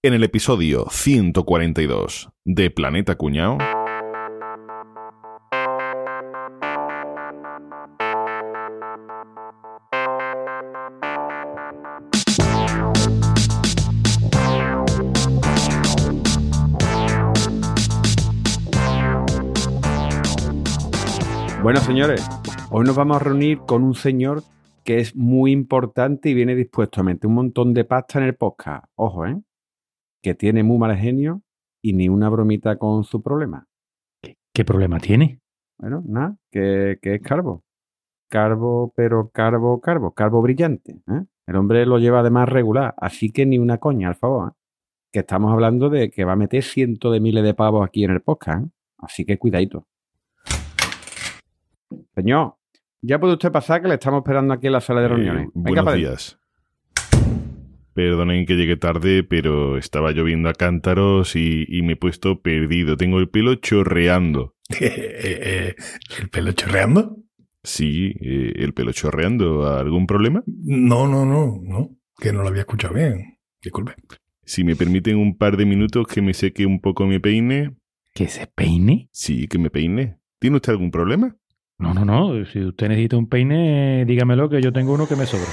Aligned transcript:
En 0.00 0.14
el 0.14 0.22
episodio 0.22 0.86
142 0.92 2.28
de 2.44 2.70
Planeta 2.70 3.16
Cuñao. 3.16 3.58
Bueno, 21.60 21.80
señores, 21.80 22.24
hoy 22.70 22.86
nos 22.86 22.94
vamos 22.94 23.16
a 23.16 23.18
reunir 23.18 23.58
con 23.66 23.82
un 23.82 23.96
señor 23.96 24.44
que 24.84 24.98
es 24.98 25.16
muy 25.16 25.50
importante 25.50 26.28
y 26.30 26.34
viene 26.34 26.54
dispuesto 26.54 27.00
a 27.00 27.04
meter 27.04 27.26
un 27.26 27.34
montón 27.34 27.74
de 27.74 27.84
pasta 27.84 28.20
en 28.20 28.26
el 28.26 28.36
podcast. 28.36 28.84
Ojo, 28.94 29.26
¿eh? 29.26 29.42
Que 30.22 30.34
tiene 30.34 30.62
muy 30.62 30.78
mal 30.78 30.96
genio 30.96 31.42
y 31.82 31.92
ni 31.92 32.08
una 32.08 32.28
bromita 32.28 32.76
con 32.76 33.04
su 33.04 33.22
problema. 33.22 33.66
¿Qué 34.52 34.64
problema 34.64 34.98
tiene? 34.98 35.40
Bueno, 35.78 36.02
nada, 36.06 36.36
que, 36.50 36.98
que 37.00 37.14
es 37.16 37.22
carbo. 37.22 37.62
Carbo, 38.28 38.92
pero 38.96 39.30
carbo, 39.30 39.80
carbo, 39.80 40.12
carbo 40.12 40.42
brillante. 40.42 41.00
¿eh? 41.08 41.24
El 41.46 41.56
hombre 41.56 41.86
lo 41.86 41.98
lleva 41.98 42.20
además 42.20 42.48
regular, 42.48 42.94
así 42.98 43.30
que 43.30 43.46
ni 43.46 43.58
una 43.58 43.78
coña, 43.78 44.08
al 44.08 44.16
favor. 44.16 44.50
¿eh? 44.50 44.54
Que 45.12 45.20
estamos 45.20 45.52
hablando 45.52 45.88
de 45.88 46.10
que 46.10 46.24
va 46.24 46.32
a 46.32 46.36
meter 46.36 46.62
cientos 46.62 47.12
de 47.12 47.20
miles 47.20 47.44
de 47.44 47.54
pavos 47.54 47.86
aquí 47.86 48.04
en 48.04 48.10
el 48.10 48.20
podcast. 48.20 48.66
¿eh? 48.66 48.70
Así 48.98 49.24
que 49.24 49.38
cuidadito. 49.38 49.86
Señor, 52.14 52.56
ya 53.00 53.18
puede 53.20 53.34
usted 53.34 53.52
pasar 53.52 53.80
que 53.80 53.88
le 53.88 53.94
estamos 53.94 54.18
esperando 54.18 54.52
aquí 54.52 54.66
en 54.66 54.72
la 54.72 54.80
sala 54.80 55.00
de 55.00 55.06
Eh, 55.06 55.08
reuniones. 55.10 55.48
Venga, 55.54 55.82
buenos 55.82 55.94
días. 55.94 56.37
Perdonen 57.98 58.46
que 58.46 58.54
llegue 58.54 58.76
tarde, 58.76 59.24
pero 59.24 59.76
estaba 59.76 60.12
lloviendo 60.12 60.48
a 60.48 60.52
cántaros 60.52 61.34
y, 61.34 61.64
y 61.66 61.82
me 61.82 61.94
he 61.94 61.96
puesto 61.96 62.40
perdido. 62.42 62.96
Tengo 62.96 63.18
el 63.18 63.28
pelo 63.28 63.56
chorreando. 63.56 64.54
Eh, 64.80 65.18
eh, 65.20 65.74
¿El 66.20 66.28
pelo 66.28 66.52
chorreando? 66.52 67.16
Sí, 67.64 68.14
eh, 68.20 68.52
el 68.54 68.72
pelo 68.72 68.92
chorreando. 68.92 69.66
¿Algún 69.66 70.06
problema? 70.06 70.44
No, 70.46 71.08
no, 71.08 71.24
no, 71.26 71.58
no. 71.60 71.96
Que 72.16 72.32
no 72.32 72.42
lo 72.42 72.50
había 72.50 72.60
escuchado 72.60 72.94
bien. 72.94 73.38
Disculpe. 73.60 73.94
Si 74.44 74.62
me 74.62 74.76
permiten 74.76 75.16
un 75.16 75.36
par 75.36 75.56
de 75.56 75.66
minutos 75.66 76.06
que 76.06 76.22
me 76.22 76.34
seque 76.34 76.66
un 76.66 76.80
poco 76.80 77.04
mi 77.04 77.18
peine. 77.18 77.74
¿Que 78.14 78.28
se 78.28 78.46
peine? 78.46 79.08
Sí, 79.10 79.48
que 79.48 79.58
me 79.58 79.70
peine. 79.70 80.20
¿Tiene 80.38 80.54
usted 80.54 80.70
algún 80.70 80.92
problema? 80.92 81.34
No, 81.78 81.94
no, 81.94 82.04
no. 82.04 82.46
Si 82.46 82.60
usted 82.60 82.90
necesita 82.90 83.16
un 83.16 83.28
peine, 83.28 84.04
dígamelo 84.04 84.48
que 84.48 84.62
yo 84.62 84.72
tengo 84.72 84.92
uno 84.92 85.08
que 85.08 85.16
me 85.16 85.26
sobra. 85.26 85.48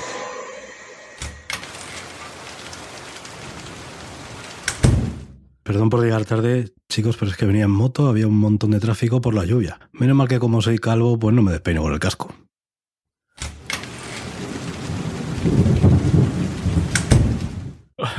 Perdón 5.65 5.89
por 5.89 6.03
llegar 6.03 6.25
tarde, 6.25 6.65
chicos, 6.89 7.17
pero 7.17 7.31
es 7.31 7.37
que 7.37 7.47
venía 7.47 7.63
en 7.63 7.71
moto, 7.71 8.07
había 8.07 8.27
un 8.27 8.37
montón 8.37 8.69
de 8.69 8.79
tráfico 8.79 9.19
por 9.19 9.33
la 9.33 9.45
lluvia. 9.45 9.79
Menos 9.93 10.15
mal 10.15 10.27
que 10.27 10.37
como 10.37 10.61
soy 10.61 10.77
calvo, 10.77 11.17
pues 11.17 11.33
no 11.33 11.41
me 11.41 11.51
despeino 11.51 11.81
con 11.81 11.91
el 11.91 11.97
casco. 11.97 12.31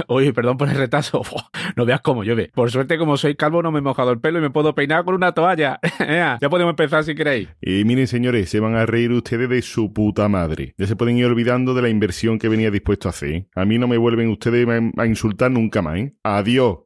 Oye, 0.08 0.32
perdón 0.32 0.56
por 0.56 0.68
el 0.68 0.74
retraso. 0.76 1.22
Buah, 1.30 1.44
No 1.76 1.84
veas 1.84 2.00
cómo 2.00 2.24
llueve. 2.24 2.50
Por 2.52 2.72
suerte, 2.72 2.98
como 2.98 3.16
soy 3.16 3.36
calvo, 3.36 3.62
no 3.62 3.70
me 3.70 3.78
he 3.78 3.82
mojado 3.82 4.10
el 4.10 4.18
pelo 4.18 4.38
y 4.38 4.42
me 4.42 4.50
puedo 4.50 4.74
peinar 4.74 5.04
con 5.04 5.14
una 5.14 5.30
toalla. 5.30 5.78
Ya 6.40 6.50
podemos 6.50 6.70
empezar 6.72 7.04
si 7.04 7.14
queréis. 7.14 7.48
Y 7.60 7.84
miren, 7.84 8.08
señores, 8.08 8.50
se 8.50 8.58
van 8.58 8.74
a 8.74 8.86
reír 8.86 9.12
ustedes 9.12 9.48
de 9.48 9.62
su 9.62 9.92
puta 9.92 10.28
madre. 10.28 10.74
Ya 10.78 10.88
se 10.88 10.96
pueden 10.96 11.16
ir 11.16 11.26
olvidando 11.26 11.74
de 11.74 11.82
la 11.82 11.90
inversión 11.90 12.40
que 12.40 12.48
venía 12.48 12.72
dispuesto 12.72 13.08
a 13.08 13.10
hacer. 13.10 13.46
A 13.54 13.64
mí 13.64 13.78
no 13.78 13.86
me 13.86 13.98
vuelven 13.98 14.30
ustedes 14.30 14.66
a, 14.68 15.00
a 15.00 15.06
insultar 15.06 15.52
nunca 15.52 15.80
más. 15.80 15.98
¿eh? 15.98 16.16
Adiós. 16.24 16.78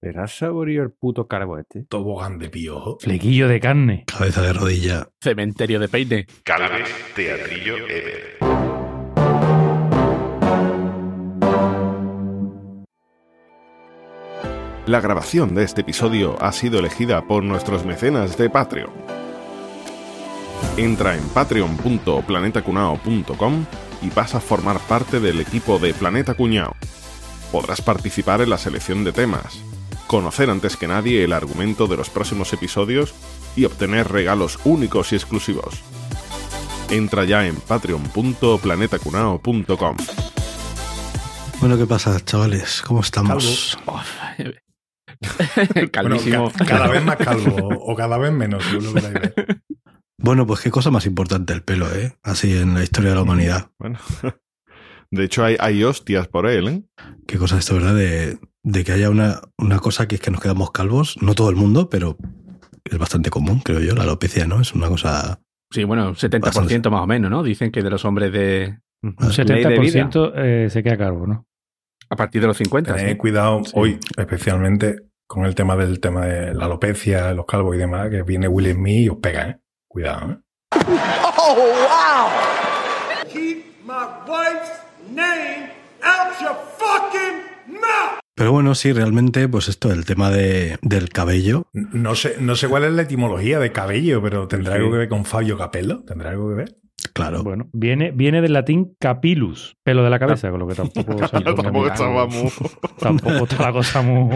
¿Será 0.00 0.26
saborío 0.26 0.82
el 0.82 0.90
puto 0.90 1.28
carbo 1.28 1.58
este? 1.58 1.84
Tobogán 1.84 2.38
de 2.38 2.50
piojo. 2.50 2.98
Flequillo 3.00 3.46
de 3.46 3.60
carne. 3.60 4.04
Cabeza 4.06 4.42
de 4.42 4.52
rodilla. 4.52 5.08
Cementerio 5.20 5.78
de 5.78 5.88
peine. 5.88 6.26
Calves 6.42 6.90
Teatrillo 7.14 7.76
Ever. 7.86 8.38
La 14.86 15.00
grabación 15.00 15.54
de 15.54 15.62
este 15.62 15.82
episodio 15.82 16.36
ha 16.42 16.50
sido 16.50 16.80
elegida 16.80 17.28
por 17.28 17.44
nuestros 17.44 17.86
mecenas 17.86 18.36
de 18.36 18.50
Patreon. 18.50 18.90
Entra 20.76 21.16
en 21.16 21.22
patreon.planetacunao.com 21.28 23.64
y 24.02 24.10
vas 24.10 24.34
a 24.34 24.40
formar 24.40 24.78
parte 24.80 25.20
del 25.20 25.40
equipo 25.40 25.78
de 25.78 25.94
Planeta 25.94 26.34
Cuñao. 26.34 26.74
Podrás 27.50 27.80
participar 27.80 28.40
en 28.40 28.50
la 28.50 28.58
selección 28.58 29.04
de 29.04 29.12
temas, 29.12 29.58
conocer 30.06 30.50
antes 30.50 30.76
que 30.76 30.88
nadie 30.88 31.24
el 31.24 31.32
argumento 31.32 31.86
de 31.86 31.96
los 31.96 32.10
próximos 32.10 32.52
episodios 32.52 33.14
y 33.56 33.64
obtener 33.64 34.08
regalos 34.10 34.58
únicos 34.64 35.12
y 35.12 35.16
exclusivos. 35.16 35.76
Entra 36.90 37.24
ya 37.24 37.46
en 37.46 37.56
patreon.planetacunao.com. 37.56 39.96
Bueno, 41.60 41.78
¿qué 41.78 41.86
pasa, 41.86 42.18
chavales? 42.24 42.82
¿Cómo 42.86 43.00
estamos? 43.00 43.78
Bueno, 46.02 46.16
ca- 46.50 46.64
cada 46.66 46.88
vez 46.88 47.04
más 47.04 47.16
calvo 47.16 47.68
o 47.86 47.94
cada 47.94 48.18
vez 48.18 48.32
menos, 48.32 48.64
lo 48.72 48.92
que. 48.94 49.32
Bueno, 50.22 50.46
pues 50.46 50.60
qué 50.60 50.70
cosa 50.70 50.92
más 50.92 51.04
importante 51.04 51.52
el 51.52 51.62
pelo, 51.62 51.92
¿eh? 51.92 52.12
Así 52.22 52.56
en 52.56 52.74
la 52.74 52.84
historia 52.84 53.10
de 53.10 53.16
la 53.16 53.22
humanidad. 53.22 53.70
Bueno, 53.78 53.98
de 55.10 55.24
hecho 55.24 55.44
hay, 55.44 55.56
hay 55.58 55.82
hostias 55.82 56.28
por 56.28 56.48
él, 56.48 56.68
¿eh? 56.68 56.82
Qué 57.26 57.38
cosa 57.38 57.58
esto, 57.58 57.74
¿verdad? 57.74 57.96
De, 57.96 58.38
de 58.62 58.84
que 58.84 58.92
haya 58.92 59.10
una, 59.10 59.40
una 59.58 59.80
cosa 59.80 60.06
que 60.06 60.14
es 60.14 60.20
que 60.20 60.30
nos 60.30 60.40
quedamos 60.40 60.70
calvos. 60.70 61.20
No 61.20 61.34
todo 61.34 61.50
el 61.50 61.56
mundo, 61.56 61.90
pero 61.90 62.16
es 62.84 62.98
bastante 62.98 63.30
común, 63.30 63.60
creo 63.60 63.80
yo. 63.80 63.96
La 63.96 64.04
alopecia, 64.04 64.46
¿no? 64.46 64.60
Es 64.60 64.72
una 64.74 64.88
cosa... 64.88 65.40
Sí, 65.72 65.82
bueno, 65.84 66.08
un 66.08 66.14
70% 66.14 66.90
más 66.90 67.00
o 67.00 67.06
menos, 67.06 67.30
¿no? 67.30 67.42
Dicen 67.42 67.72
que 67.72 67.82
de 67.82 67.90
los 67.90 68.04
hombres 68.04 68.32
de. 68.32 68.78
Un 69.02 69.16
Ley 69.18 69.64
de 69.64 69.78
vida. 69.80 70.10
70% 70.10 70.32
eh, 70.36 70.70
se 70.70 70.82
queda 70.82 70.96
calvo, 70.96 71.26
¿no? 71.26 71.46
A 72.10 72.14
partir 72.14 72.42
de 72.42 72.46
los 72.46 72.56
50. 72.58 72.94
Tened 72.94 73.12
¿sí? 73.12 73.16
cuidado 73.16 73.62
hoy, 73.72 73.98
especialmente 74.16 74.96
con 75.26 75.46
el 75.46 75.54
tema 75.54 75.76
del 75.76 75.98
tema 75.98 76.26
de 76.26 76.54
la 76.54 76.66
alopecia, 76.66 77.32
los 77.32 77.46
calvos 77.46 77.74
y 77.74 77.78
demás, 77.78 78.10
que 78.10 78.22
viene 78.22 78.46
Will 78.48 78.70
Smith 78.72 79.06
y 79.06 79.08
os 79.08 79.16
pega, 79.16 79.48
¿eh? 79.48 79.61
Cuidado, 79.92 80.30
¿eh? 80.32 80.36
Keep 83.30 83.64
my 83.84 84.06
wife's 84.26 84.70
name 85.10 85.68
out 86.02 86.32
your 86.40 86.56
fucking 86.78 87.74
mouth! 87.80 88.18
Pero 88.34 88.52
bueno, 88.52 88.74
sí, 88.74 88.92
realmente, 88.92 89.46
pues 89.48 89.68
esto, 89.68 89.92
el 89.92 90.06
tema 90.06 90.30
de, 90.30 90.78
del 90.80 91.10
cabello. 91.10 91.66
No 91.74 92.14
sé, 92.14 92.36
no 92.40 92.56
sé 92.56 92.68
cuál 92.68 92.84
es 92.84 92.92
la 92.92 93.02
etimología 93.02 93.58
de 93.58 93.70
cabello, 93.72 94.22
pero 94.22 94.48
tendrá 94.48 94.72
Sí. 94.72 94.78
algo 94.78 94.92
que 94.92 94.98
ver 94.98 95.08
con 95.10 95.26
Fabio 95.26 95.58
Capello. 95.58 96.02
¿Tendrá 96.06 96.30
algo 96.30 96.48
que 96.48 96.54
ver? 96.54 96.76
Claro. 97.14 97.42
Bueno, 97.42 97.68
viene, 97.72 98.10
viene 98.10 98.40
del 98.40 98.52
latín 98.54 98.94
capilus, 98.98 99.76
pelo 99.84 100.02
de 100.02 100.10
la 100.10 100.18
cabeza, 100.18 100.50
con 100.50 100.60
lo 100.60 100.66
que 100.66 100.74
tampoco 100.74 101.18
se 101.28 101.40
Tampoco 101.40 101.86
estaba 101.86 102.26
muy- 102.26 102.50
Tampoco 102.98 103.44
está 103.44 103.62
la 103.66 103.72
cosa 103.72 104.02
muy, 104.02 104.30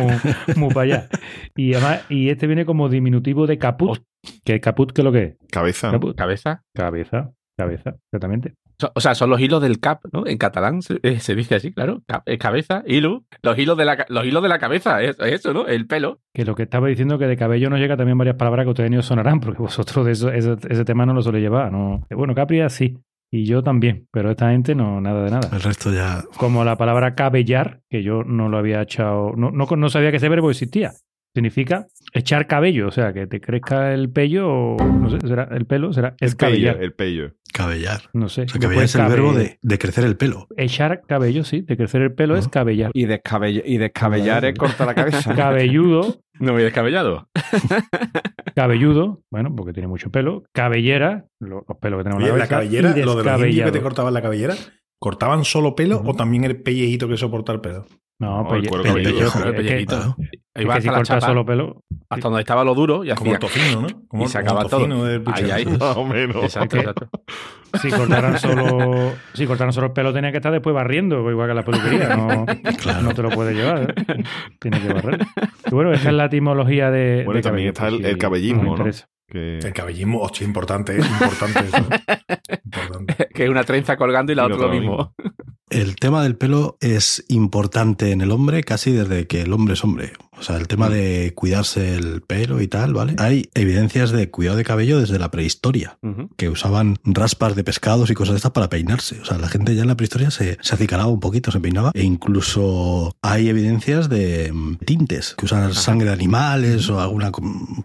muy 0.56 0.68
para 0.74 0.80
allá. 0.82 1.08
Y 1.54 1.72
además, 1.74 2.04
y 2.08 2.28
este 2.28 2.46
viene 2.46 2.66
como 2.66 2.88
diminutivo 2.88 3.46
de 3.46 3.58
caput. 3.58 4.00
¿Que 4.44 4.60
caput 4.60 4.92
qué 4.92 5.00
es 5.02 5.04
lo 5.04 5.12
que 5.12 5.22
es? 5.22 5.36
Cabeza. 5.50 5.90
Caput. 5.90 6.16
Cabeza. 6.16 6.62
Cabeza, 6.74 7.32
cabeza, 7.56 7.94
exactamente. 8.12 8.54
O 8.94 9.00
sea, 9.00 9.14
son 9.14 9.30
los 9.30 9.40
hilos 9.40 9.62
del 9.62 9.80
cap, 9.80 10.00
¿no? 10.12 10.26
En 10.26 10.36
catalán 10.38 10.82
se, 10.82 10.98
eh, 11.02 11.18
se 11.20 11.34
dice 11.34 11.54
así, 11.54 11.72
claro. 11.72 12.02
Cap- 12.06 12.22
eh, 12.26 12.36
cabeza, 12.38 12.82
hilo. 12.86 13.24
Los 13.42 13.58
hilos 13.58 13.76
de 13.78 13.84
la, 13.86 14.04
los 14.08 14.24
hilos 14.26 14.42
de 14.42 14.48
la 14.50 14.58
cabeza, 14.58 15.02
es, 15.02 15.18
es 15.18 15.32
eso, 15.32 15.52
¿no? 15.54 15.66
El 15.66 15.86
pelo. 15.86 16.20
Que 16.34 16.44
lo 16.44 16.54
que 16.54 16.64
estaba 16.64 16.88
diciendo 16.88 17.18
que 17.18 17.26
de 17.26 17.36
cabello 17.36 17.70
nos 17.70 17.78
llega 17.80 17.96
también 17.96 18.18
varias 18.18 18.36
palabras 18.36 18.64
que 18.64 18.70
ustedes 18.70 18.90
ni 18.90 18.98
os 18.98 19.06
sonarán, 19.06 19.40
porque 19.40 19.62
vosotros 19.62 20.04
de 20.04 20.12
eso, 20.12 20.30
ese, 20.30 20.56
ese 20.68 20.84
tema 20.84 21.06
no 21.06 21.14
lo 21.14 21.22
suele 21.22 21.40
llevar. 21.40 21.72
¿no? 21.72 22.06
Bueno, 22.10 22.34
Capria 22.34 22.68
sí, 22.68 22.98
y 23.32 23.44
yo 23.46 23.62
también, 23.62 24.06
pero 24.12 24.30
esta 24.30 24.50
gente 24.50 24.74
no, 24.74 25.00
nada 25.00 25.24
de 25.24 25.30
nada. 25.30 25.48
El 25.52 25.62
resto 25.62 25.92
ya... 25.92 26.22
Como 26.36 26.62
la 26.64 26.76
palabra 26.76 27.14
cabellar, 27.14 27.80
que 27.90 28.02
yo 28.02 28.24
no 28.24 28.48
lo 28.48 28.58
había 28.58 28.82
echado, 28.82 29.32
no, 29.36 29.50
no, 29.50 29.66
no 29.74 29.88
sabía 29.88 30.10
que 30.10 30.18
ese 30.18 30.28
verbo 30.28 30.50
existía. 30.50 30.92
Significa 31.36 31.86
echar 32.14 32.46
cabello, 32.46 32.88
o 32.88 32.90
sea, 32.90 33.12
que 33.12 33.26
te 33.26 33.42
crezca 33.42 33.92
el 33.92 34.08
pello, 34.10 34.48
o 34.48 34.76
no 34.78 35.10
sé, 35.10 35.20
será 35.20 35.46
el 35.54 35.66
pelo, 35.66 35.92
será 35.92 36.14
El 36.18 36.28
escabellar. 36.28 36.76
pello, 36.76 36.84
el 36.86 36.92
pello. 36.94 37.32
Cabellar. 37.52 38.00
No 38.14 38.30
sé. 38.30 38.42
O 38.44 38.48
sea, 38.48 38.58
cabellar 38.58 38.74
puede 38.74 38.84
es 38.86 38.94
el 38.94 39.00
cabe- 39.02 39.14
verbo 39.14 39.32
de, 39.34 39.58
de 39.60 39.78
crecer 39.78 40.04
el 40.04 40.16
pelo. 40.16 40.46
Echar 40.56 41.02
cabello, 41.06 41.44
sí, 41.44 41.60
de 41.60 41.76
crecer 41.76 42.00
el 42.00 42.14
pelo 42.14 42.36
es 42.38 42.46
Ah. 42.46 42.50
cabellar. 42.50 42.90
Y, 42.94 43.04
descabell- 43.04 43.62
y 43.66 43.76
descabellar 43.76 44.46
es 44.46 44.56
cortar 44.58 44.86
la 44.86 44.94
cabeza. 44.94 45.34
Cabelludo, 45.36 46.16
No 46.40 46.54
me 46.54 46.62
he 46.62 46.64
descabellado. 46.64 47.28
cabelludo, 48.54 49.22
bueno, 49.30 49.54
porque 49.54 49.72
tiene 49.72 49.88
mucho 49.88 50.10
pelo. 50.10 50.44
Cabellera, 50.52 51.26
lo- 51.40 51.64
los 51.68 51.78
pelos 51.78 51.98
que 51.98 52.04
tenemos 52.04 52.22
Oye, 52.22 52.32
en 52.32 52.38
la 52.38 52.44
la 52.44 52.48
cabeza. 52.48 52.70
cabellera, 52.70 52.88
y 52.88 52.92
lo 52.92 53.14
de 53.16 53.24
los 53.24 53.64
que 53.66 53.72
te 53.72 53.82
cortaban 53.82 54.14
la 54.14 54.22
cabellera, 54.22 54.54
¿cortaban 54.98 55.44
solo 55.44 55.74
pelo 55.74 56.02
o 56.04 56.14
también 56.14 56.44
el 56.44 56.62
pellejito 56.62 57.08
que 57.08 57.16
soporta 57.16 57.52
el 57.52 57.60
pelo? 57.60 57.86
No, 58.18 58.42
No, 58.42 58.48
pues 58.48 58.62
es 58.64 58.70
que- 58.70 58.88
el 59.48 59.54
pellejito. 59.54 60.16
Ahí 60.54 60.64
va 60.64 60.80
si 60.80 60.88
solo 61.20 61.44
pelo. 61.44 61.82
hasta 62.08 62.28
donde 62.28 62.40
estaba 62.40 62.64
lo 62.64 62.74
duro 62.74 63.04
y 63.04 63.10
Como 63.14 63.32
el 63.32 63.36
hacía... 63.36 63.38
tocino, 63.38 63.82
¿no? 63.82 63.88
Como, 64.08 64.24
Y 64.24 64.28
se 64.28 64.38
como 64.38 64.50
acaba 64.58 64.68
todo. 64.70 65.04
del 65.04 65.22
Ahí, 65.34 65.50
ahí. 65.50 65.66
Más 65.78 65.96
o 65.98 66.04
menos. 66.06 66.36
Exacto, 66.44 66.78
exacto. 66.78 67.10
Si 67.82 67.90
cortaran 67.90 68.38
solo, 68.38 69.12
si 69.34 69.46
cortaran 69.46 69.74
solo 69.74 69.88
el 69.88 69.92
pelo, 69.92 70.14
tenía 70.14 70.30
que 70.30 70.38
estar 70.38 70.50
después 70.50 70.74
barriendo, 70.74 71.30
igual 71.30 71.48
que 71.48 71.54
la 71.54 71.62
peluquería. 71.62 72.16
No, 72.16 72.46
Claro. 72.82 73.02
no 73.02 73.12
te 73.12 73.22
lo 73.22 73.28
puedes 73.28 73.54
llevar. 73.54 73.94
¿eh? 73.98 74.22
Tiene 74.58 74.80
que 74.80 74.94
barrer. 74.94 75.20
Y 75.70 75.74
bueno, 75.74 75.92
esa 75.92 76.08
es 76.08 76.14
la 76.14 76.24
etimología 76.24 76.90
de. 76.90 77.22
Bueno, 77.26 77.34
de 77.34 77.40
y 77.40 77.42
también 77.42 77.72
cabello, 77.72 77.72
está 77.72 77.88
el- 77.88 78.00
por 78.00 78.10
el 78.12 78.18
cabellismo, 78.18 78.76
¿no? 78.78 78.84
Que- 79.28 79.58
El 79.58 79.72
cabellismo, 79.74 80.20
hostia, 80.22 80.46
importante, 80.46 80.94
¿eh? 80.96 81.00
importante 81.00 81.58
eso. 81.60 81.76
Importante. 82.64 83.28
que 83.34 83.44
es 83.44 83.50
una 83.50 83.64
trenza 83.64 83.96
colgando 83.96 84.32
y 84.32 84.34
la 84.36 84.42
Y 84.44 84.52
otra 84.52 84.56
lo 84.58 84.68
lo 84.68 84.80
mismo. 84.80 85.14
El 85.68 85.96
tema 85.96 86.22
del 86.22 86.36
pelo 86.36 86.76
es 86.80 87.24
importante 87.26 88.12
en 88.12 88.20
el 88.20 88.30
hombre 88.30 88.62
casi 88.62 88.92
desde 88.92 89.26
que 89.26 89.42
el 89.42 89.52
hombre 89.52 89.74
es 89.74 89.82
hombre. 89.82 90.12
O 90.38 90.42
sea, 90.42 90.56
el 90.56 90.68
tema 90.68 90.88
de 90.90 91.32
cuidarse 91.34 91.96
el 91.96 92.20
pelo 92.22 92.60
y 92.60 92.68
tal, 92.68 92.92
¿vale? 92.92 93.14
Hay 93.18 93.48
evidencias 93.54 94.10
de 94.10 94.30
cuidado 94.30 94.56
de 94.58 94.64
cabello 94.64 95.00
desde 95.00 95.18
la 95.18 95.30
prehistoria, 95.30 95.98
Ujú. 96.02 96.28
que 96.36 96.48
usaban 96.50 96.98
raspas 97.04 97.56
de 97.56 97.64
pescados 97.64 98.10
y 98.10 98.14
cosas 98.14 98.34
de 98.34 98.36
estas 98.36 98.52
para 98.52 98.68
peinarse. 98.68 99.18
O 99.20 99.24
sea, 99.24 99.38
la 99.38 99.48
gente 99.48 99.74
ya 99.74 99.82
en 99.82 99.88
la 99.88 99.96
prehistoria 99.96 100.30
se, 100.30 100.58
se 100.60 100.74
acicalaba 100.74 101.08
un 101.10 101.20
poquito, 101.20 101.50
se 101.50 101.60
peinaba. 101.60 101.90
E 101.94 102.02
incluso 102.02 103.16
hay 103.22 103.48
evidencias 103.48 104.08
de 104.08 104.52
mm, 104.52 104.76
tintes, 104.84 105.34
que 105.38 105.46
usan 105.46 105.72
sangre 105.74 106.08
de 106.08 106.12
animales 106.12 106.88
o 106.90 107.00
alguna 107.00 107.32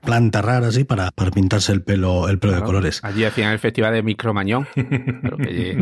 planta 0.04 0.42
rara 0.42 0.68
así 0.68 0.84
para, 0.84 1.12
para 1.12 1.32
pintarse 1.32 1.72
el 1.72 1.84
pelo, 1.84 2.28
el 2.28 2.38
pelo 2.40 2.52
de 2.54 2.58
Claro. 2.60 2.66
colores. 2.68 3.00
Allí 3.04 3.24
hacían 3.24 3.52
el 3.54 3.60
festival 3.60 3.94
de 3.94 4.04
Micromañón. 4.04 4.68
Claro 5.22 5.38
que- 5.38 5.78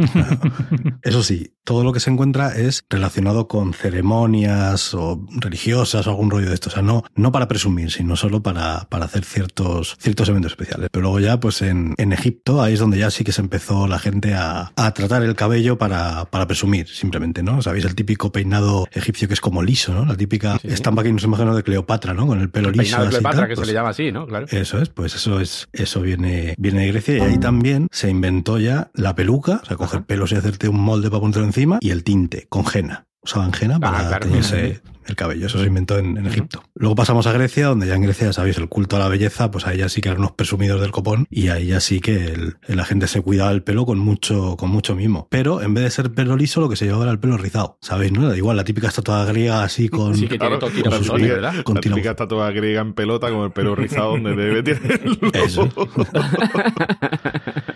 Eso 1.01 1.23
sí, 1.23 1.53
todo 1.63 1.83
lo 1.83 1.93
que 1.93 1.99
se 1.99 2.09
encuentra 2.11 2.55
es 2.55 2.83
relacionado 2.89 3.47
con 3.47 3.73
ceremonias 3.73 4.93
o 4.93 5.25
religiosas 5.39 6.05
o 6.07 6.09
algún 6.11 6.29
rollo 6.29 6.49
de 6.49 6.58
esto. 6.59 6.69
O 6.69 6.71
sea, 6.71 6.81
no, 6.81 7.03
no 7.15 7.31
para 7.31 7.47
presumir, 7.47 7.91
sino 7.91 8.15
solo 8.15 8.41
para, 8.43 8.85
para 8.89 9.05
hacer 9.05 9.23
ciertos, 9.25 9.95
ciertos 9.99 10.29
eventos 10.29 10.51
especiales. 10.51 10.89
Pero 10.91 11.01
luego 11.03 11.19
ya, 11.19 11.39
pues 11.39 11.61
en, 11.61 11.93
en 11.97 12.13
Egipto, 12.13 12.61
ahí 12.61 12.73
es 12.73 12.79
donde 12.79 12.97
ya 12.99 13.09
sí 13.11 13.23
que 13.23 13.31
se 13.31 13.41
empezó 13.41 13.87
la 13.87 13.99
gente 13.99 14.33
a, 14.35 14.71
a 14.75 14.93
tratar 14.93 15.23
el 15.23 15.35
cabello 15.35 15.77
para, 15.77 16.25
para 16.25 16.47
presumir, 16.47 16.87
simplemente, 16.87 17.43
¿no? 17.43 17.61
¿Sabéis? 17.61 17.85
El 17.85 17.95
típico 17.95 18.31
peinado 18.31 18.87
egipcio 18.91 19.27
que 19.27 19.33
es 19.33 19.41
como 19.41 19.63
liso, 19.63 19.93
¿no? 19.93 20.05
La 20.05 20.15
típica 20.15 20.59
Sí, 20.59 20.67
estampa 20.67 21.03
que 21.03 21.11
nos 21.11 21.23
imaginamos 21.23 21.55
de 21.57 21.63
Cleopatra, 21.63 22.13
¿no? 22.13 22.27
Con 22.27 22.39
el 22.41 22.49
pelo 22.49 22.69
liso. 22.71 22.83
Peinado 22.83 23.03
de 23.05 23.09
Cleopatra, 23.09 23.47
que 23.47 23.55
pues- 23.55 23.67
se 23.67 23.73
le 23.73 23.77
llama 23.79 23.89
así, 23.89 24.11
¿no? 24.11 24.27
Claro. 24.27 24.45
eso 24.49 24.81
es, 24.81 24.89
pues 24.89 25.15
eso 25.15 25.39
es, 25.39 25.67
eso 25.73 26.01
viene, 26.01 26.55
viene 26.57 26.81
de 26.81 26.87
Grecia 26.91 27.17
y 27.17 27.21
ahí 27.21 27.37
también 27.37 27.87
se 27.91 28.09
inventó 28.09 28.59
ya 28.59 28.89
la 28.93 29.15
peluca, 29.15 29.61
o 29.63 29.65
sea, 29.65 29.77
coger 29.77 29.99
Ajá. 29.99 30.07
pelos 30.07 30.31
y 30.31 30.35
hacerte 30.35 30.67
un 30.69 30.79
molde 30.79 31.09
para 31.09 31.21
ponértelo 31.21 31.45
encima 31.45 31.77
y 31.81 31.91
el 31.91 32.03
tinte 32.03 32.47
con 32.49 32.65
henna. 32.73 33.05
Usaban 33.21 33.51
henna 33.59 33.79
para 33.79 33.99
Ah, 33.99 34.07
claro. 34.07 34.27
teñirse 34.27 34.81
el 35.09 35.15
cabello. 35.15 35.47
Eso 35.47 35.59
se 35.59 35.65
inventó 35.65 35.97
en, 35.97 36.17
en 36.17 36.25
Egipto. 36.25 36.63
Luego 36.75 36.95
pasamos 36.95 37.27
a 37.27 37.31
Grecia, 37.33 37.67
donde 37.67 37.87
ya 37.87 37.95
en 37.95 38.01
Grecia, 38.03 38.27
ya 38.27 38.33
sabéis, 38.33 38.57
el 38.57 38.69
culto 38.69 38.95
a 38.95 38.99
la 38.99 39.07
belleza, 39.07 39.51
pues 39.51 39.67
ahí 39.67 39.77
ya 39.79 39.89
sí 39.89 40.01
que 40.01 40.09
eran 40.09 40.19
unos 40.19 40.31
presumidos 40.33 40.81
del 40.81 40.91
copón 40.91 41.27
y 41.29 41.49
ahí 41.49 41.67
ya 41.67 41.79
sí 41.79 41.99
que 41.99 42.25
el- 42.25 42.57
la 42.67 42.85
gente 42.85 43.07
se 43.07 43.21
cuidaba 43.21 43.51
el 43.51 43.63
pelo 43.63 43.85
con 43.85 43.99
mucho, 43.99 44.55
con 44.57 44.69
mucho 44.69 44.95
mimo. 44.95 45.27
Pero 45.29 45.61
en 45.61 45.73
vez 45.73 45.83
de 45.83 45.89
ser 45.91 46.11
pelo 46.11 46.35
liso, 46.37 46.61
lo 46.61 46.69
que 46.69 46.75
se 46.75 46.85
llevaba 46.85 47.03
era 47.03 47.11
el 47.11 47.19
pelo 47.19 47.37
rizado. 47.37 47.77
¿Sabéis? 47.81 48.11
¿No? 48.11 48.33
Igual 48.35 48.57
la 48.57 48.63
típica 48.63 48.87
estatua 48.87 49.25
griega 49.25 49.63
así 49.63 49.89
con... 49.89 50.15
Sí, 50.15 50.27
que 50.27 50.37
tiene 50.37 50.57
Claro, 50.59 51.63
con 51.63 51.75
La 51.75 51.81
típica 51.81 52.11
estatua 52.11 52.51
griega 52.51 52.81
en 52.81 52.93
pelota 52.93 53.29
con 53.29 53.41
el 53.41 53.51
pelo 53.51 53.75
rizado 53.75 54.11
donde 54.11 54.35
debe 54.35 54.63
tenerlo. 54.63 55.17
Eso. 55.33 55.69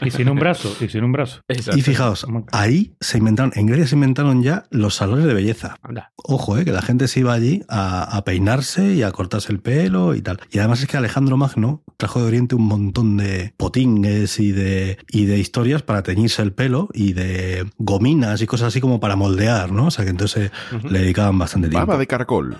Y 0.06 0.12
sin 0.12 0.28
un 0.30 0.38
brazo, 0.38 0.76
y 0.82 0.90
sin 0.90 1.04
un 1.06 1.14
brazo. 1.14 1.40
Exacto. 1.48 1.78
Y 1.80 1.82
fijaos, 1.82 2.26
ahí 2.52 2.94
se 3.00 3.18
inventaron, 3.20 3.54
en 3.56 3.68
Grecia 3.68 3.88
se 3.88 3.96
inventaron 3.96 4.44
ya 4.44 4.66
los 4.70 4.96
salones 4.96 5.26
de 5.26 5.34
belleza. 5.34 5.78
Ojo, 6.18 6.58
eh, 6.58 6.66
que 6.66 6.72
la 6.72 6.82
gente 6.82 7.08
se 7.08 7.22
iba 7.24 7.34
allí 7.34 7.64
a, 7.68 8.04
a 8.04 8.24
peinarse 8.24 8.94
y 8.94 9.04
a 9.04 9.12
cortarse 9.12 9.52
el 9.52 9.60
pelo 9.60 10.16
y 10.16 10.22
tal. 10.22 10.40
Y 10.52 10.60
además 10.60 10.82
es 10.82 10.88
que 10.88 10.98
Alejandro 10.98 11.38
Magno 11.38 11.82
trajo 11.98 12.20
de 12.20 12.28
Oriente 12.28 12.56
un 12.56 12.68
montón 12.68 13.18
de 13.18 13.54
potingues 13.58 14.40
y 14.40 14.52
de, 14.52 14.98
y 15.10 15.26
de 15.26 15.40
historias 15.40 15.82
para 15.82 16.04
teñirse 16.04 16.42
el 16.42 16.54
pelo 16.54 16.90
y 16.94 17.14
de 17.14 17.66
gominas 17.78 18.42
y 18.42 18.46
cosas 18.46 18.68
así 18.70 18.82
como 18.82 19.00
para 19.00 19.16
moldear, 19.16 19.72
¿no? 19.72 19.88
O 19.88 19.92
sea 19.92 20.06
que 20.06 20.12
entonces 20.12 20.52
le 20.84 21.00
dedicaban 21.00 21.38
bastante 21.40 21.70
tiempo. 21.70 21.88
Baba 21.88 22.00
de 22.00 22.08
caracol. 22.08 22.58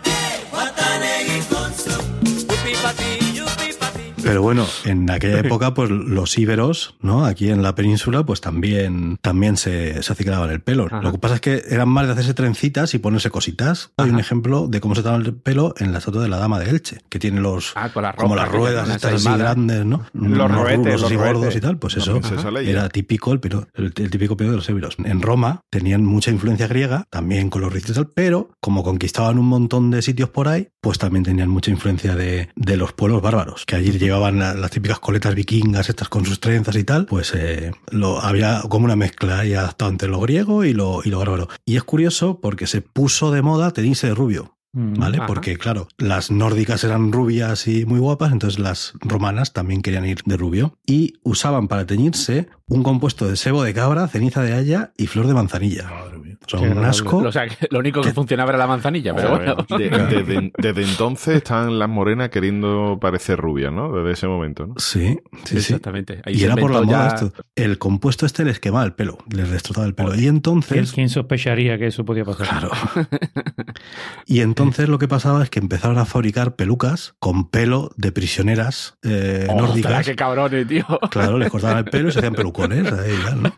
Pero 4.24 4.42
bueno, 4.42 4.66
en 4.86 5.10
aquella 5.10 5.40
época, 5.46 5.74
pues 5.74 5.90
los 5.90 6.38
íberos, 6.38 6.96
¿no? 7.02 7.26
Aquí 7.26 7.50
en 7.50 7.62
la 7.64 7.76
península, 7.76 8.26
pues 8.26 8.42
también, 8.42 9.18
también 9.22 9.58
se, 9.58 10.02
se 10.04 10.14
acicalaban 10.14 10.50
el 10.52 10.62
pelo. 10.62 10.86
Ajá. 10.88 11.02
Lo 11.02 11.12
que 11.12 11.18
pasa 11.18 11.36
es 11.36 11.42
que 11.42 11.64
eran 11.70 11.90
más 11.90 12.06
de 12.08 12.14
hacerse 12.14 12.34
trencitas 12.34 12.94
y 12.94 13.00
ponerse 13.00 13.30
cositas. 13.30 13.92
Hay 13.98 14.10
un 14.10 14.20
ejemplo 14.20 14.68
de 14.68 14.80
cómo 14.82 14.96
se 14.96 15.02
trata 15.04 15.18
el 15.18 15.34
pelo 15.34 15.74
en 15.80 15.92
la 15.92 16.00
estatua 16.00 16.22
de 16.24 16.30
la 16.30 16.38
dama 16.38 16.60
de 16.60 16.70
Elche, 16.70 17.00
que 17.10 17.20
tiene 17.20 17.42
los, 17.42 17.74
Ah, 17.76 17.90
con 17.90 18.04
las 18.04 18.16
como 18.16 18.36
las 18.36 18.50
ruedas 18.52 18.90
estas 18.90 19.26
así 19.26 19.38
grandes, 19.38 19.86
¿no? 19.86 20.06
Los 20.14 20.52
roetes, 20.52 21.02
los 21.02 21.14
gordos 21.14 21.56
y 21.56 21.60
tal, 21.62 21.78
pues 21.78 21.96
La 21.98 22.02
eso. 22.20 22.52
Leia. 22.52 22.70
Era 22.72 22.90
típico 22.90 23.34
el, 23.34 23.40
pelo- 23.42 23.68
el, 23.74 23.94
el 23.96 24.10
típico 24.10 24.38
pelo 24.38 24.52
de 24.52 24.58
los 24.58 24.70
íberos. 24.70 24.96
En 25.04 25.22
Roma 25.22 25.62
tenían 25.70 26.04
mucha 26.06 26.32
influencia 26.32 26.68
griega, 26.68 27.06
también 27.10 27.50
con 27.50 27.62
los 27.62 27.72
ricios 27.74 27.92
y 27.92 27.94
tal, 27.96 28.10
pero 28.14 28.50
como 28.62 28.84
conquistaban 28.84 29.38
un 29.40 29.48
montón 29.48 29.92
de 29.92 30.02
sitios 30.02 30.30
por 30.30 30.48
ahí, 30.48 30.68
pues 30.82 30.98
también 30.98 31.24
tenían 31.24 31.50
mucha 31.50 31.72
influencia 31.72 32.16
de, 32.16 32.50
de 32.56 32.78
los 32.78 32.94
pueblos 32.94 33.22
bárbaros, 33.22 33.66
que 33.66 33.76
allí 33.76 33.92
las 34.20 34.72
típicas 34.72 35.00
coletas 35.00 35.36
vikingas, 35.36 35.90
estas 35.90 36.10
con 36.10 36.26
sus 36.26 36.40
trenzas 36.40 36.76
y 36.76 36.84
tal, 36.84 37.06
pues 37.06 37.34
eh, 37.36 37.72
lo, 37.92 38.22
había 38.22 38.62
como 38.70 38.86
una 38.86 38.96
mezcla 38.96 39.40
ahí 39.40 39.54
adaptado 39.54 39.92
entre 39.92 40.10
lo 40.10 40.20
griego 40.20 40.64
y 40.64 40.74
lo, 40.74 41.02
y 41.04 41.10
lo 41.10 41.20
bárbaro. 41.20 41.50
Y 41.66 41.76
es 41.78 41.84
curioso 41.84 42.40
porque 42.42 42.68
se 42.68 42.82
puso 42.82 43.32
de 43.32 43.42
moda 43.42 43.72
teñirse 43.72 44.08
de 44.08 44.16
rubio. 44.16 44.58
Mm. 44.74 44.94
¿Vale? 44.96 45.18
Ajá. 45.18 45.28
Porque, 45.28 45.58
claro, 45.58 45.88
las 45.98 46.32
nórdicas 46.32 46.84
eran 46.84 47.12
rubias 47.12 47.68
y 47.68 47.86
muy 47.86 48.00
guapas, 48.00 48.32
entonces 48.32 48.60
las 48.60 48.94
romanas 49.02 49.54
también 49.54 49.82
querían 49.82 50.06
ir 50.06 50.20
de 50.26 50.36
rubio. 50.36 50.78
Y 50.86 51.14
usaban 51.24 51.68
para 51.68 51.86
teñirse 51.86 52.50
un 52.68 52.82
compuesto 52.82 53.28
de 53.28 53.36
sebo 53.36 53.62
de 53.64 53.74
cabra, 53.74 54.08
ceniza 54.08 54.42
de 54.42 54.54
haya 54.54 54.92
y 54.98 55.06
flor 55.08 55.28
de 55.28 55.34
manzanilla. 55.36 55.90
Madre 55.92 56.18
mía. 56.18 56.38
O 56.46 56.50
sea, 56.50 56.60
un 56.60 56.84
asco. 56.84 57.18
O 57.18 57.32
sea, 57.32 57.48
que 57.48 57.68
lo 57.70 57.80
único 57.80 58.02
que 58.02 58.12
funcionaba 58.14 58.50
era 58.50 58.58
la 58.58 58.68
manzanilla, 58.68 59.16
pero 59.16 59.30
bueno. 59.38 59.56
De- 59.78 59.90
desde, 59.90 60.52
desde 60.58 60.84
entonces 60.84 61.38
están 61.38 61.78
las 61.80 61.88
morenas 61.88 62.30
queriendo 62.30 62.98
parecer 63.00 63.40
rubias, 63.40 63.72
¿no? 63.72 63.94
Desde 63.96 64.12
ese 64.12 64.28
momento, 64.28 64.66
¿no? 64.68 64.74
Sí, 64.78 65.20
sí, 65.46 65.52
sí. 65.52 65.58
Exactamente. 65.58 66.22
Ahí 66.26 66.36
Y 66.36 66.44
era 66.44 66.56
por 66.58 66.72
la 66.72 66.82
moda 66.82 67.10
ya- 67.10 67.16
esto. 67.16 67.34
El 67.56 67.78
compuesto 67.78 68.26
este 68.26 68.44
les 68.44 68.60
quemaba 68.60 68.84
el 68.86 68.94
pelo, 68.94 69.20
les 69.30 69.52
destrozaba 69.52 69.86
el 69.88 69.94
pelo. 69.94 70.14
Y 70.16 70.18
¿Quién, 70.20 70.36
entonces, 70.36 70.92
quién 70.92 71.10
sospecharía 71.10 71.78
que 71.78 71.88
eso 71.88 72.04
podía 72.04 72.26
pasar? 72.26 72.48
claro. 72.48 72.72
y 74.26 74.40
entonces 74.42 74.63
lo 74.88 74.98
que 75.00 75.08
pasaba 75.08 75.44
es 75.44 75.50
que 75.50 75.60
empezaron 75.60 75.98
a 75.98 76.06
fabricar 76.06 76.56
pelucas 76.56 77.16
con 77.20 77.50
pelo 77.50 77.92
de 77.98 78.12
prisioneras 78.12 78.96
eh, 79.04 79.48
¡Ostras, 79.50 79.68
nórdicas. 79.70 80.06
qué 80.06 80.16
cabrones, 80.16 80.68
tío! 80.68 80.86
Claro, 81.12 81.38
les 81.38 81.50
cortaban 81.50 81.80
el 81.80 81.86
pelo 81.86 82.10
y 82.10 82.12
se 82.12 82.20
hacían 82.20 82.34
pelucones. 82.36 82.92
ahí, 82.92 83.12
ya, 83.26 83.36
¿no? 83.36 83.50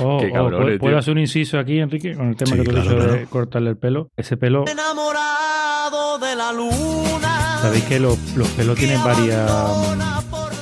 Oh, 0.00 0.18
Qué 0.20 0.28
oh, 0.30 0.32
cabrones, 0.32 0.50
¿puedo, 0.50 0.78
puedo 0.78 0.92
tío. 0.92 0.98
hacer 0.98 1.12
un 1.12 1.18
inciso 1.18 1.58
aquí, 1.58 1.78
Enrique, 1.78 2.14
con 2.14 2.28
el 2.28 2.36
tema 2.36 2.52
Sí, 2.52 2.58
que 2.58 2.64
tú 2.64 2.76
has 2.76 2.82
claro, 2.84 2.90
dicho 2.90 3.02
de 3.06 3.12
claro. 3.16 3.30
cortarle 3.30 3.70
el 3.70 3.76
pelo? 3.76 4.10
Ese 4.16 4.36
pelo, 4.36 4.64
enamorado 4.68 6.18
de 6.18 6.36
la 6.36 6.52
luna. 6.52 7.58
sabéis 7.62 7.84
que 7.84 7.98
los, 8.00 8.18
los 8.36 8.48
pelos 8.50 8.76
tienen 8.78 9.02
varias, 9.02 9.50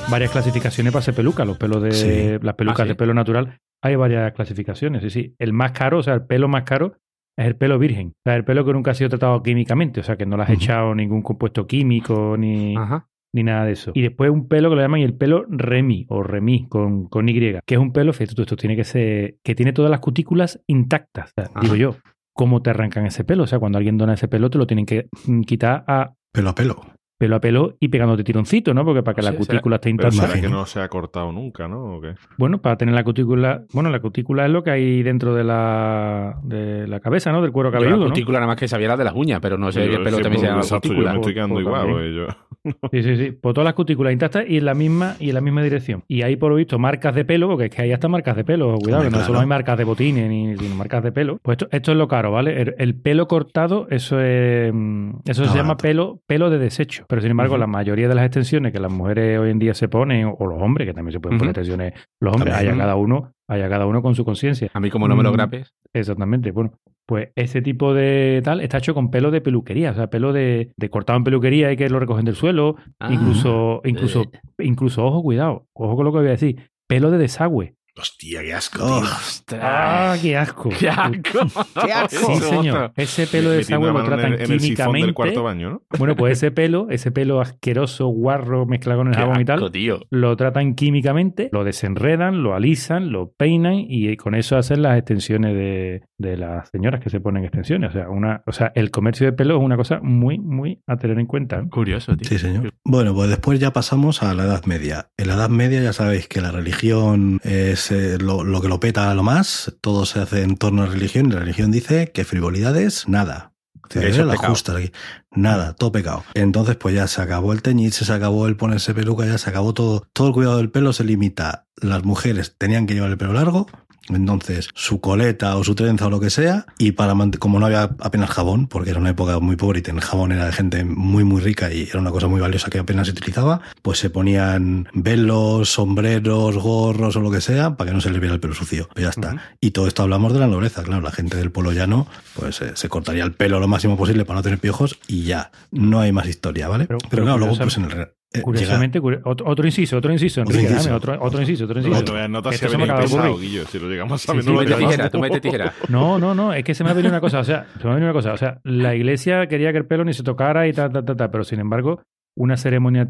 varias 0.09 0.31
clasificaciones 0.31 0.93
para 0.93 1.03
ser 1.03 1.13
peluca. 1.13 1.45
Los 1.45 1.57
pelos 1.57 1.81
de 1.81 1.91
Sí. 1.91 2.39
las 2.43 2.55
pelucas 2.55 2.81
Ah, 2.81 2.83
¿sí? 2.83 2.89
de 2.89 2.95
pelo 2.95 3.13
natural 3.13 3.59
hay 3.81 3.95
varias 3.95 4.33
clasificaciones. 4.33 5.03
Sí, 5.03 5.09
sí. 5.09 5.35
El 5.39 5.53
más 5.53 5.71
caro, 5.71 5.99
o 5.99 6.03
sea, 6.03 6.13
el 6.15 6.25
pelo 6.25 6.47
más 6.47 6.63
caro 6.63 6.97
es 7.37 7.45
el 7.45 7.55
pelo 7.55 7.77
virgen. 7.79 8.09
O 8.09 8.21
sea, 8.25 8.35
el 8.35 8.43
pelo 8.43 8.65
que 8.65 8.73
nunca 8.73 8.91
ha 8.91 8.95
sido 8.95 9.09
tratado 9.09 9.41
químicamente, 9.43 9.99
o 9.99 10.03
sea, 10.03 10.17
que 10.17 10.25
no 10.25 10.37
le 10.37 10.43
has 10.43 10.49
echado 10.49 10.95
ningún 10.95 11.21
compuesto 11.21 11.67
químico 11.67 12.35
ni, 12.37 12.75
Ajá. 12.75 13.07
ni 13.33 13.43
nada 13.43 13.65
de 13.65 13.73
eso. 13.73 13.91
Y 13.93 14.01
después 14.01 14.31
un 14.31 14.47
pelo 14.47 14.69
que 14.69 14.75
lo 14.75 14.81
llaman 14.81 15.01
el 15.01 15.13
pelo 15.15 15.45
remi 15.47 16.05
o 16.09 16.23
remi 16.23 16.67
con, 16.67 17.07
con 17.07 17.29
Y, 17.29 17.39
que 17.65 17.75
es 17.75 17.79
un 17.79 17.93
pelo, 17.93 18.11
fíjate 18.13 18.35
tú, 18.35 18.41
esto 18.41 18.55
tiene 18.55 18.75
que 18.75 18.83
ser, 18.83 19.37
que 19.43 19.55
tiene 19.55 19.73
todas 19.73 19.91
las 19.91 19.99
cutículas 19.99 20.61
intactas. 20.67 21.29
O 21.29 21.33
sea, 21.41 21.51
Ajá. 21.53 21.59
digo 21.61 21.75
yo, 21.75 21.95
¿cómo 22.33 22.61
te 22.61 22.71
arrancan 22.71 23.05
ese 23.05 23.23
pelo? 23.23 23.43
O 23.43 23.47
sea, 23.47 23.59
cuando 23.59 23.77
alguien 23.77 23.97
dona 23.97 24.13
ese 24.15 24.27
pelo, 24.27 24.49
te 24.49 24.57
lo 24.57 24.67
tienen 24.67 24.85
que 24.85 25.07
mm, 25.27 25.41
quitar 25.41 25.83
a 25.87 26.13
Pelo 26.33 26.49
a 26.49 26.55
pelo. 26.55 26.75
Pelo 27.17 27.35
a 27.37 27.39
pelo 27.39 27.75
y 27.79 27.87
pegándote 27.87 28.23
tironcito, 28.23 28.73
¿no? 28.73 28.85
Porque 28.85 29.01
para 29.01 29.15
que 29.15 29.21
la 29.23 29.31
Sí, 29.31 29.37
cutícula 29.37 29.77
esté 29.77 29.93
Pero 29.95 30.09
intacta. 30.09 30.27
será 30.27 30.39
que 30.41 30.49
no 30.49 30.65
se 30.67 30.79
ha 30.81 30.87
cortado 30.87 31.31
nunca, 31.31 31.67
¿no? 31.67 31.95
¿O 31.97 32.01
qué? 32.01 32.13
Bueno, 32.37 32.59
para 32.59 32.77
tener 32.77 32.93
la 32.93 33.03
cutícula, 33.03 33.63
bueno, 33.73 33.89
la 33.89 33.99
cutícula 33.99 34.45
es 34.45 34.51
lo 34.51 34.63
que 34.63 34.69
hay 34.71 35.01
dentro 35.03 35.33
de 35.33 35.43
la, 35.43 36.37
de 36.43 36.87
la 36.87 36.99
cabeza, 36.99 37.31
¿no? 37.31 37.41
Del 37.41 37.51
cuero 37.51 37.69
Yo 37.69 37.73
cabelludo, 37.73 37.97
la 37.97 38.03
¿no? 38.05 38.09
cutícula 38.11 38.37
nada 38.39 38.47
más 38.47 38.57
que 38.59 38.67
sabía 38.67 38.89
la 38.89 38.97
de 38.97 39.03
las 39.03 39.13
uñas, 39.15 39.39
pero 39.41 39.57
no 39.57 39.71
sé 39.71 39.85
Yo- 39.85 39.97
qué 39.97 40.03
pelo 40.03 40.17
sí, 40.17 40.23
también 40.23 40.41
se 40.41 40.47
pues, 40.47 40.49
llama 40.49 40.61
exacto, 40.61 40.87
Yo 40.87 40.93
cutícula. 40.93 41.11
me 41.13 41.19
estoy 41.19 41.33
quedando 41.33 41.53
Pues 41.55 41.65
igual, 41.65 41.81
también. 41.81 41.97
porque 41.97 42.15
yo... 42.15 42.46
Sí, 42.91 43.03
sí, 43.03 43.15
sí. 43.17 43.31
Pues 43.31 43.53
todas 43.53 43.65
las 43.65 43.73
cutículas 43.73 44.13
intactas 44.13 44.45
y 44.47 44.57
en 44.57 44.65
la 44.65 44.73
misma 44.73 45.15
y 45.19 45.29
en 45.29 45.35
la 45.35 45.41
misma 45.41 45.61
dirección. 45.63 46.03
Y 46.07 46.21
hay 46.21 46.35
por 46.35 46.51
lo 46.51 46.55
visto 46.57 46.79
marcas 46.79 47.13
de 47.15 47.25
pelo, 47.25 47.47
porque 47.47 47.65
es 47.65 47.71
que 47.71 47.81
hay 47.81 47.91
hasta 47.91 48.07
marcas 48.07 48.35
de 48.35 48.43
pelo, 48.43 48.75
cuidado, 48.77 49.03
que 49.03 49.09
no 49.09 49.21
solo 49.21 49.39
hay 49.39 49.45
marcas 49.47 49.77
de 49.77 49.83
botines 49.83 50.29
ni 50.29 50.55
sino 50.57 50.75
marcas 50.75 51.03
de 51.03 51.11
pelo. 51.11 51.39
Pues 51.41 51.55
esto, 51.55 51.67
esto 51.71 51.91
es 51.91 51.97
lo 51.97 52.07
caro, 52.07 52.31
¿vale? 52.31 52.61
El, 52.61 52.75
el 52.77 52.95
pelo 52.95 53.27
cortado, 53.27 53.87
eso 53.89 54.19
es 54.21 54.71
mm, 54.73 55.11
eso 55.25 55.45
se 55.45 55.55
llama 55.57 55.77
pelo, 55.77 56.19
pelo 56.27 56.49
de 56.49 56.57
desecho. 56.59 57.05
Pero 57.07 57.21
sin 57.21 57.31
embargo, 57.31 57.57
la 57.57 57.67
mayoría 57.67 58.07
de 58.07 58.15
las 58.15 58.25
extensiones 58.25 58.71
que 58.71 58.79
las 58.79 58.91
mujeres 58.91 59.39
hoy 59.39 59.49
en 59.51 59.59
día 59.59 59.73
se 59.73 59.87
ponen, 59.87 60.31
o 60.37 60.45
los 60.47 60.61
hombres, 60.61 60.87
que 60.87 60.93
también 60.93 61.13
se 61.13 61.19
pueden 61.19 61.37
poner 61.37 61.51
extensiones, 61.51 61.93
los 62.19 62.33
hombres, 62.33 62.53
haya 62.55 62.75
cada 62.75 62.95
uno, 62.95 63.31
haya 63.47 63.69
cada 63.69 63.85
uno 63.85 64.01
con 64.01 64.15
su 64.15 64.25
conciencia. 64.25 64.69
A 64.73 64.79
mí 64.79 64.89
como 64.89 65.07
no 65.07 65.15
me 65.15 65.23
lo 65.23 65.31
Mm. 65.31 65.33
grapes. 65.33 65.73
Exactamente. 65.93 66.51
Bueno, 66.51 66.71
Pues 67.07 67.29
ese 67.35 67.61
tipo 67.61 67.93
de 67.93 68.41
tal 68.43 68.61
está 68.61 68.77
hecho 68.77 68.93
con 68.93 69.09
pelo 69.09 69.31
de 69.31 69.41
peluquería, 69.41 69.91
o 69.91 69.95
sea, 69.95 70.07
pelo 70.09 70.33
de, 70.33 70.71
de 70.75 70.89
cortado 70.89 71.17
en 71.17 71.23
peluquería 71.23 71.71
y 71.71 71.77
que 71.77 71.89
lo 71.89 71.99
recogen 71.99 72.25
del 72.25 72.35
suelo. 72.35 72.75
Ah. 72.99 73.09
incluso, 73.11 73.81
incluso, 73.85 74.23
Eh. 74.23 74.39
incluso, 74.65 75.05
ojo, 75.05 75.23
cuidado, 75.23 75.67
ojo 75.73 75.95
con 75.95 76.05
lo 76.05 76.11
que 76.11 76.17
voy 76.19 76.27
a 76.27 76.31
decir, 76.31 76.69
pelo 76.87 77.09
de 77.09 77.17
desagüe. 77.17 77.73
Hostia, 77.99 78.43
qué 78.43 78.53
asco, 78.53 78.85
tío. 78.85 79.57
¡Ah, 79.59 80.15
qué 80.21 80.37
asco! 80.37 80.69
¡Qué 80.79 80.87
asco! 80.87 81.39
¡Qué 81.83 81.91
asco! 81.91 82.31
Sí, 82.35 82.41
señor. 82.41 82.91
Ese 82.95 83.25
pelo 83.25 83.49
de 83.49 83.57
desagüe 83.57 83.91
lo 83.91 83.99
en 84.01 84.05
tratan 84.05 84.33
el, 84.33 84.41
en 84.41 84.51
el 84.51 84.59
sifón 84.59 84.59
químicamente. 84.59 85.05
del 85.07 85.13
cuarto 85.15 85.41
baño, 85.43 85.69
¿no? 85.71 85.81
Bueno, 85.97 86.15
pues 86.15 86.33
ese 86.33 86.51
pelo, 86.51 86.85
ese 86.91 87.09
pelo 87.11 87.41
asqueroso, 87.41 88.05
guarro, 88.09 88.67
mezclado 88.67 88.99
con 88.99 89.07
el 89.07 89.15
Qué 89.15 89.19
jabón 89.19 89.41
y 89.41 89.45
tal, 89.45 89.55
asco, 89.57 89.71
tío. 89.71 89.99
lo 90.11 90.35
tratan 90.37 90.75
químicamente, 90.75 91.49
lo 91.51 91.63
desenredan, 91.63 92.43
lo 92.43 92.53
alisan, 92.53 93.11
lo 93.11 93.31
peinan 93.31 93.73
y 93.87 94.15
con 94.15 94.35
eso 94.35 94.57
hacen 94.57 94.83
las 94.83 94.95
extensiones 94.99 95.55
de, 95.55 96.03
de 96.17 96.37
las 96.37 96.69
señoras 96.69 97.01
que 97.01 97.09
se 97.09 97.19
ponen 97.19 97.43
extensiones. 97.43 97.91
O 97.91 97.93
sea, 97.93 98.09
una, 98.09 98.43
o 98.45 98.51
sea, 98.51 98.71
el 98.75 98.91
comercio 98.91 99.25
de 99.27 99.33
pelo 99.33 99.57
es 99.57 99.63
una 99.63 99.77
cosa 99.77 99.99
muy, 100.01 100.39
muy 100.39 100.81
a 100.87 100.97
tener 100.97 101.19
en 101.19 101.27
cuenta. 101.27 101.63
Curioso, 101.69 102.15
tío. 102.17 102.27
Sí, 102.27 102.39
señor. 102.39 102.73
Bueno, 102.83 103.13
pues 103.13 103.29
después 103.29 103.59
ya 103.59 103.71
pasamos 103.73 104.23
a 104.23 104.33
la 104.33 104.45
Edad 104.45 104.65
Media. 104.65 105.09
En 105.17 105.27
la 105.27 105.35
Edad 105.35 105.49
Media 105.49 105.81
ya 105.81 105.93
sabéis 105.93 106.27
que 106.27 106.41
la 106.41 106.51
religión 106.51 107.39
es 107.43 107.91
eh, 107.91 108.17
lo, 108.19 108.43
lo 108.43 108.61
que 108.61 108.67
lo 108.67 108.79
peta 108.79 109.11
a 109.11 109.15
lo 109.15 109.23
más. 109.23 109.77
Todo 109.81 110.05
se 110.05 110.19
hace 110.19 110.43
en 110.43 110.57
torno 110.57 110.83
a 110.83 110.87
la 110.87 110.93
religión 110.93 111.27
y 111.27 111.33
la 111.33 111.39
religión 111.39 111.71
dice 111.71 112.11
que 112.11 112.25
frivolidades, 112.25 113.07
nada. 113.07 113.53
Eso 113.89 113.99
Eso 113.99 114.09
es 114.09 114.17
es 114.19 114.25
la 114.25 114.37
justa 114.37 114.77
aquí. 114.77 114.91
Nada, 115.31 115.73
todo 115.73 115.91
pecado. 115.91 116.23
Entonces, 116.33 116.75
pues 116.75 116.95
ya 116.95 117.07
se 117.07 117.21
acabó 117.21 117.53
el 117.53 117.61
teñirse, 117.61 118.05
se 118.05 118.13
acabó 118.13 118.47
el 118.47 118.57
ponerse 118.57 118.93
peluca, 118.93 119.25
ya 119.25 119.37
se 119.37 119.49
acabó 119.49 119.73
todo. 119.73 120.05
Todo 120.13 120.27
el 120.27 120.33
cuidado 120.33 120.57
del 120.57 120.69
pelo 120.69 120.93
se 120.93 121.03
limita. 121.03 121.67
Las 121.81 122.03
mujeres 122.03 122.55
tenían 122.57 122.85
que 122.85 122.95
llevar 122.95 123.11
el 123.11 123.17
pelo 123.17 123.33
largo, 123.33 123.67
entonces 124.09 124.69
su 124.73 124.99
coleta 125.01 125.55
o 125.57 125.63
su 125.63 125.75
trenza 125.75 126.07
o 126.07 126.09
lo 126.09 126.19
que 126.19 126.29
sea, 126.29 126.65
y 126.77 126.91
para 126.93 127.13
como 127.39 127.59
no 127.59 127.65
había 127.65 127.83
apenas 127.99 128.29
jabón, 128.29 128.67
porque 128.67 128.89
era 128.91 128.99
una 128.99 129.09
época 129.09 129.39
muy 129.39 129.55
pobre 129.55 129.79
y 129.79 129.81
tener 129.81 130.03
jabón 130.03 130.31
era 130.31 130.45
de 130.45 130.51
gente 130.51 130.83
muy 130.85 131.23
muy 131.23 131.41
rica 131.41 131.71
y 131.73 131.83
era 131.83 131.99
una 131.99 132.11
cosa 132.11 132.27
muy 132.27 132.39
valiosa 132.39 132.69
que 132.69 132.79
apenas 132.79 133.07
se 133.07 133.11
utilizaba, 133.13 133.61
pues 133.81 133.99
se 133.99 134.09
ponían 134.09 134.87
velos, 134.93 135.69
sombreros, 135.71 136.57
gorros 136.57 137.15
o 137.15 137.21
lo 137.21 137.31
que 137.31 137.41
sea 137.41 137.75
para 137.75 137.89
que 137.89 137.95
no 137.95 138.01
se 138.01 138.09
les 138.09 138.19
viera 138.19 138.33
el 138.35 138.39
pelo 138.39 138.53
sucio. 138.53 138.89
Pues 138.93 139.03
ya 139.03 139.09
está. 139.09 139.41
Y 139.61 139.71
todo 139.71 139.87
esto 139.87 140.03
hablamos 140.03 140.33
de 140.33 140.39
la 140.39 140.47
nobleza, 140.47 140.83
claro, 140.83 141.01
la 141.01 141.11
gente 141.11 141.37
del 141.37 141.51
pueblo 141.51 141.71
llano 141.71 142.07
pues 142.35 142.61
eh, 142.61 142.71
se 142.75 142.89
cortaría 142.89 143.23
el 143.23 143.33
pelo 143.33 143.59
lo 143.59 143.67
máximo 143.67 143.97
posible 143.97 144.25
para 144.25 144.39
no 144.39 144.43
tener 144.43 144.59
piojos 144.59 144.97
y 145.07 145.23
ya, 145.23 145.51
no 145.71 145.99
hay 145.99 146.11
más 146.11 146.27
historia, 146.27 146.67
¿vale? 146.67 146.85
Pero- 146.85 146.97
Pero, 146.99 147.09
pero 147.09 147.23
claro, 147.23 147.37
luego 147.39 147.57
pues 147.57 147.77
en 147.77 147.83
el... 147.85 148.07
eh, 148.33 148.37
llega- 148.37 148.43
Curiosamente, 148.43 148.99
curio- 149.01 149.21
otro, 149.25 149.47
otro 149.47 149.65
inciso, 149.65 149.97
otro 149.97 150.11
inciso, 150.11 150.41
Otro 150.41 150.53
Enrique, 150.53 150.71
inciso. 150.73 150.89
dame 150.89 150.97
otro, 150.97 151.17
otro 151.21 151.39
inciso, 151.41 151.63
otro 151.65 151.77
inciso. 151.79 151.93
No 151.93 151.99
Esto 151.99 152.13
ha 152.13 152.51
se 152.69 152.77
me 152.77 152.83
acaba 152.83 152.99
de 153.01 153.05
ocurrir. 153.07 153.49
Guillo. 153.49 153.65
Si 153.65 153.79
lo 153.79 153.89
llegamos 153.89 154.29
a 154.29 154.33
Sí, 154.33 154.37
no 154.45 154.59
tijera, 154.77 155.09
tú 155.09 155.19
mete 155.19 155.39
tijera. 155.41 155.73
No, 155.89 156.19
no, 156.19 156.35
no, 156.35 156.53
es 156.53 156.63
que 156.63 156.73
se 156.75 156.83
me 156.83 156.89
ha 156.89 156.93
venido 156.93 157.09
una 157.11 157.21
cosa, 157.21 157.39
o 157.39 157.43
sea, 157.43 157.65
se 157.79 157.83
me 157.85 157.91
ha 157.91 157.95
venido 157.95 158.11
una 158.11 158.13
cosa, 158.19 158.33
o 158.33 158.37
sea, 158.37 158.59
la 158.63 158.95
iglesia 158.95 159.47
quería 159.47 159.71
que 159.71 159.77
el 159.79 159.85
pelo 159.85 160.03
ni 160.03 160.13
se 160.13 160.23
tocara 160.23 160.67
y 160.67 160.73
tal, 160.73 160.91
tal, 160.91 161.05
tal, 161.05 161.15
tal, 161.15 161.31
pero 161.31 161.43
sin 161.43 161.59
embargo, 161.59 162.01
una 162.35 162.57
ceremonia 162.57 163.09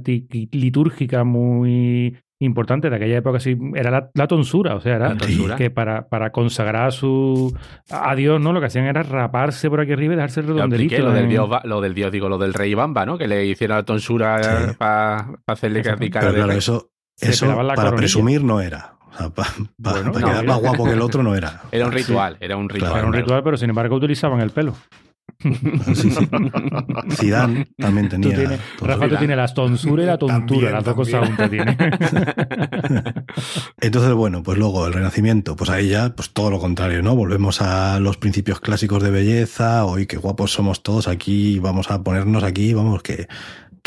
litúrgica 0.51 1.23
muy 1.23 2.17
importante 2.39 2.89
de 2.89 2.95
aquella 2.95 3.17
época 3.17 3.39
sí, 3.39 3.57
era 3.75 3.89
la, 3.89 4.09
la 4.13 4.27
tonsura, 4.27 4.75
o 4.75 4.79
sea, 4.81 4.95
era 4.97 5.09
La 5.09 5.17
tonsura. 5.17 5.55
que 5.55 5.69
para, 5.71 6.07
para 6.07 6.31
consagrar 6.31 6.87
a 6.87 6.91
su 6.91 7.55
a 7.89 8.13
Dios, 8.15 8.39
¿no? 8.39 8.53
Lo 8.53 8.59
que 8.59 8.67
hacían 8.67 8.85
era 8.85 9.01
raparse 9.03 9.69
por 9.69 9.81
aquí 9.81 9.93
arriba 9.93 10.13
y 10.13 10.17
dejarse 10.17 10.41
redondelito. 10.43 11.01
lo 11.01 11.11
del 11.13 11.27
dios, 11.29 11.49
lo 11.63 11.81
del 11.81 11.93
dios, 11.93 12.11
digo, 12.11 12.29
lo 12.29 12.37
del 12.37 12.53
rey 12.53 12.73
Bamba, 12.75 13.05
¿no? 13.05 13.17
Que 13.17 13.27
le 13.27 13.45
hicieron 13.45 13.77
la 13.77 13.83
tonsura 13.83 14.41
Sí. 14.43 14.75
para 14.77 15.27
hacerle 15.47 15.79
Exacto. 15.79 16.05
cara 16.11 16.29
Pero 16.31 16.43
claro, 16.45 16.57
eso, 16.59 16.89
para 17.19 17.75
coronilla. 17.75 17.95
presumir 17.97 18.43
no 18.43 18.61
era. 18.61 18.93
O 19.09 19.17
sea, 19.17 19.29
para 19.31 19.49
Bueno, 19.77 20.03
no, 20.03 20.11
quedar 20.13 20.43
era- 20.43 20.53
más 20.53 20.59
guapo 20.61 20.85
que 20.85 20.91
el 20.91 21.01
otro 21.01 21.23
no 21.23 21.33
era. 21.33 21.61
Era 21.71 21.87
un 21.87 21.91
ritual, 21.91 22.37
era 22.39 22.55
un 22.55 22.69
ritual. 22.69 22.91
Claro, 22.91 23.07
Era 23.07 23.07
un 23.07 23.13
ritual, 23.13 23.43
pero 23.43 23.57
sin 23.57 23.69
embargo 23.69 23.95
utilizaban 23.95 24.41
el 24.41 24.51
pelo. 24.51 24.73
Sí, 25.39 25.53
sí. 26.11 26.27
Zidane 27.11 27.67
también 27.77 28.09
Tú 28.09 28.19
tenía. 28.21 28.35
tienes, 28.37 28.59
todo 28.77 28.87
Rafa, 28.87 29.05
eso. 29.05 29.13
tú 29.15 29.19
tienes 29.19 29.37
la 29.37 29.47
tonsura 29.47 30.03
y 30.03 30.05
la 30.07 30.17
tontura, 30.17 30.71
las 30.71 30.83
dos 30.83 30.95
cosas 30.95 31.21
también. 31.21 31.27
juntas 31.27 31.49
tienes. 31.49 31.77
Entonces, 33.81 34.13
bueno, 34.13 34.43
pues 34.43 34.57
luego 34.57 34.87
el 34.87 34.93
Renacimiento, 34.93 35.55
pues 35.55 35.69
ahí 35.69 35.89
ya, 35.89 36.13
pues 36.15 36.31
todo 36.31 36.49
lo 36.49 36.59
contrario, 36.59 37.01
¿no? 37.03 37.15
Volvemos 37.15 37.61
a 37.61 37.99
los 37.99 38.17
principios 38.17 38.59
clásicos 38.59 39.03
de 39.03 39.11
belleza, 39.11 39.85
hoy 39.85 40.07
qué 40.07 40.17
guapos 40.17 40.51
somos 40.51 40.83
todos 40.83 41.07
aquí, 41.07 41.59
vamos 41.59 41.91
a 41.91 42.03
ponernos 42.03 42.43
aquí, 42.43 42.73
vamos, 42.73 43.03
que, 43.03 43.27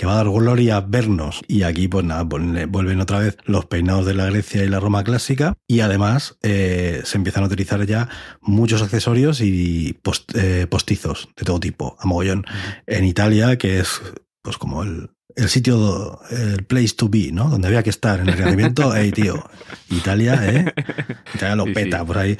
que 0.00 0.06
va 0.06 0.14
a 0.14 0.16
dar 0.24 0.30
gloria 0.30 0.80
vernos. 0.80 1.42
Y 1.46 1.62
aquí, 1.64 1.86
pues 1.86 2.06
nada, 2.06 2.26
le- 2.38 2.64
vuelven 2.64 3.02
otra 3.02 3.18
vez 3.18 3.36
los 3.44 3.66
peinados 3.66 4.06
de 4.06 4.14
la 4.14 4.24
Grecia 4.30 4.64
y 4.64 4.68
la 4.70 4.80
Roma 4.80 5.04
clásica, 5.04 5.58
y 5.68 5.80
además 5.80 6.38
eh, 6.42 7.02
se 7.04 7.18
empiezan 7.18 7.42
a 7.42 7.48
utilizar 7.48 7.84
ya 7.84 8.08
muchos 8.40 8.80
accesorios 8.80 9.42
y 9.42 9.92
post- 10.02 10.34
eh, 10.34 10.66
postizos 10.66 11.28
de 11.36 11.44
todo 11.44 11.60
tipo, 11.60 11.98
a 12.00 12.06
mogollón. 12.06 12.46
En 12.86 13.04
Italia, 13.04 13.58
que 13.58 13.80
es 13.80 14.00
pues 14.40 14.56
como 14.56 14.84
el, 14.84 15.10
el 15.36 15.50
sitio, 15.50 16.18
el 16.30 16.64
place 16.64 16.94
to 16.96 17.10
be, 17.10 17.30
¿no? 17.30 17.50
Donde 17.50 17.68
había 17.68 17.82
que 17.82 17.90
estar 17.90 18.20
en 18.20 18.30
el 18.30 18.38
Renacimiento. 18.38 18.96
Ey, 18.96 19.12
tío, 19.12 19.44
Italia, 19.90 20.40
¿eh? 20.50 20.72
Italia 21.34 21.56
lo 21.56 21.64
Sí, 21.66 21.72
peta 21.74 21.98
sí. 22.00 22.04
por 22.06 22.16
ahí. 22.16 22.38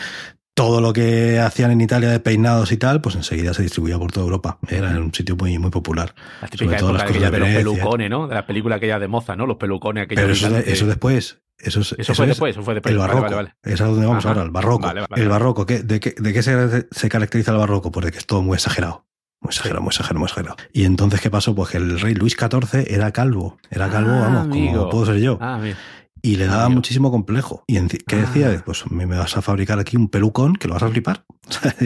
Todo 0.61 0.83
lo 0.83 0.93
que 0.93 1.39
hacían 1.39 1.71
en 1.71 1.81
Italia 1.81 2.11
de 2.11 2.21
peinados 2.21 2.71
y 2.71 2.77
tal, 2.77 3.01
pues 3.01 3.15
enseguida 3.15 3.55
se 3.55 3.63
distribuía 3.63 3.99
por 3.99 4.13
toda 4.13 4.25
Europa. 4.27 4.59
Era 4.69 4.91
un 4.91 5.15
sitio 5.15 5.35
muy, 5.35 5.59
muy 5.59 5.71
popular. 5.71 6.15
La 6.43 6.49
Sobre 6.49 6.77
todo 6.77 6.93
las 6.93 7.05
cosas 7.05 7.23
de 7.23 7.31
de 7.31 7.39
los 7.39 7.49
pelucones, 7.49 8.11
¿no? 8.11 8.29
De 8.29 8.35
la 8.35 8.47
película 8.47 8.77
aquella 8.77 8.99
de 8.99 9.09
Moza, 9.09 9.37
¿no? 9.37 9.47
Los 9.47 9.57
pelucones 9.57 10.05
aquellos. 10.05 10.21
Pero 10.23 10.33
eso, 10.35 10.51
de- 10.51 10.71
eso 10.71 10.87
después. 10.87 11.39
Eso, 11.59 11.81
es- 11.81 11.95
Eso 11.99 12.15
fue 12.15 12.27
es 12.27 12.29
después, 12.31 12.51
eso 12.55 12.63
fue 12.63 12.75
después. 12.75 12.93
El 12.93 12.99
Vale, 12.99 13.09
barroco. 13.15 13.35
vale, 13.37 13.37
vale. 13.37 13.55
Es 13.75 13.81
a 13.81 13.87
donde 13.87 14.05
vamos 14.07 14.23
Ajá. 14.25 14.35
ahora, 14.35 14.43
el 14.43 14.51
barroco. 14.51 14.87
Vale, 14.87 15.01
vale, 15.01 15.23
el 15.23 15.29
vale. 15.29 15.29
barroco, 15.29 15.65
¿qué- 15.65 15.83
¿de 15.83 15.99
qué, 15.99 16.15
de 16.19 16.33
qué 16.35 16.43
se, 16.43 16.87
se 16.91 17.09
caracteriza 17.09 17.53
el 17.53 17.57
barroco? 17.59 17.91
Pues 17.91 18.05
de 18.07 18.13
que 18.13 18.19
es 18.19 18.27
todo 18.27 18.43
muy 18.43 18.57
exagerado. 18.57 19.07
Muy 19.41 19.49
exagerado, 19.53 19.81
muy 19.81 19.89
exagerado, 19.89 20.19
muy 20.21 20.27
exagerado. 20.27 20.57
Y 20.75 20.85
entonces, 20.85 21.23
¿qué 21.23 21.31
pasó? 21.31 21.55
Pues 21.55 21.71
que 21.71 21.79
el 21.79 21.99
rey 22.01 22.15
Luis 22.15 22.37
XIV 22.39 22.85
era 22.87 23.11
calvo. 23.13 23.57
Era 23.71 23.89
calvo, 23.89 24.11
Ah, 24.13 24.21
vamos, 24.25 24.43
amigo. 24.45 24.77
como 24.81 24.91
puedo 24.91 25.07
ser 25.07 25.17
yo. 25.17 25.39
Ah, 25.41 25.59
mira. 25.63 25.77
Y 26.23 26.37
le 26.37 26.47
daba 26.47 26.69
muchísimo 26.69 27.11
complejo. 27.11 27.65
¿Y 27.67 27.79
qué 28.07 28.17
decía? 28.17 28.55
Ah. 28.59 28.63
Pues 28.65 28.91
me 28.91 29.07
me 29.07 29.17
vas 29.17 29.37
a 29.37 29.43
fabricar 29.43 29.79
aquí 29.79 29.97
un 29.97 30.09
pelucón 30.09 30.55
que 30.55 30.69
lo 30.69 30.75
vas 30.75 30.83
a 30.83 30.89
flipar. 30.89 31.25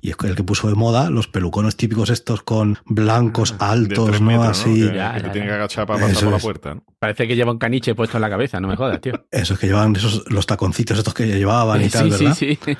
y 0.00 0.10
es 0.10 0.16
el 0.24 0.34
que 0.34 0.42
puso 0.44 0.68
de 0.68 0.74
moda 0.74 1.10
los 1.10 1.28
pelucones 1.28 1.76
típicos 1.76 2.08
estos 2.10 2.42
con 2.42 2.78
blancos 2.86 3.54
Ah, 3.58 3.72
altos, 3.72 4.20
¿no? 4.20 4.42
Así. 4.42 4.88
Que, 4.88 4.94
Ya, 4.96 5.14
que 5.14 5.20
te 5.20 5.26
ya, 5.26 5.32
tiene 5.32 5.46
ya. 5.46 5.52
que 5.52 5.56
agachar 5.56 5.86
para 5.86 5.98
pasar 6.00 6.12
Eso 6.12 6.20
por 6.22 6.30
la 6.30 6.36
es. 6.38 6.42
puerta. 6.42 6.74
¿no? 6.76 6.84
Parece 6.98 7.28
que 7.28 7.36
lleva 7.36 7.52
un 7.52 7.58
caniche 7.58 7.94
puesto 7.94 8.16
en 8.16 8.22
la 8.22 8.30
cabeza, 8.30 8.60
no 8.60 8.68
me 8.68 8.76
jodas, 8.76 9.00
tío. 9.00 9.26
Esos 9.30 9.58
que 9.58 9.66
llevaban 9.66 9.94
esos, 9.96 10.24
los 10.30 10.46
taconcitos 10.46 10.96
estos 10.98 11.12
que 11.12 11.26
llevaban 11.26 11.82
y 11.82 11.88
tal, 11.90 12.10
sí, 12.12 12.24
¿verdad? 12.24 12.36
sí, 12.36 12.58
sí. 12.64 12.74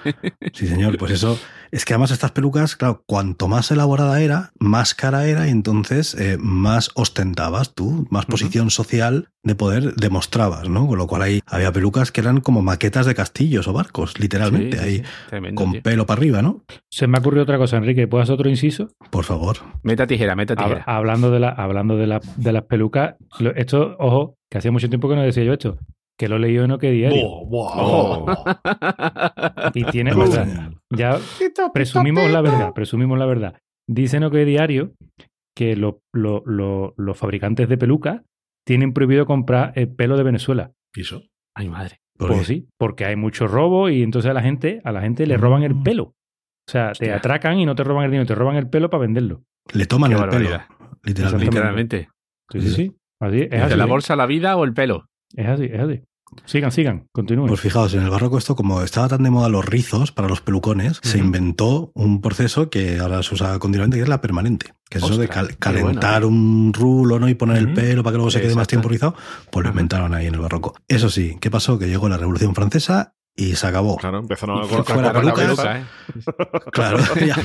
Sí, 0.52 0.66
señor, 0.66 0.96
pues 0.96 1.12
eso. 1.12 1.38
Es 1.70 1.84
que 1.84 1.94
además 1.94 2.10
estas 2.10 2.30
pelucas, 2.32 2.76
claro, 2.76 3.02
cuanto 3.06 3.48
más 3.48 3.70
elaborada 3.70 4.20
era, 4.20 4.52
más 4.58 4.94
cara 4.94 5.26
era 5.26 5.46
y 5.48 5.50
entonces 5.50 6.14
eh, 6.14 6.36
más 6.38 6.90
ostentabas 6.94 7.74
tú, 7.74 8.06
más 8.10 8.26
posición 8.26 8.70
social 8.70 9.28
de 9.42 9.54
poder 9.54 9.94
demostrabas, 9.94 10.68
¿no? 10.68 10.86
Con 10.86 10.98
lo 10.98 11.06
cual 11.06 11.22
ahí 11.22 11.40
había 11.46 11.72
pelucas 11.72 12.12
que 12.12 12.20
eran 12.20 12.40
como 12.40 12.62
maquetas 12.62 13.06
de 13.06 13.14
castillos 13.14 13.66
o 13.68 13.72
barcos, 13.72 14.18
literalmente, 14.18 14.78
Sí, 14.78 14.84
ahí 14.84 14.96
sí. 14.98 15.02
Tremendo, 15.28 15.62
con 15.62 15.72
tío. 15.72 15.82
pelo 15.82 16.06
para 16.06 16.18
arriba, 16.18 16.42
¿no? 16.42 16.62
Se 16.90 17.06
me 17.06 17.18
ha 17.18 17.20
ocurrido 17.20 17.42
otra 17.42 17.58
cosa, 17.58 17.76
Enrique. 17.76 18.06
¿Puedes 18.08 18.24
hacer 18.24 18.34
otro 18.34 18.48
inciso? 18.48 18.88
Por 19.10 19.24
favor. 19.24 19.56
Meta 19.82 20.06
tijera, 20.06 20.34
meta 20.36 20.54
Hab- 20.54 20.64
tijera. 20.64 20.84
hablando 20.86 21.30
de, 21.30 21.40
la, 21.40 21.48
hablando 21.50 21.96
de, 21.96 22.06
la, 22.06 22.20
de 22.36 22.52
las 22.52 22.64
pelucas, 22.64 23.16
lo- 23.38 23.54
esto, 23.54 23.96
ojo, 23.98 24.36
que 24.50 24.58
hacía 24.58 24.70
mucho 24.72 24.88
tiempo 24.88 25.08
que 25.08 25.16
no 25.16 25.22
decía 25.22 25.44
yo 25.44 25.52
esto, 25.52 25.78
que 26.18 26.28
lo 26.28 26.36
he 26.36 26.40
leído 26.40 26.64
en 26.64 26.70
OK 26.72 26.82
Diario. 26.82 27.22
Oh. 27.26 28.26
Y 29.74 29.84
tiene, 29.84 30.10
extraña. 30.10 30.72
ya 30.90 31.18
presumimos 31.72 32.30
la 32.30 32.40
verdad, 32.40 32.72
presumimos 32.74 33.18
la 33.18 33.26
verdad. 33.26 33.58
Dice 33.88 34.16
en 34.18 34.24
OK 34.24 34.34
Diario 34.34 34.92
que 35.56 35.76
lo- 35.76 36.00
lo- 36.12 36.42
lo- 36.46 36.94
los 36.96 37.18
fabricantes 37.18 37.68
de 37.68 37.76
pelucas 37.78 38.22
tienen 38.66 38.92
prohibido 38.92 39.26
comprar 39.26 39.72
el 39.76 39.88
pelo 39.94 40.16
de 40.16 40.22
Venezuela. 40.22 40.72
¿Y 40.94 41.02
eso? 41.02 41.22
Ay, 41.54 41.68
madre. 41.68 41.98
¿Por 42.16 42.28
Pues 42.28 42.40
qué? 42.40 42.46
sí, 42.46 42.68
porque 42.78 43.04
hay 43.04 43.16
mucho 43.16 43.46
robo 43.48 43.88
y 43.88 44.02
entonces 44.02 44.30
a 44.30 44.34
la 44.34 44.42
gente, 44.42 44.80
a 44.84 44.92
la 44.92 45.00
gente 45.02 45.26
le 45.26 45.36
roban 45.36 45.62
el 45.64 45.74
Mm. 45.74 45.82
pelo. 45.82 46.04
O 46.66 46.70
sea, 46.70 46.92
te 46.92 47.12
atracan 47.12 47.58
y 47.58 47.66
no 47.66 47.74
te 47.74 47.84
roban 47.84 48.04
el 48.04 48.10
dinero, 48.10 48.26
te 48.26 48.34
roban 48.34 48.56
el 48.56 48.68
pelo 48.70 48.88
para 48.88 49.02
venderlo. 49.02 49.42
Le 49.74 49.84
toman 49.86 50.10
Qué 50.12 50.16
el 50.16 50.28
pelo, 50.28 50.48
literalmente. 51.02 51.44
Literalmente. 51.44 52.08
Sí, 52.50 52.60
sí, 52.60 52.68
sí. 52.70 52.92
Así, 53.20 53.40
es 53.42 53.50
¿De 53.50 53.56
así. 53.58 53.76
la 53.76 53.84
¿eh? 53.84 53.88
bolsa 53.88 54.16
la 54.16 54.26
vida 54.26 54.56
o 54.56 54.64
el 54.64 54.72
pelo? 54.72 55.06
Es 55.36 55.46
así, 55.46 55.64
es 55.64 55.80
así. 55.80 56.00
Sigan, 56.46 56.72
sigan, 56.72 57.06
continúen. 57.12 57.46
Pues 57.48 57.60
fijaos, 57.60 57.94
en 57.94 58.02
el 58.02 58.10
barroco 58.10 58.38
esto, 58.38 58.56
como 58.56 58.82
estaba 58.82 59.08
tan 59.08 59.22
de 59.22 59.30
moda 59.30 59.48
los 59.48 59.64
rizos 59.64 60.10
para 60.10 60.26
los 60.26 60.40
pelucones, 60.40 60.98
se 61.02 61.18
inventó 61.18 61.92
un 61.94 62.20
proceso 62.22 62.70
que 62.70 62.98
ahora 62.98 63.22
se 63.22 63.34
usa 63.34 63.58
continuamente, 63.60 63.98
que 63.98 64.02
es 64.02 64.08
la 64.08 64.20
permanente. 64.20 64.72
Que 64.88 64.98
es 64.98 65.04
eso 65.04 65.16
de 65.16 65.28
cal- 65.28 65.56
calentar 65.58 66.22
bueno, 66.22 66.28
un 66.36 66.72
rulo 66.72 67.20
¿no? 67.20 67.28
y 67.28 67.34
poner 67.34 67.58
el 67.58 67.72
pelo 67.72 68.02
para 68.02 68.14
que 68.14 68.16
luego 68.18 68.30
se 68.32 68.40
quede 68.40 68.54
más 68.56 68.66
tiempo 68.66 68.88
rizado, 68.88 69.14
pues 69.50 69.62
lo 69.64 69.70
inventaron 69.70 70.12
ahí 70.14 70.26
en 70.26 70.34
el 70.34 70.40
barroco. 70.40 70.74
Eso 70.88 71.08
sí, 71.08 71.36
¿qué 71.40 71.50
pasó? 71.50 71.78
Que 71.78 71.86
llegó 71.88 72.08
la 72.08 72.16
Revolución 72.16 72.54
Francesa 72.54 73.14
y 73.36 73.56
se 73.56 73.66
acabó. 73.66 73.96
Claro, 73.96 74.18
empezaron 74.18 74.62
a 74.62 74.68
cortar 74.68 74.96
la 74.98 75.12
pelucas. 75.12 75.44
peluca, 75.44 75.78
¿eh? 75.78 75.84
Claro, 76.72 76.98
ya- 77.20 77.36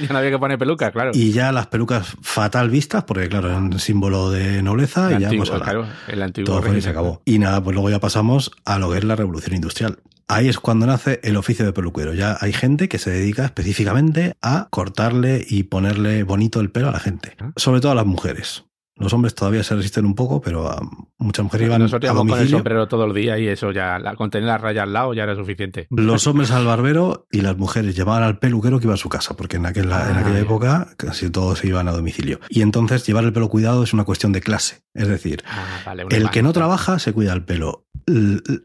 ya 0.00 0.08
no 0.12 0.18
había 0.18 0.30
que 0.30 0.38
poner 0.38 0.58
peluca, 0.58 0.90
claro. 0.92 1.10
y 1.14 1.32
ya 1.32 1.50
las 1.52 1.66
pelucas 1.66 2.16
fatal 2.22 2.70
vistas, 2.70 3.04
porque 3.04 3.28
claro, 3.28 3.48
eran 3.48 3.78
símbolo 3.78 4.30
de 4.30 4.62
nobleza 4.62 5.08
El 5.10 5.18
y 5.18 5.20
ya 5.20 5.26
antiguo, 5.28 5.44
pues 5.46 5.54
ala, 5.56 5.64
claro, 5.64 5.86
el 6.08 6.22
antiguo 6.22 6.46
todo 6.54 6.62
fue 6.62 6.78
y 6.78 6.82
se 6.82 6.90
acabó. 6.90 7.22
Y 7.24 7.38
nada, 7.38 7.62
pues 7.62 7.74
luego 7.74 7.90
ya 7.90 7.98
pasamos 8.00 8.50
a 8.64 8.78
lo 8.78 8.90
que 8.90 8.98
es 8.98 9.04
la 9.04 9.16
Revolución 9.16 9.56
Industrial. 9.56 9.98
ahí 10.28 10.48
es 10.48 10.58
cuando 10.58 10.86
nace 10.86 11.20
el 11.24 11.36
oficio 11.36 11.64
de 11.64 11.72
peluquero. 11.72 12.14
Ya 12.14 12.36
hay 12.40 12.52
gente 12.52 12.88
que 12.88 12.98
se 12.98 13.10
dedica 13.10 13.44
específicamente 13.44 14.36
a 14.42 14.68
cortarle 14.70 15.44
y 15.48 15.64
ponerle 15.64 16.22
bonito 16.22 16.60
el 16.60 16.70
pelo 16.70 16.88
a 16.88 16.92
la 16.92 17.00
gente. 17.00 17.36
Ah. 17.40 17.50
Sobre 17.56 17.80
todo 17.80 17.92
a 17.92 17.94
las 17.96 18.06
mujeres. 18.06 18.64
Los 18.96 19.12
hombres 19.14 19.34
todavía 19.34 19.62
se 19.64 19.74
resisten 19.74 20.04
un 20.04 20.14
poco, 20.14 20.40
pero 20.40 20.70
a 20.70 20.80
muchas 21.18 21.44
mujeres 21.44 21.66
iban 21.66 21.80
Nosotros 21.80 22.08
a 22.10 22.12
íbamos 22.12 22.20
con 22.22 22.28
el 22.28 22.34
domicilio. 22.40 22.58
sombrero 22.58 22.88
todo 22.88 23.04
el 23.06 23.14
día 23.14 23.38
y 23.38 23.48
eso 23.48 23.72
ya, 23.72 23.98
la, 23.98 24.14
con 24.16 24.30
tener 24.30 24.46
la 24.48 24.58
raya 24.58 24.82
al 24.82 24.92
lado 24.92 25.14
ya 25.14 25.22
era 25.24 25.34
suficiente. 25.34 25.86
Los 25.90 26.26
hombres 26.26 26.50
al 26.50 26.66
barbero 26.66 27.26
y 27.32 27.40
las 27.40 27.56
mujeres 27.56 27.96
llevaban 27.96 28.22
al 28.22 28.38
peluquero 28.38 28.78
que 28.78 28.86
iba 28.86 28.94
a 28.94 28.98
su 28.98 29.08
casa, 29.08 29.34
porque 29.34 29.56
en 29.56 29.66
aquella, 29.66 30.10
en 30.10 30.16
Ah, 30.16 30.20
aquella 30.20 30.40
época 30.40 30.88
casi 30.98 31.30
todos 31.30 31.60
se 31.60 31.68
iban 31.68 31.88
a 31.88 31.92
domicilio. 31.92 32.38
Y 32.50 32.60
entonces 32.60 33.04
llevar 33.06 33.24
el 33.24 33.32
pelo 33.32 33.48
cuidado 33.48 33.82
es 33.82 33.92
una 33.94 34.04
cuestión 34.04 34.30
de 34.32 34.40
clase. 34.42 34.82
Es 34.94 35.08
decir, 35.08 35.42
Ah, 35.46 35.64
vale, 35.86 36.04
el 36.10 36.30
que 36.30 36.42
no 36.42 36.52
trabaja 36.52 36.98
se 36.98 37.12
cuida 37.14 37.32
el 37.32 37.44
pelo. 37.44 37.86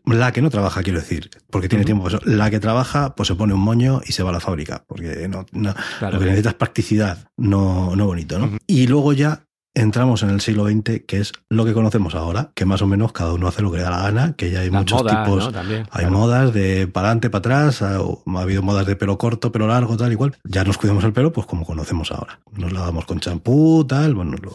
La 0.06 0.32
que 0.32 0.42
no 0.42 0.50
trabaja, 0.50 0.82
quiero 0.84 1.00
decir, 1.00 1.30
porque 1.50 1.70
tiene 1.70 1.86
tiempo. 1.86 2.08
eso. 2.08 2.20
La 2.26 2.50
que 2.50 2.60
trabaja, 2.60 3.16
pues 3.16 3.28
se 3.28 3.36
pone 3.36 3.54
un 3.54 3.60
moño 3.62 4.02
y 4.06 4.12
se 4.12 4.24
va 4.24 4.32
a 4.32 4.34
la 4.34 4.40
fábrica, 4.40 4.84
porque 4.88 5.28
no, 5.28 5.46
no- 5.52 5.74
Claro. 6.00 6.16
lo 6.16 6.20
que 6.20 6.26
necesita 6.26 6.50
es 6.50 6.56
practicidad, 6.56 7.30
no, 7.38 7.96
no 7.96 8.06
bonito, 8.08 8.40
¿no? 8.40 8.58
Y 8.68 8.88
luego 8.88 9.14
ya 9.14 9.47
entramos 9.80 10.24
en 10.24 10.30
el 10.30 10.42
siglo 10.42 10.66
XX, 10.68 11.02
que 11.08 11.20
es 11.20 11.34
lo 11.50 11.66
que 11.66 11.74
conocemos 11.74 12.16
ahora, 12.16 12.52
que 12.56 12.66
más 12.66 12.82
o 12.82 12.88
menos 12.88 13.12
cada 13.12 13.34
uno 13.34 13.48
hace 13.48 13.62
lo 13.62 13.72
que 13.72 13.78
le 13.78 13.84
da 13.84 13.90
la 13.92 14.02
gana, 14.04 14.34
que 14.38 14.50
ya 14.52 14.60
hay 14.62 14.70
Las 14.70 14.80
muchos 14.82 15.04
modas, 15.04 15.24
tipos. 15.26 15.46
¿no? 15.46 15.52
También. 15.52 15.82
Hay 15.92 16.06
claro. 16.06 16.12
modas 16.18 16.54
de 16.54 16.88
para 16.88 17.08
adelante, 17.08 17.30
para 17.30 17.40
atrás, 17.40 17.82
ha, 17.82 17.98
ha 17.98 18.42
habido 18.42 18.62
modas 18.62 18.86
de 18.86 18.96
pelo 18.96 19.18
corto, 19.18 19.52
pelo 19.52 19.68
largo, 19.68 19.96
tal 19.98 20.12
y 20.12 20.16
cual. 20.16 20.36
Ya 20.44 20.64
nos 20.64 20.78
cuidamos 20.78 21.04
el 21.04 21.14
pelo, 21.14 21.32
pues 21.32 21.46
como 21.48 21.66
conocemos 21.66 22.12
ahora. 22.12 22.40
Nos 22.54 22.72
lavamos 22.74 23.06
con 23.06 23.20
champú, 23.20 23.86
tal, 23.88 24.16
bueno, 24.16 24.36
lo, 24.42 24.52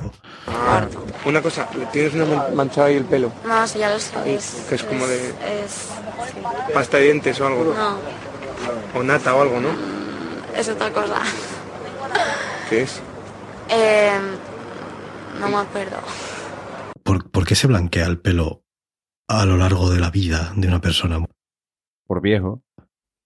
Una 1.25 1.41
cosa, 1.41 1.69
tienes 1.93 2.15
una 2.15 2.25
man- 2.25 2.55
manchada 2.55 2.89
ahí 2.89 2.97
el 2.97 3.05
pelo, 3.05 3.33
No, 3.47 3.67
sí, 3.67 3.79
ya 3.79 3.91
lo 3.91 3.99
sabes. 4.01 4.65
que 4.69 4.75
es 4.75 4.83
como 4.83 5.07
de 5.07 5.29
Es. 5.65 5.89
pasta 6.75 6.97
de 6.99 7.05
dientes 7.05 7.41
o 7.41 7.47
algo, 7.47 7.75
No, 7.75 8.99
o 8.99 9.03
nata 9.03 9.35
o 9.35 9.43
algo, 9.43 9.61
¿no? 9.61 9.69
es 10.57 10.69
otra 10.69 10.91
cosa. 10.93 11.15
¿Qué 12.69 12.83
es? 12.83 13.01
Eh, 13.69 14.13
no 15.41 15.49
me 15.49 15.57
acuerdo. 15.57 15.97
¿Por, 17.05 17.31
por 17.31 17.47
qué 17.47 17.55
se 17.55 17.67
blanquea 17.67 18.07
el 18.07 18.21
pelo 18.21 18.65
a 19.29 19.45
lo 19.45 19.57
largo 19.57 19.91
de 19.91 20.01
la 20.01 20.11
vida 20.11 20.53
de 20.57 20.69
una 20.69 20.81
persona? 20.81 21.25
Por 22.07 22.21
viejo, 22.21 22.63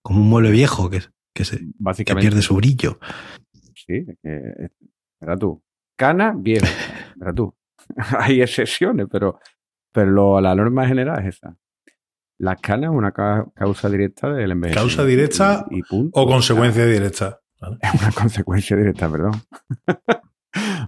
Como 0.03 0.21
un 0.21 0.29
mueble 0.29 0.51
viejo 0.51 0.89
que, 0.91 1.03
que, 1.35 1.45
se, 1.45 1.59
que 2.05 2.15
pierde 2.17 2.43
su 2.43 2.55
brillo. 2.57 2.99
Sí, 3.75 4.05
eh, 4.23 4.69
tú. 5.39 5.63
Cana, 5.97 6.35
viejo. 6.37 6.67
Verás 7.17 7.35
tú. 7.35 7.55
Hay 8.19 8.41
excepciones, 8.43 9.07
pero, 9.11 9.39
pero 9.93 10.11
lo- 10.11 10.41
la 10.41 10.55
norma 10.55 10.87
general 10.87 11.21
es 11.27 11.37
esa. 11.37 11.57
Las 12.39 12.61
canas 12.61 12.91
es 12.91 12.97
una 12.97 13.13
ca- 13.13 13.47
causa 13.55 13.89
directa 13.89 14.29
del 14.31 14.51
envejecimiento. 14.53 14.95
¿Causa 14.97 15.05
directa 15.09 15.67
Y- 15.71 15.79
y 15.79 15.83
punto. 15.83 16.21
O 16.21 16.27
consecuencia 16.27 16.85
directa. 16.87 17.41
¿vale? 17.61 17.79
Es 17.81 17.95
una 18.01 18.13
consecuencia 18.13 18.77
directa, 18.77 19.11
perdón. 19.11 19.33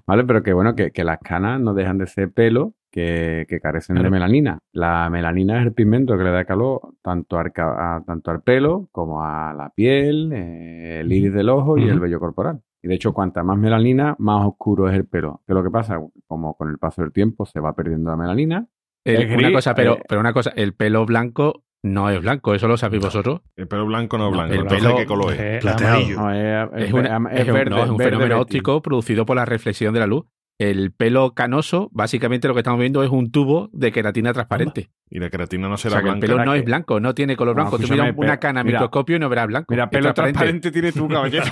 vale, 0.07 0.25
pero 0.25 0.43
que 0.43 0.53
bueno, 0.53 0.75
que, 0.75 0.91
que 0.91 1.05
las 1.05 1.19
canas 1.19 1.61
no 1.61 1.75
dejan 1.75 1.99
de 1.99 2.07
ser 2.07 2.33
pelo 2.33 2.75
que, 2.91 3.47
que 3.49 3.61
carecen 3.61 3.97
de 3.97 4.11
melanina. 4.11 4.59
La 4.73 5.09
melanina 5.11 5.61
es 5.61 5.67
el 5.67 5.73
pigmento 5.75 6.17
que 6.17 6.25
le 6.25 6.31
da 6.31 6.45
calor 6.45 6.81
tanto 7.03 7.39
al, 7.39 7.53
a- 7.57 8.03
tanto 8.07 8.31
al 8.31 8.43
pelo 8.43 8.89
como 8.93 9.23
a 9.23 9.53
la 9.55 9.71
piel, 9.71 10.33
eh, 10.33 11.01
el 11.01 11.13
iris 11.13 11.33
del 11.33 11.49
ojo 11.51 11.77
y 11.79 11.89
el 11.89 12.01
vello 12.01 12.19
corporal. 12.21 12.61
Y 12.83 12.89
de 12.89 12.95
hecho, 12.95 13.13
cuanta 13.13 13.43
más 13.43 13.59
melanina, 13.59 14.15
más 14.19 14.47
oscuro 14.47 14.89
es 14.89 14.95
el 14.95 15.05
pelo. 15.07 15.43
¿Qué 15.47 15.53
es 15.53 15.55
lo 15.57 15.65
que 15.65 15.71
pasa? 15.71 15.99
Como 16.27 16.55
con 16.55 16.69
el 16.71 16.79
paso 16.79 17.03
del 17.03 17.13
tiempo 17.13 17.45
se 17.45 17.61
va 17.61 17.75
perdiendo 17.75 18.11
la 18.11 18.17
melanina. 18.17 18.67
El- 19.05 19.27
una 19.27 19.37
gris, 19.37 19.53
cosa, 19.53 19.75
pero, 19.75 19.95
eh. 19.95 20.03
pero 20.09 20.21
una 20.21 20.33
cosa, 20.33 20.51
el 20.55 20.75
pelo 20.75 21.05
blanco 21.05 21.65
no 21.93 22.11
es 22.11 22.21
blanco, 22.21 22.55
eso 22.55 22.69
lo 22.69 22.77
sabéis 22.77 23.03
vosotros. 23.03 23.41
El 23.57 23.67
pelo 23.69 23.87
blanco 23.87 24.19
no 24.19 24.27
es 24.27 24.31
No, 24.33 24.37
blanco. 24.39 24.55
el 24.55 24.61
entonces, 24.61 24.87
pelo- 24.89 24.97
¿qué 24.97 25.07
color 25.07 25.33
es? 25.33 25.41
Eh, 25.41 25.59
Plateado. 25.61 26.01
No, 26.17 26.33
es, 26.33 26.69
Es, 26.87 26.93
una- 26.93 27.31
es 27.33 27.41
es 27.41 27.47
verde- 27.53 27.71
no, 27.71 27.85
es 27.85 27.91
un 27.91 27.97
verde 27.97 28.11
fenómeno 28.13 28.41
óptico 28.41 28.83
producido 28.83 29.27
por 29.27 29.37
la 29.37 29.45
reflexión 29.45 29.93
de 29.95 30.01
la 30.01 30.07
luz. 30.07 30.25
El 30.61 30.91
pelo 30.91 31.35
canoso, 31.35 31.89
básicamente 31.93 32.49
lo 32.49 32.55
que 32.55 32.61
estamos 32.61 32.81
viendo 32.81 33.05
es 33.05 33.11
un 33.11 33.31
tubo 33.31 33.71
de 33.73 33.93
queratina 33.93 34.33
transparente. 34.33 34.91
Y 35.09 35.21
la 35.21 35.31
queratina 35.31 35.69
no 35.69 35.75
O 35.75 35.77
será 35.77 35.95
sea, 35.95 36.03
que 36.03 36.09
el 36.11 36.19
pelo 36.19 36.45
no 36.45 36.53
que- 36.53 36.59
es 36.59 36.65
blanco, 36.65 36.99
no 36.99 37.15
tiene 37.15 37.37
color 37.37 37.55
No, 37.57 37.63
blanco. 37.63 37.79
Tú 37.79 37.87
miras 37.89 38.13
una 38.17 38.39
cana 38.39 38.63
a 38.63 38.65
mira. 38.65 38.81
microscopio 38.81 39.17
y 39.17 39.19
no 39.21 39.29
verás 39.29 39.47
blanco. 39.47 39.67
Mira, 39.71 39.85
Es 39.85 39.91
pelo 39.91 40.13
transparente 40.13 40.73
tienes 40.73 40.95
tú, 40.95 41.07
caballero. 41.09 41.45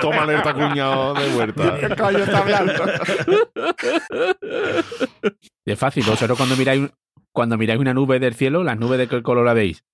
Toma 0.00 0.22
alerta, 0.22 0.54
cuñado, 0.54 1.14
de 1.14 1.28
vuelta. 1.34 1.76
¿Qué 1.80 1.88
coño 1.96 2.18
está 2.18 2.38
hablando? 2.38 2.72
Y 5.64 5.70
es 5.72 5.78
fácil, 5.78 6.04
vosotros 6.06 6.36
cuando 6.38 6.56
miráis, 6.56 6.88
cuando 7.32 7.56
miráis 7.58 7.80
una 7.80 7.94
nube 7.94 8.18
del 8.20 8.34
cielo, 8.34 8.62
las 8.64 8.78
nubes 8.78 8.98
de 8.98 9.08
qué 9.08 9.22
color 9.22 9.44
la 9.46 9.54
veis? 9.54 9.84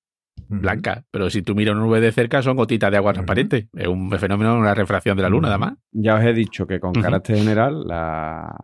Blanca. 0.48 1.04
Pero 1.10 1.30
si 1.30 1.42
tú 1.42 1.54
miras 1.54 1.74
una 1.74 1.84
nube 1.84 2.00
de 2.00 2.12
cerca, 2.12 2.42
son 2.42 2.56
gotitas 2.56 2.90
de 2.90 2.96
agua 2.96 3.12
transparente. 3.12 3.68
Es 3.74 3.88
un 3.88 4.10
fenómeno, 4.18 4.56
una 4.56 4.72
refracción 4.74 5.16
de 5.16 5.22
la 5.24 5.28
luna, 5.28 5.48
nada 5.48 5.58
más. 5.58 5.74
Ya 5.92 6.14
os 6.14 6.22
he 6.24 6.32
dicho 6.32 6.66
que 6.66 6.78
con 6.78 6.92
carácter 6.92 7.36
general 7.38 7.84
la, 7.86 8.56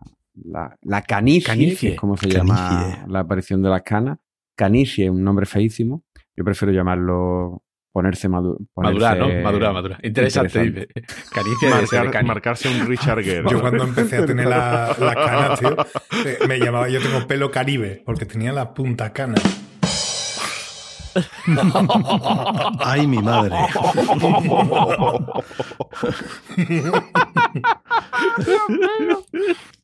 la, 0.45 0.75
la 0.81 1.01
canicie, 1.01 1.43
Canicie. 1.47 1.89
que 1.89 1.93
es 1.95 1.99
como 1.99 2.15
se 2.17 2.29
Canicie. 2.29 2.55
llama 2.55 3.05
la 3.07 3.19
aparición 3.19 3.61
de 3.61 3.69
las 3.69 3.81
canas, 3.83 4.19
canicie 4.55 5.05
es 5.05 5.11
un 5.11 5.23
nombre 5.23 5.45
feísimo. 5.45 6.03
Yo 6.35 6.43
prefiero 6.45 6.73
llamarlo 6.73 7.61
ponerse 7.95 8.27
madu 8.27 8.57
Madurar, 8.75 9.17
¿no? 9.17 9.23
ponerse 9.23 9.43
Madurar, 9.43 9.73
madurar. 9.73 9.99
Interesante, 10.03 10.65
interesante. 10.65 11.97
de 12.01 12.11
cani. 12.11 12.27
marcarse 12.27 12.67
un 12.67 12.85
Richard 12.87 13.23
Gere. 13.23 13.49
Yo 13.49 13.61
cuando 13.61 13.85
empecé 13.85 14.17
a 14.17 14.25
tener 14.25 14.47
la- 14.47 14.93
las 14.99 15.15
canas, 15.15 15.59
tío, 15.59 15.77
eh, 16.25 16.39
me 16.45 16.59
llamaba, 16.59 16.89
yo 16.89 16.99
tengo 16.99 17.25
pelo 17.25 17.49
caribe, 17.51 18.03
porque 18.05 18.25
tenía 18.25 18.51
la 18.51 18.73
punta 18.73 19.13
cana. 19.13 19.35
¡Ay, 22.79 23.07
mi 23.07 23.19
madre! 23.19 23.55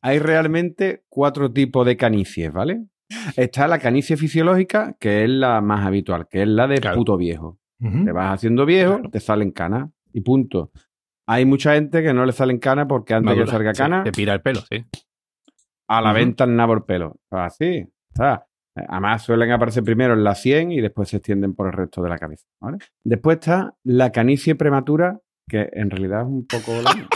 Hay 0.02 0.18
realmente 0.18 1.04
cuatro 1.08 1.50
tipos 1.52 1.86
de 1.86 1.96
canicies, 1.96 2.52
¿vale? 2.52 2.84
Está 3.36 3.68
la 3.68 3.78
canicie 3.78 4.16
fisiológica, 4.16 4.96
que 4.98 5.24
es 5.24 5.30
la 5.30 5.60
más 5.60 5.86
habitual, 5.86 6.26
que 6.30 6.42
es 6.42 6.48
la 6.48 6.66
de 6.66 6.76
Claro. 6.78 6.96
puto 6.96 7.16
viejo. 7.16 7.58
Te 8.04 8.12
vas 8.12 8.34
haciendo 8.34 8.64
viejo, 8.64 9.00
te 9.10 9.18
salen 9.18 9.50
canas 9.50 9.90
y 10.12 10.20
punto. 10.20 10.70
Hay 11.26 11.44
mucha 11.44 11.74
gente 11.74 12.02
que 12.02 12.14
no 12.14 12.24
le 12.24 12.32
salen 12.32 12.58
canas 12.58 12.86
porque 12.88 13.14
antes 13.14 13.26
Madura, 13.26 13.44
que 13.44 13.50
salga 13.50 13.74
sí, 13.74 13.78
cana, 13.78 14.04
te 14.04 14.12
pira 14.12 14.34
el 14.34 14.40
pelo, 14.40 14.60
sí. 14.60 14.84
a 15.88 16.00
la 16.00 16.12
venta 16.12 16.44
el 16.44 16.54
nabo 16.54 16.74
el 16.74 16.82
pelo. 16.82 17.16
Así, 17.30 17.86
está. 18.12 18.46
Además 18.74 19.22
suelen 19.22 19.50
aparecer 19.50 19.82
primero 19.82 20.14
en 20.14 20.24
la 20.24 20.34
100 20.34 20.72
y 20.72 20.80
después 20.80 21.08
se 21.08 21.18
extienden 21.18 21.54
por 21.54 21.66
el 21.66 21.72
resto 21.72 22.02
de 22.02 22.08
la 22.08 22.18
cabeza. 22.18 22.46
¿vale? 22.60 22.78
Después 23.04 23.38
está 23.38 23.74
la 23.84 24.10
canicie 24.12 24.54
prematura, 24.54 25.20
que 25.52 25.68
en 25.72 25.90
realidad 25.90 26.22
es 26.22 26.26
un 26.26 26.46
poco... 26.46 26.72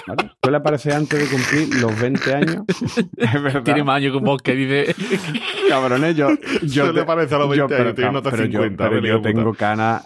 ¿vale? 0.07 0.31
Suele 0.43 0.57
aparecer 0.59 0.93
antes 0.93 1.19
de 1.19 1.27
cumplir 1.37 1.81
los 1.83 2.01
20 2.01 2.35
años. 2.35 2.65
Es 3.17 3.43
verdad. 3.43 3.63
Tiene 3.65 3.83
más 3.83 3.97
años 3.97 4.13
que 4.13 4.19
un 4.19 4.25
bosque, 4.25 4.55
dice. 4.55 4.95
Cabrones, 5.69 6.15
yo... 6.17 6.29
yo 6.63 6.87
Se 6.87 6.93
le 6.93 7.05
parece 7.05 7.35
a 7.35 7.39
los 7.39 7.49
20 7.49 7.67
pero, 7.69 7.83
años, 7.83 7.95
tiene 7.97 8.13
nota 8.13 8.31
pero 8.31 8.45
yo- 8.45 8.61
50, 8.63 8.77
pero 8.85 8.97
vale, 9.01 9.09
yo 9.09 9.17
puta. 9.19 9.29
tengo 9.33 9.55
cana... 9.55 10.03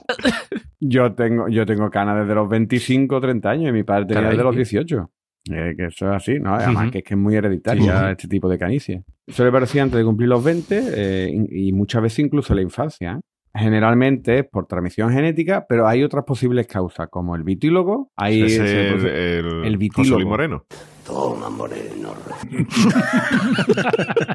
Yo 0.82 1.12
tengo, 1.12 1.48
yo 1.48 1.66
tengo 1.66 1.90
cana 1.90 2.14
desde 2.20 2.34
los 2.34 2.48
25 2.48 3.14
o 3.16 3.20
30 3.20 3.50
años 3.50 3.68
y 3.68 3.72
mi 3.72 3.82
padre 3.82 4.06
tenía 4.06 4.22
Caray. 4.22 4.36
desde 4.38 4.44
los 4.44 4.56
18. 4.56 5.10
Eh, 5.50 5.74
que 5.76 5.86
eso 5.86 6.06
es 6.08 6.16
así, 6.16 6.38
¿no? 6.38 6.54
Además 6.54 6.90
que 6.90 6.98
es 6.98 7.04
que 7.04 7.14
es 7.14 7.20
muy 7.20 7.34
hereditaria 7.34 7.98
Sí. 8.06 8.06
este 8.12 8.28
tipo 8.28 8.48
de 8.48 8.58
canicie. 8.58 9.02
Suele 9.28 9.50
parecer 9.52 9.82
antes 9.82 9.98
de 9.98 10.04
cumplir 10.04 10.28
los 10.28 10.42
20 10.42 10.82
eh, 10.94 11.30
y 11.50 11.68
y 11.68 11.72
muchas 11.72 12.02
veces 12.02 12.20
incluso 12.20 12.52
en 12.52 12.56
la 12.58 12.62
infancia. 12.62 13.20
Generalmente 13.54 14.38
es 14.38 14.44
por 14.48 14.66
transmisión 14.66 15.10
genética, 15.12 15.66
pero 15.68 15.88
hay 15.88 16.04
otras 16.04 16.24
posibles 16.24 16.66
causas, 16.68 17.08
como 17.10 17.34
el 17.34 17.42
vitílogo. 17.42 18.10
Hay, 18.16 18.42
es 18.42 18.58
puede- 18.58 19.38
el, 19.40 19.46
el 19.46 19.62
José 19.64 19.76
vitílogo. 19.76 20.16
Luis 20.20 20.28
Moreno. 20.28 20.64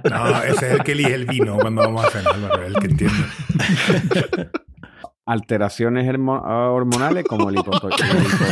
No, 0.10 0.44
ese 0.44 0.68
es 0.68 0.74
el 0.74 0.84
que 0.84 0.92
elige 0.92 1.14
el 1.16 1.26
vino 1.26 1.58
cuando 1.60 1.82
vamos 1.84 2.04
a 2.06 2.10
cenar, 2.10 2.64
el 2.66 2.74
que 2.76 2.88
entiende. 2.88 3.16
alteraciones 5.26 6.08
hormonales 6.08 7.24
como 7.26 7.50
el 7.50 7.56
hipotiroidismo. 7.58 8.46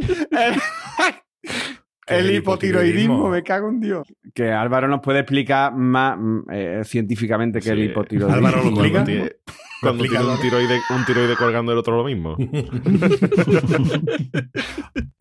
El 2.10 2.34
hipotiroidismo, 2.34 3.28
me 3.30 3.42
cago 3.42 3.68
en 3.68 3.80
Dios. 3.80 4.12
Que 4.34 4.52
Álvaro 4.52 4.88
nos 4.88 5.00
puede 5.00 5.20
explicar 5.20 5.74
más 5.74 6.18
mm, 6.18 6.40
eh, 6.50 6.82
científicamente 6.84 7.60
que 7.60 7.70
el 7.70 7.84
hipotiroidismo. 7.84 8.34
Álvaro, 8.34 8.56
¿lo 8.58 8.62
Cuando 8.72 8.80
explica? 8.80 9.04
tiene, 9.04 9.32
cuando 9.80 10.04
tiene 10.04 10.24
un, 10.26 10.40
tiroide, 10.40 10.80
un 10.90 11.04
tiroide 11.04 11.36
colgando 11.36 11.72
el 11.72 11.78
otro 11.78 11.96
lo 11.96 12.04
mismo. 12.04 12.36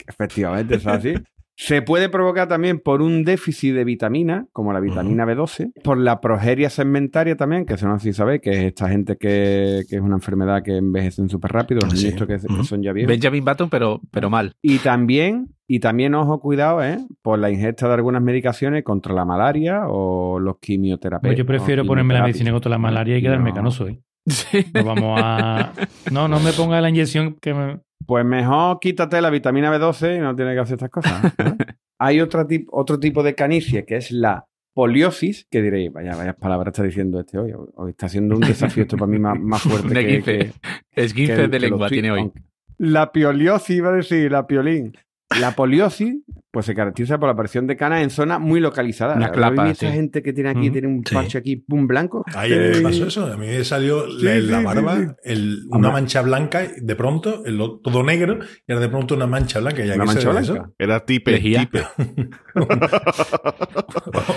Efectivamente, 0.07 0.75
es 0.75 0.85
así. 0.85 1.13
Se 1.61 1.81
puede 1.81 2.07
provocar 2.07 2.47
también 2.47 2.79
por 2.79 3.01
un 3.01 3.25
déficit 3.25 3.73
de 3.75 3.83
vitamina, 3.83 4.45
como 4.53 4.71
la 4.71 4.79
vitamina 4.79 5.25
B12, 5.25 5.73
por 5.83 5.97
la 5.97 6.21
progeria 6.21 6.69
segmentaria 6.69 7.35
también, 7.35 7.65
que 7.65 7.73
eso 7.73 7.85
no 7.85 7.99
si 7.99 8.13
sabéis, 8.13 8.39
que 8.39 8.51
es 8.51 8.57
esta 8.59 8.87
gente 8.87 9.17
que, 9.17 9.81
que 9.89 9.97
es 9.97 10.01
una 10.01 10.15
enfermedad 10.15 10.63
que 10.63 10.77
envejecen 10.77 11.27
súper 11.27 11.51
rápido, 11.51 11.81
los 11.83 11.99
Sí. 11.99 12.05
niños 12.07 12.21
estos 12.21 12.27
que, 12.57 12.63
son 12.63 12.81
ya 12.81 12.93
viejos. 12.93 13.09
Benjamin 13.09 13.43
Button, 13.43 13.69
pero, 13.69 13.99
pero 14.09 14.29
mal. 14.29 14.53
Y 14.61 14.77
también, 14.77 15.49
y 15.67 15.81
también, 15.81 16.15
ojo, 16.15 16.39
cuidado, 16.39 16.81
¿eh? 16.81 16.97
Por 17.21 17.39
la 17.39 17.51
ingesta 17.51 17.89
de 17.89 17.93
algunas 17.95 18.21
medicaciones 18.21 18.85
contra 18.85 19.13
la 19.13 19.25
malaria 19.25 19.81
o 19.89 20.39
los 20.39 20.59
quimioterapias. 20.59 21.29
Pues 21.29 21.37
yo 21.37 21.45
prefiero 21.45 21.83
ponerme 21.83 22.13
la 22.13 22.21
medicina 22.23 22.53
contra 22.53 22.69
la 22.71 22.77
malaria 22.77 23.17
y 23.17 23.21
quedarme 23.21 23.49
No. 23.49 23.55
canoso. 23.55 23.89
¿eh? 23.89 23.99
No 24.73 24.83
vamos 24.85 25.19
a. 25.21 25.73
No, 26.09 26.29
no 26.29 26.39
me 26.39 26.53
ponga 26.53 26.79
la 26.79 26.89
inyección 26.89 27.35
que 27.41 27.53
me. 27.53 27.79
Pues 28.05 28.25
mejor 28.25 28.79
quítate 28.79 29.21
la 29.21 29.29
vitamina 29.29 29.71
B12 29.75 30.17
y 30.17 30.19
no 30.19 30.35
tienes 30.35 30.55
que 30.55 30.59
hacer 30.59 30.75
estas 30.75 30.89
cosas. 30.89 31.33
Hay 31.99 32.21
otro, 32.21 32.45
tip- 32.47 32.67
otro 32.71 32.99
tipo 32.99 33.23
de 33.23 33.35
canicie 33.35 33.85
que 33.85 33.97
es 33.97 34.11
la 34.11 34.45
poliosis, 34.73 35.45
que 35.51 35.61
diréis, 35.61 35.91
vaya, 35.91 36.15
vaya 36.15 36.33
palabras 36.33 36.71
está 36.71 36.83
diciendo 36.83 37.19
este 37.19 37.37
hoy. 37.37 37.53
Hoy 37.75 37.91
está 37.91 38.07
siendo 38.07 38.35
un 38.35 38.41
desafío 38.41 38.83
esto 38.83 38.95
para 38.97 39.11
mí 39.11 39.19
más, 39.19 39.37
más 39.39 39.61
fuerte 39.63 40.05
que, 40.05 40.21
que- 40.23 40.51
Esguince 40.95 41.35
que- 41.35 41.41
de 41.41 41.49
que 41.49 41.59
lengua 41.59 41.89
tiene 41.89 42.11
hoy. 42.11 42.31
La 42.77 43.11
pioliosis, 43.11 43.75
iba 43.75 43.89
a 43.89 43.93
decir, 43.93 44.31
la 44.31 44.47
piolín. 44.47 44.93
La 45.39 45.51
poliosis, 45.51 46.15
pues 46.51 46.65
se 46.65 46.73
caracteriza 46.73 47.19
por 47.19 47.27
la 47.27 47.33
aparición 47.33 47.67
de 47.67 47.77
canas 47.77 48.01
en 48.01 48.09
zonas 48.09 48.39
muy 48.39 48.59
localizadas. 48.59 49.15
Una 49.15 49.27
¿Habéis 49.27 49.37
clapa, 49.37 49.73
sí. 49.75 49.85
gente 49.87 50.23
que 50.23 50.33
tiene 50.33 50.49
aquí, 50.49 50.69
Mm, 50.69 50.73
tiene 50.73 50.87
un 50.87 51.03
sí. 51.05 51.13
parche 51.13 51.37
aquí, 51.37 51.55
pum, 51.57 51.85
blanco? 51.85 52.25
Ayer 52.35 52.69
me 52.69 52.73
Sí. 52.73 52.81
pasó 52.83 53.05
eso. 53.05 53.25
A 53.31 53.37
mí 53.37 53.45
me 53.45 53.63
salió 53.63 54.09
Sí, 54.09 54.25
la, 54.25 54.61
barba 54.61 54.95
sí, 54.97 55.03
sí. 55.05 55.11
el- 55.25 55.59
una 55.67 55.75
Hombre. 55.75 55.91
mancha 55.91 56.21
blanca 56.23 56.63
de 56.75 56.95
pronto 56.95 57.45
el, 57.45 57.57
todo 57.83 58.01
negro 58.03 58.39
y 58.67 58.71
ahora 58.71 58.81
de 58.85 58.89
pronto 58.89 59.13
una 59.13 59.27
mancha 59.27 59.59
blanca. 59.59 59.85
¿Y 59.85 59.91
Una 59.91 60.05
mancha 60.05 60.31
blanca. 60.31 60.71
Era 60.79 61.05
tipe, 61.05 61.31
Lejía. 61.33 61.59
tipe. 61.59 61.83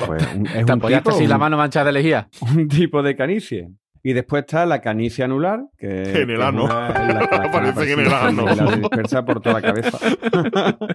Pues, 0.07 0.35
un- 0.35 0.47
es 0.47 0.67
¿Te 0.67 0.73
un 0.73 0.81
tipo, 0.81 1.11
así 1.11 1.27
la 1.27 1.39
mano 1.39 1.57
manchada 1.57 1.87
de 1.87 1.93
lejía? 1.93 2.29
un 2.55 2.69
tipo 2.69 3.03
de 3.03 3.17
canicie. 3.17 3.69
Y 4.05 4.15
después 4.15 4.41
está 4.43 4.67
la 4.67 4.81
canicie 4.81 5.25
anular, 5.25 5.61
que, 5.79 6.03
En 6.23 6.31
el 6.31 6.43
ano. 6.43 6.65
en 6.65 7.51
Parece 7.53 7.87
que 7.87 7.93
en 7.93 8.01
el 8.01 8.13
ano. 8.13 8.47
la 8.47 8.77
dispersa 8.77 9.25
por 9.25 9.41
toda 9.41 9.61
la 9.61 9.63
cabeza. 9.73 9.99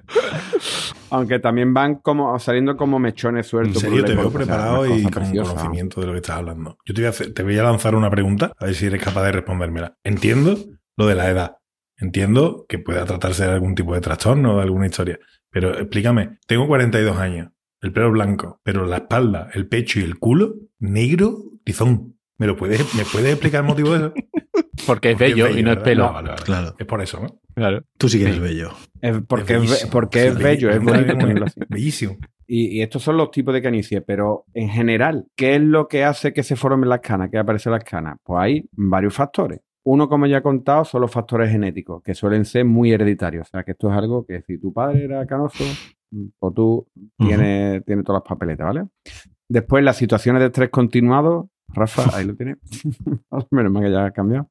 Aunque 1.09 1.39
también 1.39 1.73
van 1.73 1.95
como 1.95 2.37
saliendo 2.39 2.75
como 2.75 2.99
mechones 2.99 3.45
En 3.47 3.49
sueltos. 3.49 3.81
serio, 3.81 3.99
por 4.01 4.05
te 4.09 4.15
veo 4.15 4.31
preparado 4.31 4.85
y 4.97 5.03
con 5.03 5.11
preciosa. 5.11 5.51
conocimiento 5.53 6.01
de 6.01 6.07
lo 6.07 6.13
que 6.13 6.17
estás 6.19 6.37
hablando. 6.37 6.77
Yo 6.85 6.93
te 6.93 7.01
voy, 7.01 7.05
a 7.07 7.09
hacer- 7.09 7.33
te 7.33 7.43
voy 7.43 7.57
a 7.57 7.63
lanzar 7.63 7.95
una 7.95 8.09
pregunta, 8.09 8.51
a 8.57 8.65
ver 8.65 8.75
si 8.75 8.85
eres 8.87 9.01
capaz 9.03 9.23
de 9.23 9.31
respondérmela. 9.31 9.95
Entiendo 10.03 10.57
lo 10.97 11.05
de 11.07 11.15
la 11.15 11.29
edad. 11.29 11.57
Entiendo 11.99 12.65
que 12.67 12.77
pueda 12.79 13.05
tratarse 13.05 13.45
de 13.45 13.53
algún 13.53 13.73
tipo 13.73 13.93
de 13.93 14.01
trastorno 14.01 14.53
o 14.53 14.57
de 14.57 14.63
alguna 14.63 14.85
historia. 14.87 15.17
Pero 15.49 15.73
explícame, 15.79 16.37
tengo 16.45 16.67
42 16.67 17.17
años, 17.17 17.49
el 17.81 17.91
pelo 17.93 18.11
blanco, 18.11 18.59
pero 18.63 18.85
la 18.85 18.97
espalda, 18.97 19.49
el 19.53 19.67
pecho 19.67 19.99
y 19.99 20.03
el 20.03 20.19
culo, 20.19 20.55
negro, 20.79 21.37
tizón. 21.63 22.16
¿Me 22.39 22.45
lo 22.47 22.55
puedes, 22.55 22.79
¿me 22.95 23.03
puedes 23.03 23.31
explicar 23.31 23.61
el 23.61 23.67
motivo 23.67 23.91
de 23.93 23.97
eso? 23.97 24.13
Porque 24.85 25.11
es 25.11 25.15
Porque 25.17 25.33
bello 25.33 25.49
y 25.49 25.63
no 25.63 25.71
es 25.71 25.77
pelo. 25.79 26.13
Vale, 26.13 26.29
vale. 26.29 26.41
Claro. 26.43 26.75
Es 26.77 26.85
por 26.85 27.01
eso, 27.01 27.19
¿no? 27.19 27.27
Claro. 27.55 27.83
Tú 27.97 28.07
sí 28.09 28.19
que 28.19 28.25
eres 28.25 28.39
bello. 28.39 28.71
Es 29.01 29.17
porque 29.27 29.55
es, 29.55 29.61
bellísimo. 29.61 29.91
porque 29.91 30.21
Sí, 30.21 30.27
es 30.27 30.37
bello, 30.37 30.69
es 30.69 30.79
bello. 30.79 30.91
bonito 30.91 31.17
tenerlo 31.17 31.45
así. 31.45 31.59
Bellísimo. 31.69 32.17
Y, 32.45 32.77
y 32.77 32.81
estos 32.83 33.01
son 33.01 33.17
los 33.17 33.31
tipos 33.31 33.53
de 33.53 33.61
canicie, 33.61 34.01
pero 34.01 34.45
en 34.53 34.69
general, 34.69 35.25
¿qué 35.35 35.55
es 35.55 35.61
lo 35.61 35.87
que 35.87 36.03
hace 36.03 36.31
que 36.31 36.43
se 36.43 36.55
formen 36.55 36.89
las 36.89 36.99
canas, 37.01 37.29
que 37.31 37.39
aparecen 37.39 37.71
las 37.71 37.83
canas? 37.83 38.17
Pues 38.23 38.39
hay 38.39 38.69
varios 38.71 39.15
factores. 39.15 39.59
Uno, 39.83 40.07
como 40.07 40.27
ya 40.27 40.37
he 40.37 40.41
contado, 40.41 40.85
son 40.85 41.01
los 41.01 41.11
factores 41.11 41.49
genéticos, 41.49 42.03
que 42.03 42.13
suelen 42.13 42.45
ser 42.45 42.65
muy 42.65 42.91
hereditarios. 42.91 43.47
O 43.47 43.49
sea, 43.49 43.63
que 43.63 43.71
esto 43.71 43.89
es 43.89 43.97
algo 43.97 44.25
que 44.25 44.41
si 44.43 44.59
tu 44.59 44.71
padre 44.71 45.05
era 45.05 45.25
canoso, 45.25 45.63
o 46.39 46.51
tú 46.51 46.87
tienes, 47.17 47.83
tienes 47.83 48.05
todas 48.05 48.21
las 48.21 48.29
papeletas, 48.29 48.67
¿vale? 48.67 48.83
Después, 49.49 49.83
las 49.83 49.97
situaciones 49.97 50.41
de 50.41 50.47
estrés 50.47 50.69
continuado. 50.69 51.49
Rafa, 51.69 52.17
ahí 52.17 52.25
lo 52.25 52.35
tienes. 52.35 52.57
Menos 53.51 53.71
mal 53.71 53.83
que 53.83 53.91
ya 53.91 54.05
ha 54.05 54.11
cambiado. 54.11 54.49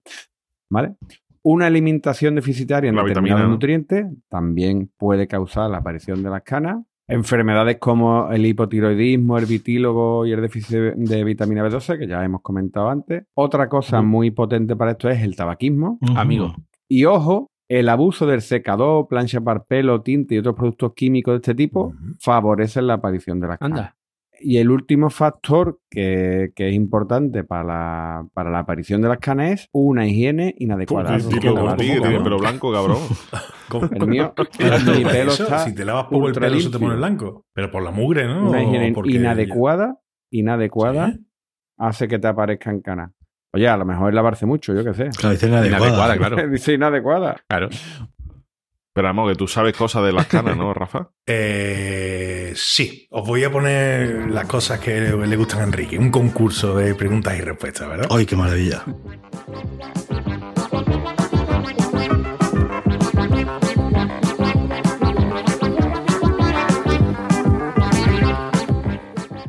¿Vale? 0.71 0.97
Una 1.43 1.67
alimentación 1.67 2.35
deficitaria 2.35 2.89
en 2.89 2.97
La 2.97 3.03
determinados 3.03 3.43
vitamina, 3.43 3.49
¿no? 3.49 3.55
nutrientes 3.55 4.07
también 4.29 4.91
puede 4.97 5.29
causar 5.29 5.71
la 5.71 5.79
aparición 5.79 6.23
de 6.23 6.31
las 6.31 6.43
canas. 6.43 6.85
Enfermedades 7.09 7.79
como 7.79 8.33
el 8.33 8.45
hipotiroidismo, 8.47 9.39
el 9.39 9.47
vitílogo 9.47 10.27
y 10.27 10.33
el 10.33 10.41
déficit 10.41 10.77
de, 10.97 11.25
vitamina 11.25 11.65
B12, 11.65 11.99
que 11.99 12.09
ya 12.09 12.25
hemos 12.25 12.43
comentado 12.43 12.89
antes. 12.91 13.27
Otra 13.35 13.69
cosa 13.69 14.03
muy 14.03 14.33
potente 14.33 14.75
para 14.75 14.93
esto 14.93 15.09
es 15.09 15.23
el 15.23 15.37
tabaquismo. 15.37 16.01
Amigo. 16.17 16.57
Y 16.89 17.05
ojo, 17.05 17.53
el 17.69 17.89
abuso 17.89 18.27
del 18.27 18.43
secador, 18.43 19.07
plancha 19.07 19.41
para 19.41 19.63
pelo, 19.63 20.03
tinte 20.03 20.35
y 20.35 20.39
otros 20.39 20.57
productos 20.57 20.95
químicos 20.95 21.35
de 21.35 21.37
este 21.37 21.55
tipo 21.55 21.95
favorecen 22.21 22.89
la 22.89 22.95
aparición 22.95 23.39
de 23.39 23.49
las 23.49 23.59
canas. 23.59 23.79
Anda. 23.79 23.97
Y 24.41 24.59
el 24.59 24.71
último 24.71 25.11
factor 25.11 25.79
que, 25.91 26.53
que 26.55 26.69
es 26.69 26.75
importante 26.75 27.43
para 27.45 27.65
la, 27.65 28.27
para 28.35 28.51
la 28.51 28.61
aparición 28.61 29.01
de 29.03 29.09
las 29.09 29.19
canas 29.19 29.51
es 29.53 29.69
una 29.73 30.07
higiene 30.07 30.55
inadecuada. 30.59 31.17
Como 31.19 31.29
ti, 31.31 31.39
que 31.39 31.51
poco, 31.51 31.77
tiene 31.77 32.21
pelo 32.21 32.39
blanco, 32.39 32.73
cabrón. 32.73 32.99
¿Cómo- 33.69 33.89
El 33.91 34.07
mío, 34.07 34.35
Ahora, 34.37 34.79
mi 34.79 35.03
no, 35.03 35.11
pelo 35.11 35.33
eso, 35.33 35.43
está 35.45 35.59
si 35.61 35.75
te 35.75 35.85
lavas 35.85 36.05
poco 36.05 36.29
el 36.29 36.35
pelo 36.35 36.61
se 36.61 36.71
te 36.71 36.79
pone 36.79 36.97
blanco. 36.97 37.47
Pero 37.53 37.71
por 37.71 37.83
la 37.83 37.91
mugre, 37.91 38.27
¿no? 38.27 38.49
Una 38.51 38.63
higiene 38.63 38.93
inadecuada, 39.07 39.99
inadecuada 40.31 41.13
Sí. 41.13 41.27
hace 41.79 42.09
que 42.09 42.19
te 42.19 42.29
aparezcan 42.29 42.81
canas. 42.81 43.13
Oye, 43.55 43.69
a 43.69 43.77
lo 43.77 43.87
mejor 43.87 44.11
es 44.11 44.15
lavarse 44.15 44.45
mucho, 44.45 44.75
yo 44.75 44.85
qué 44.85 44.93
sé. 44.93 45.09
Claro, 45.17 45.33
dicen 45.33 45.49
inadecuada. 45.51 45.87
Inadecuada, 45.87 46.17
claro. 46.19 46.49
Dice 46.51 46.73
inadecuada. 46.75 47.37
Claro. 47.49 47.69
Pero 48.97 49.09
vamos, 49.09 49.31
que 49.31 49.37
tú 49.37 49.47
sabes 49.47 49.77
cosas 49.77 50.05
de 50.05 50.13
las 50.13 50.27
canas, 50.27 50.57
¿no, 50.57 50.73
Rafa? 50.75 51.11
Eh, 51.27 52.55
sí, 52.57 53.07
os 53.11 53.29
voy 53.29 53.45
a 53.45 53.53
poner 53.53 54.31
las 54.31 54.47
cosas 54.47 54.81
que 54.81 54.99
le 54.99 55.37
gustan 55.37 55.61
a 55.61 55.65
Enrique. 55.65 55.99
Un 55.99 56.11
concurso 56.11 56.75
de 56.75 56.95
preguntas 56.95 57.37
y 57.37 57.43
respuestas, 57.43 57.91
¿verdad? 57.91 58.09
¡Ay, 58.11 58.25
qué 58.25 58.37
maravilla! 58.37 58.87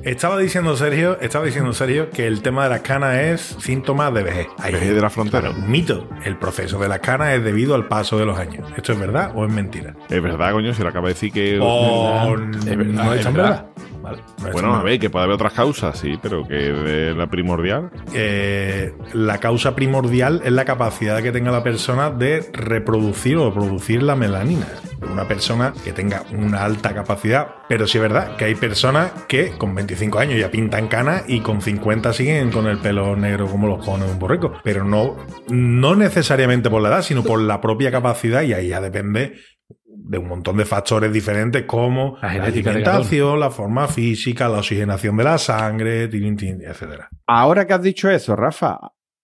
Estaba 0.08 0.38
diciendo 0.38 0.78
Sergio, 0.78 1.20
estaba 1.20 1.44
diciendo 1.44 1.74
Sergio 1.74 2.10
que 2.10 2.28
el 2.28 2.42
tema 2.42 2.64
de 2.64 2.70
las 2.70 2.80
canas 2.80 3.18
es 3.18 3.42
síntoma 3.60 4.10
de 4.10 4.24
vejez. 4.24 4.48
Ahí 4.58 4.72
Vejez 4.72 4.96
de 4.96 5.02
la 5.02 5.10
frontera. 5.10 5.50
Claro, 5.50 5.68
mito. 5.68 6.08
El 6.24 6.38
proceso 6.38 6.80
de 6.80 6.88
las 6.88 7.00
canas 7.00 7.34
es 7.36 7.44
debido 7.44 7.76
al 7.76 7.90
paso 7.90 8.18
de 8.18 8.26
los 8.26 8.40
años. 8.40 8.66
¿Esto 8.78 8.94
es 8.94 9.00
verdad 9.00 9.34
o 9.36 9.46
es 9.46 9.52
mentira? 9.52 9.96
Es 10.10 10.24
verdad, 10.24 10.54
coño, 10.54 10.74
si 10.74 10.82
le 10.82 10.88
acaba 10.88 11.10
de 11.10 11.14
decir 11.14 11.34
que... 11.34 11.56
Es 11.56 11.60
verdad, 12.78 13.04
no 13.04 13.12
es 13.12 13.20
es 13.20 13.26
tan 13.26 13.34
verdad. 13.34 13.66
verdad. 13.76 13.97
Vale, 14.08 14.22
no 14.22 14.34
es 14.36 14.44
tan 14.44 14.52
Bueno, 14.54 14.76
a 14.76 14.84
ver, 14.84 15.00
que 15.00 15.10
puede 15.10 15.26
haber 15.26 15.36
otras 15.36 15.54
causas, 15.54 15.98
sí, 16.00 16.18
pero 16.22 16.48
que 16.48 17.14
la 17.16 17.28
primordial... 17.28 17.92
eh, 18.14 18.94
la 19.14 19.40
causa 19.40 19.76
primordial 19.76 20.42
es 20.46 20.52
la 20.52 20.66
capacidad 20.66 21.22
que 21.22 21.32
tenga 21.32 21.52
la 21.52 21.64
persona 21.64 22.10
de 22.10 22.50
reproducir 22.54 23.38
o 23.38 23.54
producir 23.54 24.04
la 24.04 24.16
melanina. 24.16 24.68
Una 25.12 25.28
persona 25.28 25.74
que 25.84 25.92
tenga 25.92 26.24
una 26.32 26.64
alta 26.64 26.94
capacidad, 26.94 27.48
pero 27.70 27.86
sí 27.86 27.98
es 27.98 28.02
verdad 28.02 28.36
que 28.36 28.46
hay 28.46 28.56
personas 28.56 29.12
que 29.28 29.52
con 29.58 29.76
25 29.76 30.20
años 30.20 30.40
ya 30.40 30.50
pintan 30.50 30.88
canas 30.88 31.24
y 31.28 31.42
con 31.42 31.62
50 31.62 32.14
siguen 32.14 32.52
con 32.52 32.68
el 32.68 32.80
pelo 32.80 33.16
negro 33.16 33.48
como 33.48 33.68
los 33.68 33.80
cojones 33.80 34.08
de 34.08 34.14
un 34.14 34.20
borrico. 34.20 34.54
Pero 34.64 34.84
no, 34.84 35.18
no 35.50 35.96
necesariamente 35.96 36.70
por 36.70 36.82
la 36.82 36.90
edad, 36.90 37.02
sino 37.04 37.24
por 37.24 37.40
la 37.40 37.62
propia 37.62 37.92
capacidad 37.92 38.42
y 38.42 38.54
ahí 38.54 38.70
ya 38.70 38.82
depende 38.82 39.34
de 40.08 40.18
un 40.18 40.28
montón 40.28 40.58
de 40.58 40.66
factores 40.66 41.12
diferentes 41.12 41.64
como 41.66 42.18
La 42.22 42.34
la, 42.36 42.44
alimentación, 42.46 43.40
la 43.40 43.50
forma 43.52 43.88
física, 43.88 44.48
la 44.50 44.60
oxigenación 44.60 45.18
de 45.18 45.24
la 45.24 45.38
sangre, 45.38 46.08
tin, 46.08 46.36
tin, 46.38 46.62
etcétera. 46.62 47.10
Ahora 47.28 47.68
que 47.68 47.74
has 47.74 47.82
dicho 47.82 48.10
eso, 48.10 48.36
Rafa, 48.36 48.80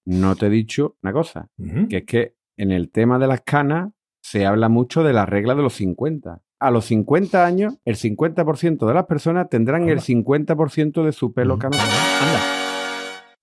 no 0.05 0.35
te 0.35 0.47
he 0.47 0.49
dicho 0.49 0.97
una 1.01 1.13
cosa, 1.13 1.49
que 1.89 1.97
es 1.97 2.03
que 2.05 2.35
en 2.57 2.71
el 2.71 2.91
tema 2.91 3.17
de 3.19 3.27
las 3.27 3.41
canas 3.41 3.91
se 4.21 4.45
habla 4.45 4.69
mucho 4.69 5.03
de 5.03 5.13
la 5.13 5.25
regla 5.25 5.55
de 5.55 5.61
los 5.63 5.73
50. 5.73 6.41
A 6.59 6.71
los 6.71 6.85
50 6.85 7.45
años, 7.45 7.77
el 7.83 7.95
50% 7.95 8.85
de 8.87 8.93
las 8.93 9.05
personas 9.05 9.49
tendrán 9.49 9.89
el 9.89 9.99
50% 9.99 11.03
de 11.03 11.11
su 11.11 11.33
pelo 11.33 11.55
Ujú. 11.55 11.61
canoso. 11.61 11.83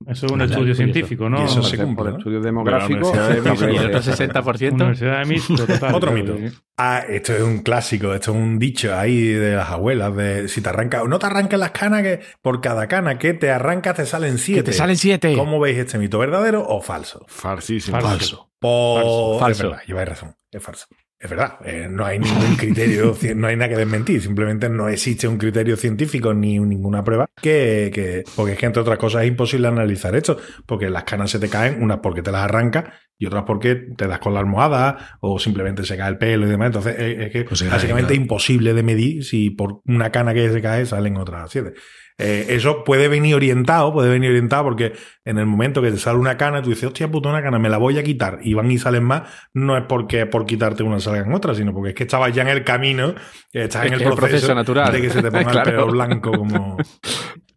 Eso 0.07 0.27
es 0.27 0.33
un 0.33 0.41
estudio 0.41 0.61
curioso. 0.61 0.83
científico, 0.83 1.29
¿no? 1.29 1.43
Y 1.43 1.45
eso 1.45 1.63
se 1.63 1.77
Por 1.77 1.87
cumple, 1.87 2.11
¿no? 2.13 2.19
estudio 2.19 2.41
demográfico. 2.41 3.13
De. 3.13 3.73
Y 3.73 3.77
el 3.77 3.95
otro 3.95 4.01
60%. 4.01 4.73
Universidad 4.73 5.27
de 5.27 5.57
total. 5.67 5.95
Otro 5.95 6.13
mito. 6.13 6.37
Ah, 6.79 7.05
esto 7.07 7.35
es 7.35 7.43
un 7.43 7.59
clásico, 7.59 8.15
esto 8.15 8.31
es 8.31 8.37
un 8.39 8.59
dicho 8.59 8.97
ahí 8.97 9.21
de 9.27 9.57
las 9.57 9.69
abuelas, 9.69 10.17
de 10.17 10.49
si 10.49 10.63
te 10.63 10.71
arranca, 10.71 11.05
no 11.07 11.19
te 11.19 11.27
arranques 11.27 11.59
las 11.59 11.73
canas, 11.73 12.03
que 12.03 12.21
por 12.41 12.63
cada 12.63 12.89
cana 12.89 13.19
que 13.19 13.35
te 13.35 13.51
arrancas 13.51 13.97
te 13.97 14.07
salen 14.07 14.39
siete. 14.39 14.61
Que 14.63 14.71
te 14.71 14.73
salen 14.73 14.97
siete. 14.97 15.35
¿Cómo 15.37 15.61
veis 15.61 15.77
este 15.77 15.99
mito? 15.99 16.19
¿Verdadero 16.19 16.67
o 16.67 16.81
falso? 16.81 17.27
Falsísimo. 17.29 18.01
Falso. 18.01 18.51
Por... 18.59 19.39
Falso. 19.39 19.65
Es 19.65 19.71
verdad, 19.71 19.87
lleváis 19.87 20.09
razón, 20.09 20.37
es 20.51 20.63
falso. 20.63 20.87
Es 21.23 21.29
verdad, 21.29 21.59
eh, 21.67 21.87
no 21.91 22.07
hay 22.07 22.19
ningún 22.19 22.57
criterio, 22.57 23.15
no 23.37 23.47
hay 23.47 23.55
nada 23.55 23.69
que 23.69 23.77
desmentir, 23.77 24.23
simplemente 24.23 24.71
no 24.71 24.89
existe 24.89 25.29
un 25.29 25.37
criterio 25.37 25.77
científico 25.77 26.33
ni 26.33 26.59
ninguna 26.59 27.05
prueba 27.05 27.27
que, 27.43 27.91
que- 27.93 28.25
porque 28.35 28.53
es 28.53 28.59
que 28.59 28.65
entre 28.65 28.81
otras 28.81 28.99
cosas 28.99 29.23
es 29.25 29.29
imposible 29.29 29.69
analizar 29.69 30.17
esto, 30.17 30.39
porque 30.65 30.89
las 30.89 31.05
canas 31.05 31.31
se 31.31 31.39
te 31.39 31.51
caen, 31.51 31.83
unas 31.83 31.99
porque 31.99 32.23
te 32.23 32.33
las 32.33 32.43
arrancas 32.45 32.85
y 33.21 33.27
otras 33.27 33.45
porque 33.47 33.77
te 33.97 34.09
das 34.09 34.19
con 34.19 34.35
la 34.35 34.41
almohada 34.41 35.19
o 35.21 35.39
simplemente 35.39 35.85
se 35.85 35.97
cae 35.97 36.09
el 36.09 36.19
pelo 36.19 36.47
y 36.47 36.51
demás. 36.51 36.67
Entonces 36.67 36.97
es, 36.99 37.19
es 37.27 37.31
que 37.31 37.45
Pues 37.45 37.71
básicamente 37.71 38.15
es 38.15 38.19
imposible 38.19 38.75
de 38.75 38.83
medir 38.83 39.25
si 39.25 39.51
por 39.51 39.83
una 39.85 40.11
cana 40.11 40.35
que 40.35 40.51
se 40.51 40.61
cae 40.61 40.87
salen 40.87 41.17
otras 41.19 41.51
siete. 41.51 41.75
Eh, 42.23 42.55
eso 42.55 42.85
puede 42.85 43.09
venir 43.09 43.35
orientado, 43.35 43.93
puede 43.95 44.11
venir 44.11 44.29
orientado 44.31 44.65
porque 44.65 44.93
en 45.25 45.39
el 45.39 45.47
momento 45.47 45.81
que 45.81 45.91
te 45.91 45.97
sale 45.97 46.19
una 46.19 46.37
cana, 46.37 46.61
tú 46.61 46.69
dices, 46.69 46.85
hostia 46.85 47.11
puta, 47.11 47.31
una 47.31 47.43
cana, 47.43 47.59
me 47.59 47.71
la 47.71 47.79
voy 47.79 47.99
a 47.99 48.03
quitar 48.03 48.41
y 48.43 48.53
van 48.53 48.71
y 48.71 48.77
salen 48.79 49.05
más, 49.05 49.23
no 49.55 49.75
es 49.77 49.85
porque 49.89 50.27
por 50.27 50.45
quitarte 50.45 50.83
una 50.83 51.01
salgan 51.01 51.33
otras, 51.33 51.57
sino 51.57 51.73
porque 51.73 51.91
es 51.91 51.95
que 51.95 52.03
estabas 52.05 52.35
ya 52.35 52.43
en 52.43 52.49
el 52.49 52.63
camino, 52.63 53.11
eh, 53.55 53.63
estás 53.65 53.87
Es 53.87 53.93
en 53.93 54.01
el 54.07 54.15
proceso, 54.15 54.55
natural. 54.55 54.93
de 54.93 55.01
que 55.01 55.09
se 55.11 55.23
te 55.23 55.31
ponga 55.31 55.45
Claro. 55.51 55.71
el 55.71 55.77
pelo 55.77 55.87
blanco 55.93 56.33
como... 56.33 56.77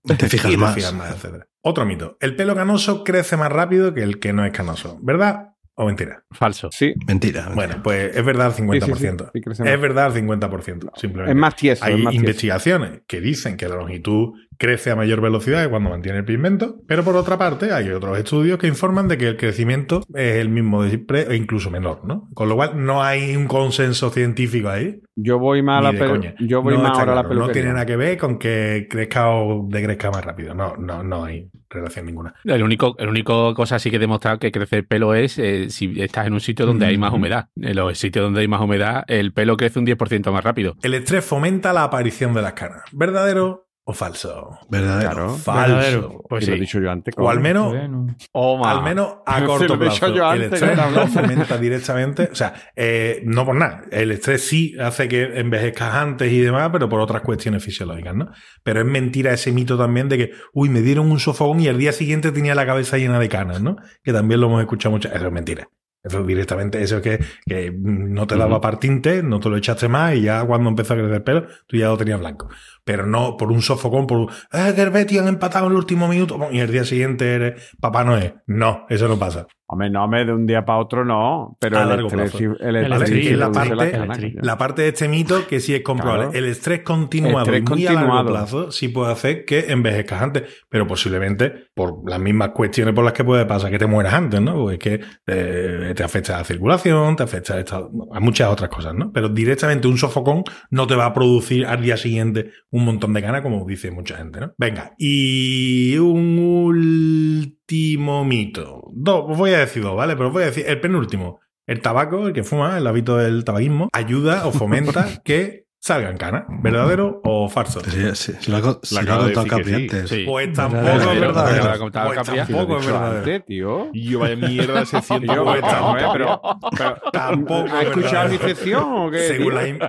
Te 0.05 0.27
fijas 0.27 0.51
y 0.51 0.55
te 0.55 0.57
más. 0.57 0.75
fijas 0.75 0.93
más, 0.93 1.11
etcétera. 1.11 1.47
Otro 1.61 1.85
mito. 1.85 2.17
El 2.19 2.35
pelo 2.35 2.53
canoso 2.55 3.05
crece 3.05 3.37
más 3.37 3.49
rápido 3.49 3.93
que 3.93 4.03
el 4.03 4.19
que 4.19 4.33
no 4.33 4.43
es 4.45 4.51
canoso. 4.51 4.99
¿Verdad 5.01 5.52
o 5.75 5.85
mentira? 5.85 6.23
Falso. 6.31 6.69
Sí. 6.71 6.93
Mentira. 7.07 7.49
Bueno, 7.53 7.81
pues 7.83 8.15
es 8.15 8.23
verdad 8.25 8.47
al 8.47 8.53
50%. 8.53 8.85
Sí, 8.85 8.93
sí, 8.93 9.07
sí. 9.07 9.25
Sí, 9.33 9.41
crece 9.41 9.63
más. 9.63 9.73
Es 9.73 9.81
verdad 9.81 10.05
al 10.05 10.13
50%, 10.13 10.91
simplemente. 10.95 11.31
Es 11.31 11.37
más 11.37 11.55
tieso. 11.55 11.85
Hay 11.85 11.93
es 11.93 11.99
más 11.99 12.11
tieso. 12.11 12.23
investigaciones 12.25 13.01
que 13.07 13.21
dicen 13.21 13.57
que 13.57 13.67
la 13.67 13.75
longitud 13.75 14.33
crece 14.57 14.91
a 14.91 14.95
mayor 14.95 15.21
velocidad 15.21 15.63
que 15.63 15.69
cuando 15.69 15.89
mantiene 15.89 16.19
el 16.19 16.25
pigmento, 16.25 16.77
pero 16.87 17.03
por 17.03 17.15
otra 17.15 17.37
parte 17.37 17.71
hay 17.71 17.89
otros 17.89 18.17
estudios 18.17 18.57
que 18.59 18.67
informan 18.67 19.07
de 19.07 19.17
que 19.17 19.27
el 19.29 19.37
crecimiento 19.37 20.03
es 20.13 20.35
el 20.35 20.49
mismo 20.49 20.83
de 20.83 20.89
siempre 20.89 21.25
o 21.27 21.33
incluso 21.33 21.69
menor, 21.71 22.05
¿no? 22.05 22.29
Con 22.33 22.49
lo 22.49 22.55
cual 22.55 22.83
no 22.85 23.03
hay 23.03 23.35
un 23.35 23.47
consenso 23.47 24.09
científico 24.09 24.69
ahí. 24.69 25.01
Yo 25.15 25.37
voy 25.39 25.61
más 25.61 25.79
a 25.79 25.81
la 25.83 25.91
ni 25.91 25.99
de 25.99 26.05
pelu- 26.05 26.09
coña. 26.11 26.35
Yo 26.39 26.61
voy 26.61 26.75
No 26.75 26.81
más 26.83 26.97
ahora 26.97 27.11
a 27.13 27.15
la 27.15 27.23
peluquería. 27.23 27.47
No 27.47 27.53
tiene 27.53 27.73
nada 27.73 27.85
que 27.85 27.95
ver 27.95 28.17
con 28.17 28.37
que 28.39 28.87
crezca 28.89 29.29
o 29.29 29.67
decrezca 29.69 30.09
más 30.11 30.23
rápido. 30.25 30.53
No, 30.55 30.75
no, 30.77 31.03
no 31.03 31.25
hay 31.25 31.49
relación 31.69 32.05
ninguna. 32.05 32.33
El 32.43 32.63
único, 32.63 32.95
el 32.99 33.09
único 33.09 33.53
cosa 33.53 33.75
así 33.77 33.89
que 33.89 33.95
he 33.97 33.99
demostrado 33.99 34.39
que 34.39 34.51
crece 34.51 34.77
el 34.77 34.85
pelo 34.85 35.13
es 35.15 35.37
eh, 35.39 35.69
si 35.69 35.99
estás 36.01 36.27
en 36.27 36.33
un 36.33 36.39
sitio 36.39 36.65
donde 36.65 36.85
hay 36.85 36.97
más 36.97 37.09
Ujú. 37.09 37.17
humedad. 37.17 37.47
En 37.55 37.75
los 37.75 37.97
sitios 37.97 38.23
donde 38.23 38.41
hay 38.41 38.47
más 38.47 38.61
humedad, 38.61 39.03
el 39.07 39.33
pelo 39.33 39.57
crece 39.57 39.79
un 39.79 39.85
10% 39.85 40.31
más 40.31 40.43
rápido. 40.43 40.75
El 40.83 40.93
estrés 40.93 41.23
fomenta 41.25 41.73
la 41.73 41.83
aparición 41.83 42.33
de 42.33 42.41
las 42.41 42.53
canas. 42.53 42.81
¿Verdadero 42.91 43.67
o 43.85 43.93
falso? 43.93 44.59
Verdadero. 44.69 45.09
Claro. 45.11 45.29
Falso. 45.35 45.75
Verdadero. 45.75 46.23
Pues 46.29 46.47
lo 46.47 46.55
he 46.55 46.59
dicho 46.59 46.79
yo 46.79 46.89
antes. 46.89 47.13
O 47.17 47.29
al 47.29 47.39
menos 47.39 47.69
Bueno. 47.71 48.07
O 48.31 48.65
Al 48.65 48.83
menos 48.83 49.15
a 49.25 49.43
corto 49.43 49.75
lo 49.75 49.85
he 49.85 49.89
dicho 49.89 49.99
plazo. 49.99 50.15
yo 50.15 50.33
el 50.33 50.43
estrés 50.43 50.77
no 50.77 51.07
fomenta 51.07 51.57
directamente. 51.57 52.29
O 52.31 52.35
sea, 52.35 52.53
eh, 52.75 53.21
no 53.25 53.45
por 53.45 53.55
nada. 53.55 53.81
El 53.91 54.11
estrés 54.11 54.47
sí 54.47 54.75
hace 54.79 55.07
que 55.07 55.39
envejezcas 55.39 55.93
antes 55.93 56.31
y 56.31 56.39
demás, 56.39 56.69
pero 56.71 56.87
por 56.87 56.99
otras 57.01 57.21
cuestiones 57.23 57.63
fisiológicas, 57.63 58.15
¿no? 58.15 58.31
Pero 58.63 58.79
es 58.79 58.85
mentira 58.85 59.33
ese 59.33 59.51
mito 59.51 59.77
también 59.77 60.07
de 60.09 60.17
que, 60.17 60.31
uy, 60.53 60.69
me 60.69 60.81
dieron 60.81 61.11
un 61.11 61.19
sofón 61.19 61.59
y 61.59 61.67
el 61.67 61.77
día 61.77 61.91
siguiente 61.91 62.31
tenía 62.31 62.55
la 62.55 62.65
cabeza 62.65 62.97
llena 62.97 63.19
de 63.19 63.29
canas, 63.29 63.61
¿no? 63.61 63.75
Que 64.03 64.13
también 64.13 64.39
lo 64.39 64.47
hemos 64.47 64.61
escuchado 64.61 64.91
mucho. 64.91 65.09
Eso 65.09 65.27
es 65.27 65.31
mentira. 65.31 65.67
Eso 66.03 66.21
directamente, 66.23 66.83
eso 66.83 66.97
es 66.97 67.01
que, 67.01 67.19
que 67.45 67.71
no 67.73 68.27
te 68.27 68.35
daba 68.35 68.59
partinte, 68.59 69.23
no 69.23 69.39
te 69.39 69.47
lo 69.47 69.55
echaste 69.55 69.87
más 69.87 70.13
y 70.15 70.23
ya 70.23 70.43
cuando 70.43 70.67
empezó 70.67 70.93
a 70.93 70.97
crecer 70.97 71.13
el 71.13 71.23
pelo, 71.23 71.47
tú 71.65 71.77
ya 71.77 71.87
lo 71.87 71.95
tenías 71.97 72.19
blanco. 72.19 72.49
Pero 72.85 73.05
no 73.05 73.37
por 73.37 73.51
un 73.51 73.61
sofocón, 73.61 74.07
por 74.07 74.17
un, 74.19 74.29
eh, 74.51 74.73
que 74.75 74.81
el 74.81 74.89
Betis 74.89 75.19
han 75.19 75.27
empatado 75.27 75.65
en 75.67 75.71
el 75.73 75.77
último 75.77 76.07
minuto 76.07 76.37
y 76.51 76.59
el 76.59 76.71
día 76.71 76.83
siguiente 76.83 77.33
eres 77.33 77.75
Papá 77.79 78.03
Noel. 78.03 78.35
No, 78.47 78.85
eso 78.89 79.07
no 79.07 79.17
pasa. 79.17 79.47
Hombre, 79.65 79.89
no, 79.89 80.03
hombre, 80.03 80.23
de 80.25 80.33
un 80.33 80.45
día 80.45 80.63
para 80.65 80.77
otro 80.79 81.03
no. 81.03 81.57
Pero 81.59 81.79
A 81.79 81.83
el 81.83 81.89
largo 81.89 82.07
estrés, 82.07 82.31
plazo. 82.31 82.55
el 82.59 82.75
El 82.75 82.93
estrés 82.93 83.09
sí 83.25 83.33
la 83.33 83.51
parte- 83.51 83.73
el. 83.73 84.37
La 84.41 84.57
de 84.75 84.87
este 84.89 85.07
mito 85.07 85.47
que 85.47 85.59
sí 85.59 85.73
es 85.73 85.81
comprobable. 85.81 86.25
Claro. 86.25 86.37
El 86.37 86.45
estrés 86.45 86.81
continuado 86.81 87.45
Estrés 87.45 87.61
y 87.61 87.71
muy 87.71 87.87
a 87.87 87.93
largo 87.93 88.25
plazo 88.25 88.71
sí 88.71 88.89
puede 88.89 89.11
hacer 89.13 89.45
que 89.45 89.71
envejezcas 89.71 90.21
antes, 90.21 90.43
pero 90.69 90.85
posiblemente 90.85 91.69
por 91.73 92.07
las 92.07 92.19
mismas 92.19 92.49
cuestiones 92.49 92.93
por 92.93 93.03
las 93.03 93.13
que 93.13 93.23
puede 93.23 93.45
pasar 93.47 93.71
que 93.71 93.79
te 93.79 93.87
mueras 93.87 94.13
antes, 94.13 94.41
¿no? 94.41 94.53
Porque 94.55 94.73
es 94.73 94.79
que 94.79 95.05
eh, 95.27 95.93
te 95.95 96.03
afecta 96.03 96.37
la 96.37 96.43
circulación, 96.43 97.15
te 97.15 97.23
afecta 97.23 97.57
esta- 97.59 97.77
a 98.13 98.19
muchas 98.19 98.49
otras 98.49 98.69
cosas, 98.69 98.93
¿no? 98.93 99.11
Pero 99.11 99.29
directamente 99.29 99.87
un 99.87 99.97
sofocón 99.97 100.43
no 100.69 100.85
te 100.85 100.95
va 100.95 101.05
a 101.07 101.13
producir 101.13 101.65
al 101.65 101.81
día 101.81 101.97
siguiente 101.97 102.51
un 102.73 102.85
montón 102.85 103.13
de 103.13 103.21
ganas, 103.21 103.43
como 103.43 103.63
dice 103.67 103.91
mucha 103.91 104.17
gente, 104.17 104.39
¿no? 104.39 104.55
Venga, 104.57 104.95
y 104.97 105.95
un 105.97 106.39
último 106.39 108.25
mito. 108.25 108.89
Dos, 108.91 109.25
os 109.29 109.37
voy 109.37 109.51
a 109.51 109.59
decir 109.59 109.83
dos, 109.83 109.95
¿vale? 109.95 110.15
Pero 110.15 110.29
os 110.29 110.33
voy 110.33 110.41
a 110.41 110.47
decir 110.47 110.65
el 110.67 110.81
penúltimo. 110.81 111.39
El 111.67 111.81
tabaco, 111.81 112.27
el 112.27 112.33
que 112.33 112.43
fuma, 112.43 112.79
el 112.79 112.87
hábito 112.87 113.17
del 113.17 113.45
tabaquismo, 113.45 113.89
ayuda 113.93 114.47
o 114.47 114.51
fomenta 114.51 115.05
que 115.23 115.62
salgan 115.83 116.15
canas. 116.15 116.43
¿Verdadero 116.47 117.19
o 117.25 117.49
falso? 117.49 117.81
Sí, 117.83 117.91
sí, 118.15 118.31
sí, 118.39 118.49
lo 118.51 118.55
ha, 118.55 118.61
de 118.61 119.33
contado 119.33 119.47
Capri 119.47 119.65
sí. 119.65 119.73
antes. 119.73 120.09
Sí. 120.09 120.23
Pues 120.25 120.53
tampoco 120.53 120.81
Verdadero. 120.85 121.11
es 121.11 121.19
Verdadero. 121.19 121.63
verdadero. 121.63 121.91
Pues 121.91 121.91
tampoco 122.37 122.77
es 122.77 122.85
verdadero. 122.85 123.17
Antes, 123.19 123.45
tío. 123.45 123.89
Yo, 123.91 124.19
vaya 124.19 124.35
mierda 124.37 124.79
de 124.79 124.85
sección. 124.85 125.21
Yo, 125.23 125.27
tampoco 125.43 125.59
pues, 125.59 125.73
hombre, 125.81 126.03
pero, 126.13 126.41
pero, 126.77 126.95
Tampoco 127.11 127.65
¿Has 127.75 127.81
es 127.83 127.87
escuchado 127.89 128.29
mi 128.29 128.37
verdadero. 128.37 128.47
sección 128.47 128.83
o 128.93 129.11
qué? 129.11 129.27
Según 129.27 129.55
la 129.55 129.67
in- 129.67 129.79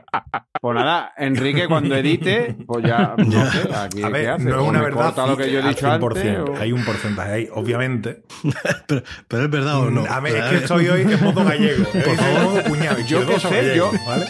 Pues 0.60 0.74
nada, 0.74 1.12
Enrique, 1.16 1.68
cuando 1.68 1.94
edite, 1.94 2.56
pues 2.66 2.84
ya, 2.84 3.14
no 3.18 3.46
sé, 3.52 3.60
aquí, 3.76 4.02
A 4.02 4.06
¿qué 4.08 4.12
ver, 4.12 4.40
no 4.40 4.50
es 4.50 4.56
¿O 4.56 4.64
una 4.64 4.82
verdad. 4.82 5.14
lo 5.28 5.36
que 5.36 5.52
yo 5.52 5.60
he 5.60 5.68
dicho 5.68 5.88
antes? 5.88 6.24
100%. 6.24 6.48
o- 6.48 6.60
Hay 6.60 6.72
un 6.72 6.84
porcentaje 6.84 7.32
ahí, 7.32 7.48
obviamente. 7.54 8.22
Pero, 8.88 9.02
pero 9.28 9.44
es 9.44 9.50
verdad 9.50 9.78
o 9.78 9.90
no. 9.90 10.04
A 10.08 10.18
ver, 10.20 10.36
es 10.36 10.44
que 10.46 10.56
estoy 10.56 10.88
hoy 10.88 11.02
en 11.02 11.22
modo 11.24 11.44
gallego. 11.44 11.84
Por 11.84 12.16
favor, 12.16 12.62
cuñado. 12.64 12.98
Yo 13.06 13.24
qué 13.26 13.38
sé, 13.38 13.76
yo- 13.76 13.92
¿vale? 14.06 14.26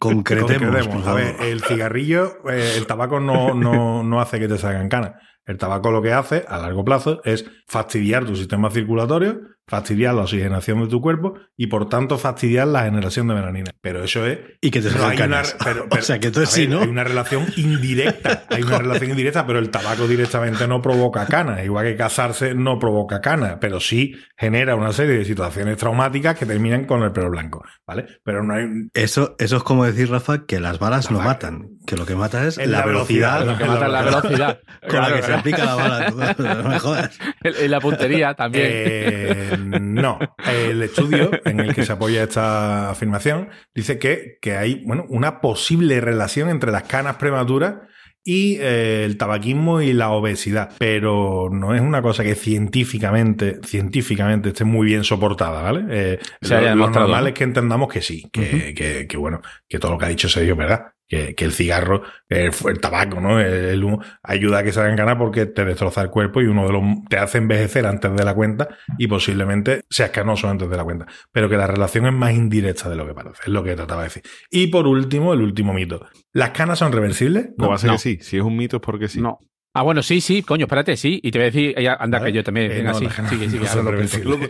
Concretemos. 0.00 1.06
A 1.06 1.14
ver, 1.14 1.36
el 1.40 1.62
cigarrillo, 1.62 2.38
eh, 2.50 2.72
el 2.78 2.86
tabaco 2.86 3.20
no, 3.20 3.54
no, 3.54 4.02
no 4.02 4.20
hace 4.20 4.40
que 4.40 4.48
te 4.48 4.56
salgan 4.56 4.88
canas. 4.88 5.12
El 5.44 5.58
tabaco 5.58 5.90
lo 5.90 6.00
que 6.00 6.14
hace 6.14 6.44
a 6.48 6.58
largo 6.58 6.84
plazo 6.86 7.20
es 7.22 7.44
fastidiar 7.66 8.24
tu 8.24 8.34
sistema 8.34 8.70
circulatorio, 8.70 9.40
fastidiar 9.70 10.14
la 10.14 10.22
oxigenación 10.22 10.82
de 10.82 10.88
tu 10.88 11.00
cuerpo 11.00 11.34
y 11.56 11.68
por 11.68 11.88
tanto 11.88 12.18
fastidiar 12.18 12.66
la 12.66 12.82
generación 12.84 13.28
de 13.28 13.34
melanina. 13.34 13.70
Pero 13.80 14.02
eso 14.02 14.26
es. 14.26 14.38
Y 14.60 14.70
que 14.72 14.80
te 14.82 14.90
no 14.90 14.96
hay 15.06 15.16
una, 15.16 15.16
canas. 15.16 15.56
pero- 15.64 15.86
pero- 15.88 16.00
o 16.02 16.04
sea, 16.04 16.18
que 16.18 16.26
entonces 16.26 16.54
ver, 16.56 16.64
sí, 16.66 16.68
¿no? 16.70 16.80
Hay 16.80 16.88
una 16.88 17.04
relación 17.04 17.46
indirecta. 17.56 18.44
Hay 18.50 18.62
una 18.62 18.78
relación 18.78 19.10
indirecta, 19.10 19.46
pero 19.46 19.60
el 19.60 19.70
tabaco 19.70 20.08
directamente 20.08 20.66
no 20.66 20.82
provoca 20.82 21.24
canas. 21.26 21.64
Igual 21.64 21.86
que 21.86 21.96
casarse 21.96 22.54
no 22.54 22.78
provoca 22.80 23.20
canas, 23.20 23.58
pero 23.60 23.78
sí 23.78 24.14
genera 24.36 24.74
una 24.74 24.92
serie 24.92 25.16
de 25.18 25.24
situaciones 25.24 25.76
traumáticas 25.76 26.36
que 26.36 26.46
terminan 26.46 26.84
con 26.84 27.02
el 27.04 27.12
pelo 27.12 27.30
blanco. 27.30 27.62
¿Vale? 27.86 28.06
Pero 28.24 28.42
no 28.42 28.54
hay. 28.54 28.64
Eso, 28.92 29.36
eso 29.38 29.56
es 29.56 29.62
como 29.62 29.84
decir, 29.84 30.10
Rafa, 30.10 30.44
que 30.46 30.58
las 30.58 30.80
balas 30.80 31.10
no 31.12 31.20
matan. 31.20 31.68
Que 31.90 31.96
lo 31.96 32.06
que 32.06 32.14
mata 32.14 32.46
es 32.46 32.56
la, 32.56 32.84
velocidad, 32.86 33.40
velocidad, 33.40 33.46
Lo 33.46 33.58
que 33.58 33.64
mata 33.64 33.86
es 33.86 33.92
la 33.92 34.02
velocidad. 34.02 34.60
con 34.88 35.00
la 35.00 35.12
que 35.12 35.22
se 35.22 35.34
aplica 35.34 35.64
la 35.64 35.74
bala. 35.74 36.34
no 36.62 36.68
me 36.68 36.78
jodas. 36.78 37.18
En 37.42 37.68
la 37.70 37.80
puntería 37.80 38.34
también. 38.34 38.64
Eh, 38.68 39.58
no. 39.80 40.20
El 40.48 40.80
estudio 40.84 41.32
en 41.44 41.58
el 41.58 41.74
que 41.74 41.84
se 41.84 41.90
apoya 41.92 42.22
esta 42.22 42.90
afirmación 42.90 43.48
dice 43.74 43.98
que, 43.98 44.38
que 44.40 44.56
hay 44.56 44.84
bueno, 44.86 45.04
una 45.08 45.40
posible 45.40 46.00
relación 46.00 46.48
entre 46.48 46.70
las 46.70 46.84
canas 46.84 47.16
prematuras 47.16 47.74
y 48.22 48.58
eh, 48.60 49.02
el 49.04 49.16
tabaquismo 49.16 49.80
y 49.80 49.92
la 49.92 50.10
obesidad. 50.10 50.70
Pero 50.78 51.48
no 51.50 51.74
es 51.74 51.80
una 51.80 52.02
cosa 52.02 52.22
que 52.22 52.36
científicamente, 52.36 53.58
científicamente 53.64 54.50
esté 54.50 54.64
muy 54.64 54.86
bien 54.86 55.02
soportada, 55.02 55.62
¿vale? 55.62 55.84
Eh, 55.90 56.18
Se 56.40 56.54
lo, 56.54 56.60
haya 56.60 56.74
lo 56.76 56.88
normal 56.90 57.22
¿no? 57.24 57.28
es 57.28 57.34
que 57.34 57.44
entendamos 57.44 57.88
que 57.92 58.00
sí, 58.02 58.28
que, 58.32 58.74
que- 58.74 59.06
que, 59.08 59.16
bueno, 59.16 59.40
que 59.68 59.78
todo 59.80 59.92
lo 59.92 59.98
que 59.98 60.04
ha 60.04 60.08
dicho 60.08 60.28
Sergio 60.28 60.52
es 60.52 60.58
verdad. 60.58 60.92
Que, 61.10 61.34
que 61.34 61.44
el 61.44 61.50
cigarro, 61.50 62.04
el, 62.28 62.52
el 62.68 62.80
tabaco, 62.80 63.20
¿no? 63.20 63.40
El, 63.40 63.52
el 63.52 63.82
humo 63.82 64.00
ayuda 64.22 64.58
a 64.58 64.62
que 64.62 64.70
salgan 64.70 64.94
ganas 64.94 65.16
porque 65.16 65.44
te 65.44 65.64
destroza 65.64 66.02
el 66.02 66.08
cuerpo 66.08 66.40
y 66.40 66.46
uno 66.46 66.66
de 66.68 66.72
los 66.72 66.82
te 67.08 67.18
hace 67.18 67.38
envejecer 67.38 67.84
antes 67.84 68.14
de 68.14 68.24
la 68.24 68.32
cuenta 68.32 68.68
y 68.96 69.08
posiblemente 69.08 69.82
seas 69.90 70.10
canoso 70.10 70.48
antes 70.48 70.70
de 70.70 70.76
la 70.76 70.84
cuenta. 70.84 71.06
Pero 71.32 71.48
que 71.48 71.56
la 71.56 71.66
relación 71.66 72.06
es 72.06 72.12
más 72.12 72.32
indirecta 72.32 72.88
de 72.88 72.94
lo 72.94 73.08
que 73.08 73.14
parece, 73.14 73.42
es 73.42 73.48
lo 73.48 73.64
que 73.64 73.74
trataba 73.74 74.02
de 74.02 74.08
decir. 74.08 74.22
Y 74.50 74.68
por 74.68 74.86
último, 74.86 75.34
el 75.34 75.42
último 75.42 75.72
mito. 75.72 76.06
¿Las 76.32 76.50
canas 76.50 76.78
son 76.78 76.92
reversibles? 76.92 77.50
No, 77.58 77.70
va 77.70 77.74
a 77.74 77.78
ser 77.78 77.88
no. 77.88 77.94
que 77.94 78.02
sí. 78.02 78.18
Si 78.20 78.36
es 78.36 78.44
un 78.44 78.56
mito 78.56 78.76
es 78.76 78.82
porque 78.82 79.08
sí. 79.08 79.20
No. 79.20 79.40
Ah, 79.72 79.82
bueno, 79.82 80.02
sí, 80.02 80.20
sí, 80.20 80.42
coño, 80.42 80.64
espérate, 80.64 80.96
sí. 80.96 81.20
Y 81.22 81.30
te 81.30 81.38
voy 81.38 81.42
a 81.44 81.50
decir, 81.50 81.74
anda, 81.98 82.18
¿Vale? 82.18 82.32
que 82.32 82.36
yo 82.36 82.42
también. 82.44 82.72
Eh, 82.72 82.76
venga, 82.76 82.90
no, 82.92 82.98
sí, 82.98 83.04
no, 83.06 83.28
sigue, 83.28 83.48
sigue, 83.48 83.66
no 83.74 83.82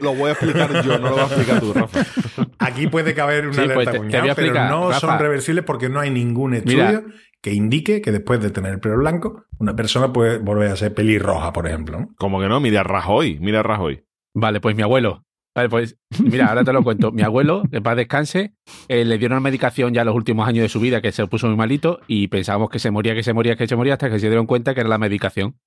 lo 0.01 0.15
voy 0.15 0.29
a 0.29 0.33
explicar 0.33 0.83
yo, 0.83 0.99
no 0.99 1.09
lo 1.09 1.11
voy 1.13 1.21
a 1.21 1.25
explicar 1.25 1.61
tú, 1.61 1.73
Rafa. 1.75 2.07
Aquí 2.59 2.87
puede 2.87 3.15
caber 3.15 3.47
una 3.49 3.55
Sí, 3.55 3.61
pues 3.75 3.87
alerta 3.89 3.91
te- 3.93 3.99
te 3.99 4.05
cuñado, 4.05 4.23
voy 4.23 4.31
a 4.31 4.35
pero 4.35 4.55
no 4.69 4.93
son 4.95 5.19
reversibles 5.19 5.65
porque 5.65 5.89
no 5.91 6.01
hay 6.01 6.11
ningún 6.11 6.55
estudio 6.55 6.87
Mira. 6.87 7.03
que 7.43 7.53
indique 7.53 8.01
que 8.01 8.13
después 8.13 8.41
de 8.41 8.51
tener 8.51 8.73
el 8.73 8.81
pelo 8.81 8.97
blanco, 8.97 9.45
una 9.59 9.77
persona 9.77 10.11
puede 10.13 10.39
volver 10.39 10.71
a 10.71 10.77
ser 10.77 10.95
pelirroja, 10.95 11.53
por 11.53 11.67
ejemplo. 11.67 12.01
¿no? 12.01 12.09
Como 12.17 12.41
que 12.41 12.49
no, 12.49 12.59
mira 12.61 12.81
a 12.81 12.85
Rajoy, 12.85 13.39
mira 13.41 13.61
a 13.61 13.63
Rajoy. 13.63 14.03
Vale, 14.33 14.61
pues 14.61 14.75
mi 14.75 14.83
abuelo. 14.83 15.25
Vale, 15.55 15.69
pues 15.69 15.97
mira, 16.23 16.47
ahora 16.47 16.65
te 16.65 16.73
lo 16.73 16.83
cuento. 16.83 17.13
Mi 17.13 17.23
abuelo, 17.23 17.63
que 17.71 17.81
paz 17.81 17.97
descanse, 17.97 18.55
eh, 18.89 19.05
le 19.05 19.19
dieron 19.19 19.37
una 19.37 19.41
medicación 19.43 19.93
ya 19.93 20.05
los 20.05 20.15
últimos 20.15 20.47
años 20.47 20.63
de 20.63 20.69
su 20.69 20.81
vida 20.81 21.01
que 21.01 21.13
se 21.13 21.27
puso 21.27 21.49
muy 21.49 21.57
malito 21.57 22.01
y 22.07 22.29
pensábamos 22.29 22.71
que 22.71 22.79
se 22.79 22.91
moría, 22.91 23.15
que 23.15 23.23
se 23.23 23.33
moría, 23.33 23.57
que 23.57 23.67
se 23.67 23.77
moría 23.77 23.95
hasta 23.95 24.11
que 24.11 24.19
se 24.21 24.29
dieron 24.29 24.47
cuenta 24.47 24.75
que 24.75 24.81
era 24.81 24.89
la 24.89 24.99
medicación. 24.99 25.59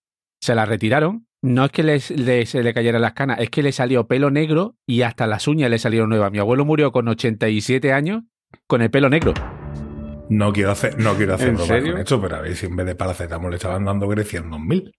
Se 0.41 0.55
la 0.55 0.65
retiraron. 0.65 1.27
No 1.41 1.65
es 1.65 1.71
que 1.71 1.83
les, 1.83 2.03
se 2.05 2.63
le 2.63 2.73
cayeran 2.73 3.01
las 3.01 3.13
canas, 3.13 3.39
es 3.39 3.49
que 3.49 3.63
le 3.63 3.73
salió 3.73 4.07
pelo 4.07 4.31
negro 4.31 4.77
y 4.87 5.01
hasta 5.01 5.27
las 5.27 5.47
uñas 5.47 5.69
le 5.69 5.77
salieron 5.77 6.07
nuevas. 6.09 6.31
Mi 6.31 6.39
abuelo 6.39 6.63
murió 6.63 6.93
con 6.93 7.07
87 7.07 7.91
años 7.91 8.23
con 8.67 8.81
el 8.81 8.89
pelo 8.89 9.09
negro. 9.09 9.33
No 10.29 10.53
quiero 10.53 10.71
hacer, 10.71 10.97
no 10.99 11.15
quiero 11.15 11.35
hacer 11.35 11.49
¿En 11.49 11.55
broma 11.55 11.67
serio? 11.67 11.91
con 11.91 12.01
esto, 12.01 12.21
pero 12.21 12.37
a 12.37 12.41
ver 12.41 12.55
si 12.55 12.65
en 12.67 12.75
vez 12.77 12.85
de 12.85 12.95
paracetamol 12.95 13.51
le 13.51 13.57
estaban 13.57 13.83
dando 13.83 14.07
Grecia 14.07 14.39
en 14.39 14.49
2000. 14.49 14.93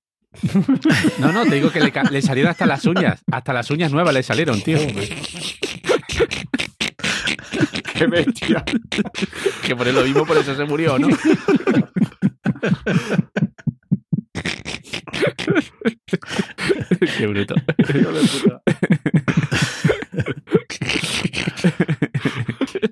No, 1.19 1.33
no, 1.33 1.45
te 1.45 1.55
digo 1.57 1.71
que 1.71 1.81
le, 1.81 2.23
salieron 2.23 2.51
hasta 2.51 2.67
las 2.67 2.85
uñas. 2.85 3.23
Hasta 3.31 3.53
las 3.53 3.71
uñas 3.71 3.93
nuevas 3.93 4.15
le 4.15 4.23
salieron, 4.23 4.61
tío. 4.63 4.79
¡Qué 7.95 8.07
bestia! 8.07 8.65
Que 9.63 9.77
por 9.77 9.87
lo 9.87 10.03
mismo, 10.03 10.27
por 10.27 10.37
eso 10.37 10.55
se 10.55 10.65
murió, 10.65 10.99
¿no? 10.99 11.09
Qué 17.17 17.27
bruto. 17.27 17.55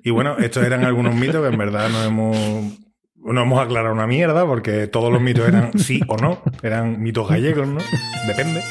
Y 0.03 0.09
bueno, 0.11 0.37
estos 0.37 0.63
eran 0.63 0.83
algunos 0.83 1.15
mitos 1.15 1.41
que 1.41 1.53
en 1.53 1.57
verdad 1.57 1.89
no 1.89 2.03
hemos, 2.03 2.77
no 3.25 3.41
hemos 3.41 3.59
aclarado 3.61 3.93
una 3.93 4.07
mierda 4.07 4.45
porque 4.45 4.87
todos 4.87 5.11
los 5.11 5.21
mitos 5.21 5.47
eran 5.47 5.71
sí 5.79 6.01
o 6.07 6.17
no, 6.17 6.41
eran 6.61 7.01
mitos 7.01 7.27
gallegos, 7.29 7.67
¿no? 7.67 7.79
Depende. 8.27 8.61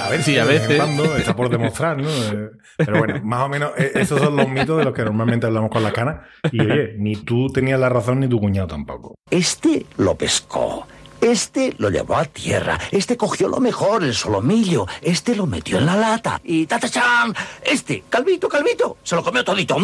A 0.00 0.08
ver 0.08 0.22
Sí, 0.22 0.32
si 0.32 0.38
a 0.38 0.44
vez 0.44 0.62
en 0.62 0.68
veces. 0.68 0.76
cuando 0.82 1.16
está 1.16 1.36
por 1.36 1.48
demostrar, 1.48 1.98
¿no? 1.98 2.08
Eh, 2.08 2.50
Pero 2.78 2.98
bueno, 2.98 3.20
más 3.24 3.42
o 3.42 3.48
menos 3.48 3.70
eh, 3.76 3.92
esos 3.94 4.20
son 4.20 4.36
los 4.36 4.48
mitos 4.48 4.78
de 4.78 4.84
los 4.84 4.94
que 4.94 5.04
normalmente 5.04 5.46
hablamos 5.46 5.70
con 5.70 5.82
la 5.82 5.92
cana. 5.92 6.22
Y 6.50 6.60
oye, 6.60 6.94
ni 6.98 7.16
tú 7.16 7.48
tenías 7.48 7.78
la 7.78 7.88
razón 7.88 8.20
ni 8.20 8.28
tu 8.28 8.40
cuñado 8.40 8.66
tampoco. 8.68 9.14
Este 9.30 9.86
lo 9.98 10.16
pescó. 10.16 10.86
Este 11.20 11.74
lo 11.78 11.90
llevó 11.90 12.16
a 12.16 12.24
tierra. 12.24 12.78
Este 12.90 13.16
cogió 13.16 13.48
lo 13.48 13.60
mejor, 13.60 14.02
el 14.04 14.14
solomillo. 14.14 14.86
Este 15.00 15.34
lo 15.36 15.46
metió 15.46 15.78
en 15.78 15.86
la 15.86 15.96
lata. 15.96 16.40
Y 16.44 16.66
tatachan. 16.66 17.34
Este, 17.64 18.04
calvito, 18.10 18.48
calvito, 18.48 18.96
se 19.02 19.14
lo 19.16 19.22
comió 19.22 19.44
todito. 19.44 19.76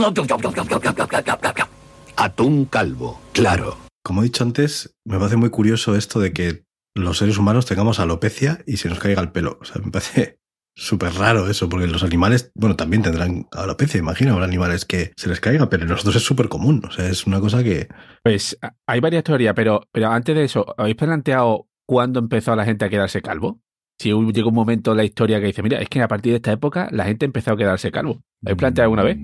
Atún 2.20 2.66
calvo, 2.66 3.18
claro. 3.32 3.78
Como 4.04 4.20
he 4.20 4.24
dicho 4.24 4.44
antes, 4.44 4.94
me 5.06 5.16
parece 5.16 5.36
muy 5.36 5.48
curioso 5.48 5.96
esto 5.96 6.20
de 6.20 6.34
que 6.34 6.64
los 6.94 7.16
seres 7.16 7.38
humanos 7.38 7.64
tengamos 7.64 7.98
alopecia 7.98 8.62
y 8.66 8.76
se 8.76 8.90
nos 8.90 8.98
caiga 8.98 9.22
el 9.22 9.32
pelo. 9.32 9.56
O 9.58 9.64
sea, 9.64 9.80
me 9.82 9.90
parece 9.90 10.38
súper 10.76 11.14
raro 11.14 11.48
eso, 11.48 11.70
porque 11.70 11.86
los 11.86 12.02
animales, 12.02 12.52
bueno, 12.54 12.76
también 12.76 13.02
tendrán 13.02 13.46
alopecia, 13.52 13.98
imagino, 13.98 14.34
habrá 14.34 14.44
animales 14.44 14.84
que 14.84 15.14
se 15.16 15.30
les 15.30 15.40
caiga, 15.40 15.70
pero 15.70 15.84
en 15.84 15.88
nosotros 15.88 16.16
es 16.16 16.22
súper 16.22 16.50
común. 16.50 16.82
O 16.86 16.90
sea, 16.90 17.08
es 17.08 17.26
una 17.26 17.40
cosa 17.40 17.64
que... 17.64 17.88
Pues 18.22 18.58
hay 18.86 19.00
varias 19.00 19.24
teorías, 19.24 19.54
pero, 19.54 19.88
pero 19.90 20.10
antes 20.10 20.36
de 20.36 20.44
eso, 20.44 20.74
¿habéis 20.76 20.96
planteado 20.96 21.68
cuándo 21.86 22.20
empezó 22.20 22.54
la 22.54 22.66
gente 22.66 22.84
a 22.84 22.90
quedarse 22.90 23.22
calvo? 23.22 23.62
Si 23.98 24.10
llegó 24.10 24.50
un 24.50 24.54
momento 24.54 24.90
en 24.90 24.98
la 24.98 25.04
historia 25.04 25.40
que 25.40 25.46
dice, 25.46 25.62
mira, 25.62 25.80
es 25.80 25.88
que 25.88 26.02
a 26.02 26.08
partir 26.08 26.32
de 26.32 26.36
esta 26.36 26.52
época 26.52 26.90
la 26.92 27.06
gente 27.06 27.24
empezó 27.24 27.52
a 27.52 27.56
quedarse 27.56 27.90
calvo. 27.90 28.20
¿Habéis 28.44 28.58
planteado 28.58 28.84
alguna 28.84 29.04
vez? 29.04 29.16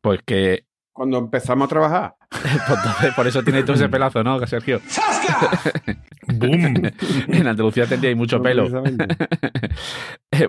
Pues 0.00 0.20
que 0.24 0.66
Cuando 0.92 1.18
empezamos 1.18 1.66
a 1.66 1.68
trabajar. 1.68 2.14
pues 2.30 2.52
entonces, 2.54 3.14
por 3.14 3.26
eso 3.26 3.42
tiene 3.42 3.62
todo 3.62 3.74
ese 3.74 3.88
pelazo, 3.88 4.22
¿no, 4.22 4.44
Sergio? 4.46 4.80
¡Boom! 6.34 6.74
en 7.28 7.46
Andalucía 7.46 7.86
tendríais 7.86 8.16
mucho 8.16 8.42
pelo. 8.42 8.68
Precisamente. 8.70 9.16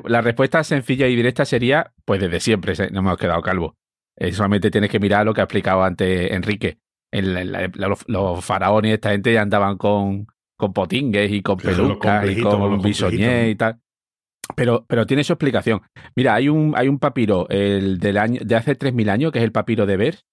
La 0.05 0.21
respuesta 0.21 0.63
sencilla 0.63 1.07
y 1.07 1.15
directa 1.15 1.45
sería, 1.45 1.91
pues 2.05 2.21
desde 2.21 2.39
siempre 2.39 2.75
se- 2.75 2.89
nos 2.91 2.99
hemos 2.99 3.17
quedado 3.17 3.41
calvos. 3.41 3.73
Eh, 4.17 4.31
solamente 4.31 4.69
tienes 4.69 4.89
que 4.89 4.99
mirar 4.99 5.25
lo 5.25 5.33
que 5.33 5.41
ha 5.41 5.45
explicado 5.45 5.83
antes 5.83 6.31
Enrique. 6.31 6.77
En 7.11 7.33
la- 7.33 7.43
la- 7.43 7.71
la- 7.73 7.87
los, 7.87 8.03
los 8.07 8.43
faraones 8.43 8.91
y 8.91 8.93
esta 8.95 9.11
gente 9.11 9.33
ya 9.33 9.41
andaban 9.41 9.77
con, 9.77 10.27
con 10.57 10.73
potingues 10.73 11.31
y 11.31 11.41
con 11.41 11.57
pelucas 11.57 12.29
y 12.29 12.41
con 12.41 12.81
bisoñé 12.81 13.49
y 13.49 13.55
tal. 13.55 13.79
Pero, 14.55 14.85
pero 14.87 15.05
tiene 15.05 15.23
su 15.23 15.33
explicación. 15.33 15.81
Mira, 16.15 16.33
hay 16.35 16.49
un, 16.49 16.73
hay 16.75 16.87
un 16.89 16.99
papiro 16.99 17.47
el 17.49 17.97
del 17.97 18.17
año, 18.17 18.41
de 18.43 18.55
hace 18.55 18.77
3.000 18.77 19.09
años, 19.09 19.31
que 19.31 19.39
es 19.39 19.45
el 19.45 19.51
papiro 19.53 19.85
de 19.85 19.95
Bers, 19.97 20.25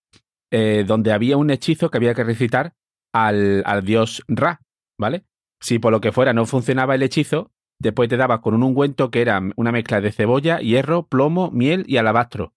eh, 0.50 0.84
donde 0.86 1.12
había 1.12 1.36
un 1.36 1.50
hechizo 1.50 1.90
que 1.90 1.98
había 1.98 2.14
que 2.14 2.24
recitar 2.24 2.74
al, 3.12 3.62
al 3.66 3.84
dios 3.84 4.22
Ra, 4.28 4.60
¿vale? 4.98 5.24
Si 5.60 5.78
por 5.78 5.92
lo 5.92 6.00
que 6.00 6.12
fuera 6.12 6.32
no 6.32 6.46
funcionaba 6.46 6.94
el 6.94 7.02
hechizo, 7.02 7.50
después 7.80 8.08
te 8.08 8.16
dabas 8.16 8.40
con 8.40 8.54
un 8.54 8.62
ungüento 8.62 9.10
que 9.10 9.22
era 9.22 9.40
una 9.56 9.72
mezcla 9.72 10.00
de 10.00 10.12
cebolla, 10.12 10.58
hierro, 10.60 11.06
plomo, 11.06 11.50
miel 11.50 11.84
y 11.86 11.96
alabastro. 11.96 12.54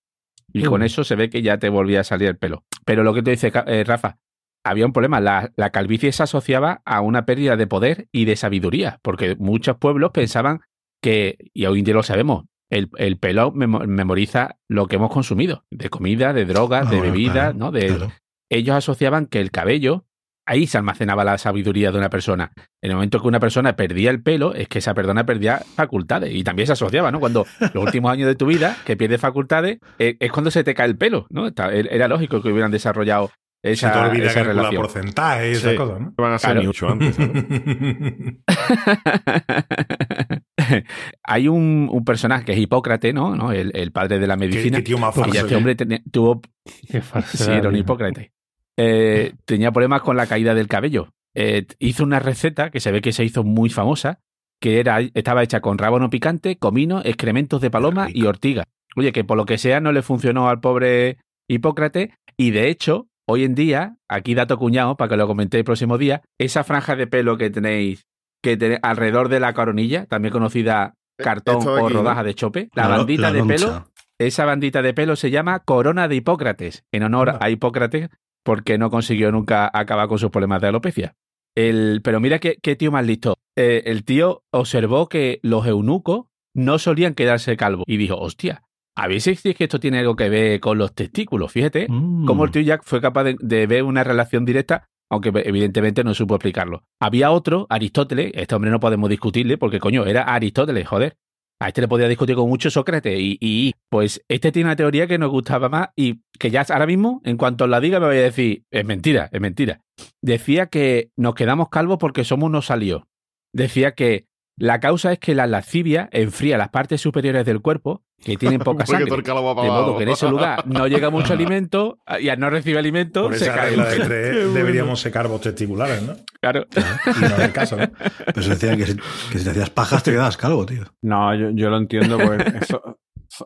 Y 0.54 0.64
Mm. 0.64 0.70
con 0.70 0.84
eso 0.84 1.04
se 1.04 1.16
ve 1.16 1.30
que 1.30 1.42
ya 1.42 1.58
te 1.58 1.70
volvía 1.70 2.02
a 2.02 2.04
salir 2.04 2.28
el 2.28 2.38
pelo. 2.38 2.64
Pero 2.86 3.04
lo 3.04 3.14
que 3.14 3.24
te 3.24 3.32
dice 3.32 3.52
eh, 3.68 3.84
Rafa, 3.86 4.20
había 4.64 4.86
un 4.86 4.94
problema. 4.94 5.20
La, 5.20 5.52
la 5.56 5.72
calvicie 5.72 6.12
se 6.12 6.24
asociaba 6.24 6.82
a 6.86 7.02
una 7.02 7.26
pérdida 7.26 7.56
de 7.58 7.68
poder 7.68 8.08
y 8.12 8.26
de 8.26 8.36
sabiduría, 8.36 9.00
porque 9.02 9.36
muchos 9.38 9.78
pueblos 9.78 10.12
pensaban 10.12 10.62
que, 11.02 11.38
y 11.54 11.66
hoy 11.66 11.80
en 11.80 11.86
día 11.86 11.94
lo 11.96 12.04
sabemos, 12.04 12.46
el, 12.74 12.90
el 12.98 13.18
pelo 13.18 13.52
memo- 13.52 13.86
memoriza 13.86 14.58
lo 14.68 14.88
que 14.88 14.96
hemos 14.98 15.12
consumido, 15.12 15.64
de 15.72 15.90
comida, 15.90 16.34
de 16.34 16.46
drogas, 16.46 16.88
Ah, 16.88 16.92
de 16.92 16.98
bueno, 16.98 17.14
bebidas, 17.14 17.34
claro, 17.34 17.54
¿no? 17.58 17.72
De, 17.72 17.88
claro. 17.88 18.12
ellos 18.52 18.76
asociaban 18.76 19.26
que 19.28 19.40
el 19.40 19.52
cabello, 19.52 20.06
ahí 20.46 20.68
se 20.68 20.78
almacenaba 20.78 21.24
la 21.24 21.38
sabiduría 21.38 21.92
de 21.92 21.98
una 21.98 22.10
persona. 22.10 22.52
En 22.82 22.90
el 22.92 22.96
momento 22.96 23.22
que 23.22 23.28
una 23.28 23.40
persona 23.40 23.76
perdía 23.78 24.10
el 24.12 24.22
pelo, 24.22 24.54
es 24.56 24.68
que 24.68 24.80
esa 24.80 24.94
persona 24.94 25.26
perdía 25.26 25.60
facultades. 25.76 26.34
Y 26.36 26.44
también 26.44 26.68
se 26.68 26.74
asociaba, 26.74 27.12
¿no? 27.12 27.20
Cuando 27.22 27.46
los 27.74 27.76
últimos 27.86 28.12
años 28.12 28.28
de 28.28 28.36
tu 28.36 28.46
vida, 28.48 28.76
que 28.86 28.98
pierdes 28.98 29.22
facultades, 29.22 29.80
eh, 30.00 30.18
es 30.20 30.32
cuando 30.32 30.52
se 30.52 30.64
te 30.66 30.74
cae 30.76 30.88
el 30.88 30.98
pelo, 30.98 31.28
¿no? 31.30 31.48
Está- 31.48 31.72
Era 31.72 32.08
lógico 32.10 32.42
que 32.42 32.50
hubieran 32.52 32.72
desarrollado 32.72 33.32
Se 33.64 33.72
esa, 33.72 33.94
te 33.94 34.00
olvida 34.00 34.28
esa 34.28 34.44
relación. 34.44 34.82
porcentaje 34.82 35.50
y 35.50 35.52
esas 35.54 35.76
cosas, 35.76 36.02
¿no? 36.02 36.14
Van 36.18 36.34
a 36.34 36.40
ser 36.40 36.52
Claro. 36.52 36.68
mucho 36.68 36.90
antes. 36.90 37.18
Hay 41.24 41.48
un, 41.48 41.90
un 41.92 42.06
personaje 42.06 42.46
que 42.46 42.52
es 42.54 42.60
Hipócrates, 42.60 43.14
¿no? 43.14 43.36
¿no? 43.36 43.52
El, 43.52 43.72
el 43.76 43.92
padre 43.92 44.20
de 44.20 44.28
la 44.28 44.36
¿Qué, 44.36 44.40
medicina. 44.48 44.78
qué 44.78 44.84
tío 44.84 44.98
más 44.98 45.16
y 45.18 45.38
este 45.38 45.54
¿eh? 45.54 45.58
hombre 45.58 45.76
tenía- 45.76 46.02
tuvo 46.12 46.42
Qué 46.90 47.02
Sí, 47.26 47.52
era 47.52 47.70
un. 47.70 47.76
Hipócrates. 47.76 48.30
Eh, 48.78 49.34
tenía 49.46 49.72
problemas 49.72 50.02
con 50.02 50.18
la 50.18 50.26
caída 50.28 50.54
del 50.56 50.68
cabello. 50.68 51.10
Eh, 51.36 51.66
hizo 51.80 52.04
una 52.04 52.20
receta 52.20 52.70
que 52.70 52.80
se 52.80 52.92
ve 52.92 53.02
que 53.02 53.12
se 53.12 53.24
hizo 53.24 53.44
muy 53.44 53.70
famosa, 53.70 54.20
que 54.62 54.80
era, 54.80 55.00
estaba 55.14 55.44
hecha 55.44 55.62
con 55.62 55.78
rábano 55.78 56.10
picante, 56.10 56.58
comino, 56.58 57.02
excrementos 57.04 57.62
de 57.62 57.70
paloma 57.72 58.08
y 58.12 58.24
ortiga. 58.26 58.64
Oye, 58.96 59.12
que 59.12 59.24
por 59.24 59.38
lo 59.38 59.46
que 59.46 59.58
sea 59.58 59.80
no 59.80 59.92
le 59.92 60.02
funcionó 60.04 60.50
al 60.50 60.60
pobre 60.60 61.18
Hipócrates 61.50 62.10
y 62.38 62.52
de 62.52 62.70
hecho, 62.70 63.08
hoy 63.28 63.44
en 63.44 63.56
día, 63.56 63.98
aquí 64.08 64.36
dato 64.36 64.58
cuñado 64.58 64.96
para 64.96 65.10
que 65.10 65.18
lo 65.18 65.28
comentéis 65.28 65.60
el 65.60 65.66
próximo 65.66 65.98
día, 65.98 66.22
esa 66.40 66.64
franja 66.64 66.96
de 66.96 67.08
pelo 67.08 67.38
que 67.38 67.50
tenéis 67.50 68.06
que 68.44 68.58
tenéis 68.58 68.80
alrededor 68.84 69.30
de 69.30 69.40
la 69.40 69.54
coronilla, 69.54 70.06
también 70.06 70.32
conocida 70.34 70.94
cartón 71.18 71.60
Esto 71.60 71.76
de 71.76 71.82
o 71.82 71.86
aquí, 71.86 71.94
¿no? 71.96 72.00
rodaja 72.02 72.24
de 72.24 72.34
chope, 72.36 72.70
la, 72.76 72.88
bandita 72.88 73.32
de 73.32 73.40
loncha. 73.40 73.56
pelo 73.56 73.88
esa 74.20 74.46
bandita 74.46 74.82
de 74.82 74.94
pelo 74.94 75.16
se 75.16 75.32
llama 75.32 75.60
Corona 75.60 76.08
de 76.08 76.16
Hipócrates, 76.16 76.84
en 76.92 77.04
honor 77.04 77.30
Anda. 77.32 77.46
a 77.46 77.50
Hipócrates, 77.50 78.10
porque 78.44 78.78
no 78.78 78.90
consiguió 78.90 79.32
nunca 79.32 79.70
acabar 79.74 80.08
con 80.08 80.20
sus 80.20 80.30
problemas 80.30 80.62
de 80.62 80.68
alopecia. 80.68 81.16
El, 81.56 82.02
pero 82.04 82.20
mira 82.20 82.40
qué, 82.40 82.58
qué 82.62 82.76
tío 82.76 82.92
más 82.92 83.06
listo. 83.06 83.36
Eh, 83.56 83.84
el 83.86 84.04
tío 84.04 84.44
observó 84.52 85.08
que 85.08 85.40
los 85.44 85.66
eunucos 85.68 86.26
no 86.56 86.80
solían 86.80 87.14
quedarse 87.16 87.58
calvos 87.58 87.86
y 87.88 87.98
dijo, 87.98 88.16
hostia, 88.18 88.64
a 88.96 89.08
ver 89.08 89.22
si 89.22 89.32
es 89.32 89.42
que 89.42 89.64
esto 89.64 89.80
tiene 89.80 90.00
algo 90.00 90.16
que 90.16 90.30
ver 90.30 90.60
con 90.60 90.78
los 90.78 90.94
testículos. 90.94 91.52
Fíjate 91.52 91.88
Mm. 91.90 92.26
cómo 92.26 92.46
el 92.46 92.52
tío 92.52 92.62
Jack 92.62 92.84
fue 92.84 93.02
capaz 93.02 93.24
de, 93.24 93.36
de 93.40 93.68
ver 93.68 93.84
una 93.84 94.04
relación 94.04 94.46
directa, 94.46 94.88
aunque 95.10 95.32
evidentemente 95.46 96.04
no 96.04 96.14
supo 96.14 96.36
explicarlo. 96.36 96.84
Había 97.00 97.32
otro, 97.32 97.68
Aristóteles, 97.70 98.32
este 98.36 98.56
hombre 98.56 98.72
no 98.72 98.80
podemos 98.80 99.10
discutirle 99.10 99.58
porque 99.58 99.80
coño, 99.80 100.06
era 100.06 100.24
Aristóteles, 100.24 100.88
joder. 100.88 101.16
A 101.60 101.68
este 101.70 101.82
le 101.82 101.88
podía 101.88 102.10
discutir 102.10 102.36
con 102.36 102.50
mucho 102.50 102.70
Sócrates 102.70 103.18
y, 103.18 103.74
pues 103.90 104.22
este 104.28 104.52
tiene 104.52 104.68
una 104.68 104.76
teoría 104.76 105.08
que 105.08 105.18
nos 105.18 105.30
gustaba 105.30 105.70
más 105.70 105.90
y 105.96 106.22
que 106.38 106.52
ya 106.52 106.66
ahora 106.68 106.86
mismo, 106.86 107.22
en 107.24 107.38
cuanto 107.38 107.68
la 107.68 107.80
diga, 107.80 108.00
me 108.02 108.08
voy 108.08 108.18
a 108.18 108.24
decir, 108.24 108.64
es 108.70 108.84
mentira, 108.84 109.30
es 109.32 109.40
mentira. 109.40 109.80
Decía 110.22 110.66
que 110.66 111.12
nos 111.16 111.36
quedamos 111.36 111.70
calvos 111.70 112.00
porque 112.00 112.26
somos 112.26 112.48
unos 112.48 112.66
salió. 112.66 113.08
Decía 113.54 113.94
que 113.94 114.26
la 114.58 114.80
causa 114.80 115.12
es 115.12 115.20
que 115.20 115.36
la 115.36 115.48
lascivia 115.48 116.10
enfría 116.12 116.58
las 116.58 116.70
partes 116.70 117.02
superiores 117.02 117.46
del 117.46 117.62
cuerpo 117.62 118.04
que 118.24 118.38
tienen 118.38 118.60
poca 118.64 118.86
sangre. 118.86 119.06
De 119.06 119.34
modo 119.54 119.98
que 119.98 120.04
en 120.04 120.10
ese 120.10 120.30
lugar 120.30 120.66
no 120.68 120.88
llega 120.88 121.10
mucho 121.10 121.34
alimento 121.34 122.00
y 122.20 122.30
al 122.30 122.40
no 122.40 122.50
recibir 122.50 122.78
alimento 122.78 123.24
Por 123.24 123.36
se 123.36 123.46
esa 123.46 123.56
cae 123.56 123.70
regla 123.72 123.86
de 123.86 124.00
tres 124.00 124.54
deberíamos 124.54 125.00
secar 125.00 125.28
vos 125.28 125.42
testiculares, 125.42 126.04
¿no? 126.04 126.16
Claro. 126.40 126.66
Y 126.76 127.20
no 127.22 127.28
es 127.28 127.40
el 127.40 127.52
caso, 127.52 127.78
¿no? 127.78 127.90
Pero 128.26 128.42
se 128.42 128.50
decían 128.50 128.78
que 128.78 128.86
si, 128.86 128.96
que 129.32 129.40
si 129.40 129.44
te 129.44 129.52
hacías 129.52 129.70
pajas 129.70 130.04
te 130.04 130.12
quedabas 130.12 130.38
calvo, 130.38 130.66
tío. 130.66 130.84
No, 131.02 131.36
yo, 131.36 131.50
yo 131.52 131.70
lo 131.70 131.78
entiendo, 131.78 132.18
pues 132.18 132.42
eso, 132.62 133.00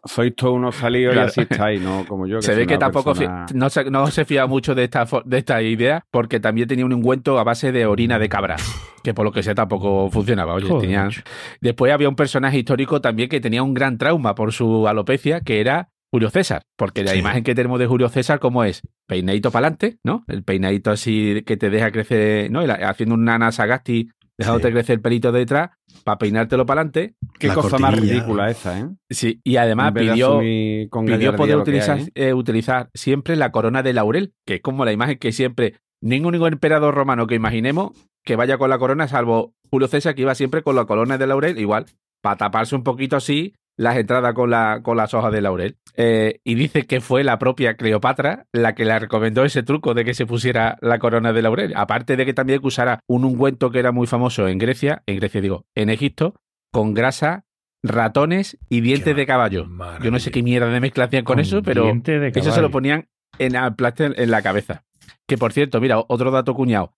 sois 0.06 0.36
todos 0.36 0.54
unos 0.56 0.76
salidos 0.76 1.13
Claro. 1.13 1.28
y 1.28 1.30
así 1.30 1.41
estáis, 1.41 1.82
¿no? 1.82 2.06
Como 2.08 2.28
yo. 2.28 2.41
Se 2.41 2.56
ve 2.56 2.65
que 2.67 2.78
tampoco 2.78 3.13
persona- 3.13 3.45
no, 3.54 3.69
se, 3.69 3.86
no 3.89 4.08
se 4.08 4.26
fía 4.26 4.45
mucho 4.47 4.76
de 4.76 4.84
esta, 4.86 5.06
de 5.26 5.38
esta 5.38 5.62
idea 5.62 6.04
porque 6.12 6.39
también 6.39 6.67
tenía 6.67 6.86
un 6.86 6.93
ungüento 6.93 7.39
a 7.39 7.43
base 7.43 7.71
de 7.71 7.86
orina 7.86 8.19
de 8.19 8.30
cabra, 8.30 8.56
que 9.04 9.13
por 9.13 9.26
lo 9.26 9.32
que 9.32 9.43
sea 9.43 9.56
tampoco 9.56 10.10
funcionaba. 10.10 10.54
Oye, 10.56 10.97
macho. 10.97 11.21
Después 11.62 11.93
había 11.93 12.10
un 12.10 12.15
personaje 12.15 12.58
histórico 12.60 13.02
también 13.02 13.30
que 13.30 13.39
tenía 13.39 13.63
un 13.63 13.73
gran 13.73 13.97
trauma 13.97 14.36
por 14.36 14.52
su 14.54 14.88
alopecia, 14.88 15.41
que 15.41 15.60
era 15.62 15.89
Julio 16.10 16.30
César, 16.30 16.62
porque 16.78 17.04
la 17.04 17.12
Sí. 17.12 17.19
imagen 17.19 17.43
que 17.43 17.54
tenemos 17.54 17.80
de 17.80 17.86
Julio 17.86 18.08
César, 18.08 18.39
¿cómo 18.39 18.63
es? 18.63 18.82
Peinadito 19.08 19.52
para 19.52 19.67
adelante, 19.67 19.97
¿no? 20.06 20.23
El 20.30 20.43
peinadito 20.43 20.89
así 20.89 21.43
que 21.45 21.58
te 21.58 21.69
deja 21.69 21.91
crecer, 21.91 22.50
¿no? 22.50 22.62
Haciendo 22.62 23.15
una 23.15 23.38
nasagasti, 23.38 24.10
dejándote 24.38 24.67
Sí. 24.67 24.73
crecer 24.73 24.93
el 24.95 25.02
pelito 25.02 25.32
de 25.32 25.39
detrás, 25.39 25.71
para 26.04 26.17
peinártelo 26.17 26.65
para 26.65 26.82
adelante. 26.82 27.15
Qué 27.39 27.47
La 27.47 27.56
cosa 27.56 27.78
más 27.78 28.00
ridícula 28.00 28.50
esa, 28.50 28.80
¿eh? 28.80 28.86
Sí, 29.10 29.41
y 29.43 29.58
además 29.58 29.93
pidió, 29.93 30.39
pidió 30.39 31.36
poder 31.36 31.58
utilizar, 31.58 31.97
hay, 31.97 32.04
¿eh? 32.04 32.30
eh, 32.30 32.34
utilizar 32.34 32.89
siempre 32.93 33.36
la 33.36 33.52
corona 33.52 33.84
de 33.84 33.93
laurel, 33.93 34.34
que 34.45 34.56
es 34.56 34.62
como 34.62 34.86
la 34.86 34.91
imagen 34.91 35.17
que 35.17 35.32
siempre, 35.32 35.76
ningún, 36.02 36.34
ningún 36.34 36.54
emperador 36.54 36.93
romano 36.93 37.28
que 37.28 37.36
imaginemos 37.36 37.92
que 38.23 38.35
vaya 38.35 38.58
con 38.58 38.69
la 38.69 38.77
corona, 38.77 39.08
salvo 39.08 39.54
Julio 39.71 39.88
César 39.88 40.13
que 40.13 40.21
iba 40.21 40.35
siempre 40.35 40.62
con 40.62 40.75
la 40.75 40.85
corona 40.85 41.17
de 41.17 41.27
laurel, 41.27 41.58
igual, 41.58 41.85
para 42.21 42.35
taparse 42.35 42.75
un 42.75 42.83
poquito 42.83 43.15
así 43.15 43.56
las 43.78 43.96
entradas 43.96 44.34
con, 44.34 44.50
la, 44.50 44.82
con 44.84 44.98
las 44.98 45.13
hojas 45.13 45.32
de 45.32 45.42
laurel. 45.42 45.78
Eh, 45.96 46.42
y 46.44 46.56
dice 46.56 46.86
que 46.86 47.00
fue 47.00 47.23
la 47.23 47.40
propia 47.40 47.75
Cleopatra 47.75 48.48
la 48.52 48.75
que 48.75 48.86
le 48.86 48.98
recomendó 49.00 49.46
ese 49.46 49.63
truco 49.63 49.94
de 49.94 50.04
que 50.04 50.13
se 50.13 50.25
pusiera 50.25 50.78
la 50.82 51.00
corona 51.00 51.32
de 51.32 51.42
laurel. 51.42 51.73
Aparte 51.75 52.17
de 52.17 52.25
que 52.25 52.34
también 52.34 52.60
que 52.60 52.67
usara 52.67 53.00
un 53.08 53.23
ungüento 53.23 53.71
que 53.71 53.80
era 53.80 53.92
muy 53.92 54.08
famoso 54.08 54.48
en 54.48 54.58
Grecia, 54.58 55.04
en 55.06 55.17
Grecia 55.17 55.42
digo, 55.42 55.65
en 55.75 55.90
Egipto, 55.90 56.34
con 56.71 56.94
grasa, 56.94 57.46
ratones 57.84 58.58
y 58.69 58.82
dientes 58.82 59.15
de 59.15 59.25
caballo. 59.25 59.67
Yo 60.04 60.12
no 60.12 60.19
sé 60.19 60.32
qué 60.32 60.44
mierda 60.44 60.69
de 60.69 60.80
mezcla 60.80 61.06
hacían 61.06 61.23
con, 61.23 61.36
Con 61.36 61.42
eso, 61.42 61.62
pero 61.62 61.92
eso 62.34 62.52
se 62.52 62.62
lo 62.62 62.71
ponían 62.71 63.08
en, 63.40 63.56
en 63.56 64.32
la 64.32 64.42
cabeza. 64.42 64.84
Que 65.28 65.38
por 65.38 65.54
cierto, 65.54 65.80
mira, 65.80 66.00
otro 66.08 66.32
dato 66.32 66.54
cuñado. 66.54 66.96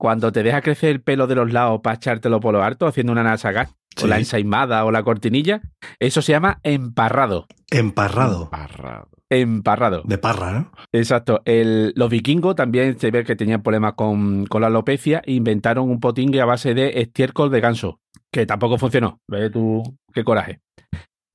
Cuando 0.00 0.32
te 0.32 0.42
deja 0.42 0.62
crecer 0.62 0.88
el 0.92 1.02
pelo 1.02 1.26
de 1.26 1.34
los 1.34 1.52
lados 1.52 1.82
para 1.82 1.96
echártelo 1.96 2.40
por 2.40 2.54
lo 2.54 2.62
alto, 2.62 2.86
haciendo 2.86 3.12
una 3.12 3.22
nasagat, 3.22 3.68
o 3.68 4.00
Sí. 4.00 4.06
la 4.08 4.16
ensaimada 4.18 4.82
o 4.86 4.90
la 4.90 5.02
cortinilla, 5.02 5.60
eso 5.98 6.22
se 6.22 6.32
llama 6.32 6.58
emparrado. 6.62 7.46
Emparrado. 7.70 8.48
Parrado. 8.48 9.10
Emparrado. 9.28 10.02
De 10.06 10.16
parra, 10.16 10.52
¿no? 10.52 10.72
Exacto. 10.90 11.42
El- 11.44 11.92
los 11.96 12.08
vikingos 12.08 12.56
también 12.56 12.98
se 12.98 13.10
ve 13.10 13.24
que 13.24 13.36
tenían 13.36 13.62
problemas 13.62 13.92
con, 13.92 14.46
con 14.46 14.62
la 14.62 14.68
alopecia 14.68 15.20
e 15.22 15.34
inventaron 15.34 15.90
un 15.90 16.00
potingue 16.00 16.40
a 16.40 16.46
base 16.46 16.72
de 16.72 17.00
estiércol 17.02 17.50
de 17.50 17.60
ganso, 17.60 18.00
que 18.32 18.46
tampoco 18.46 18.78
funcionó. 18.78 19.20
Ve 19.28 19.50
tú 19.50 19.82
qué 20.14 20.24
coraje. 20.24 20.60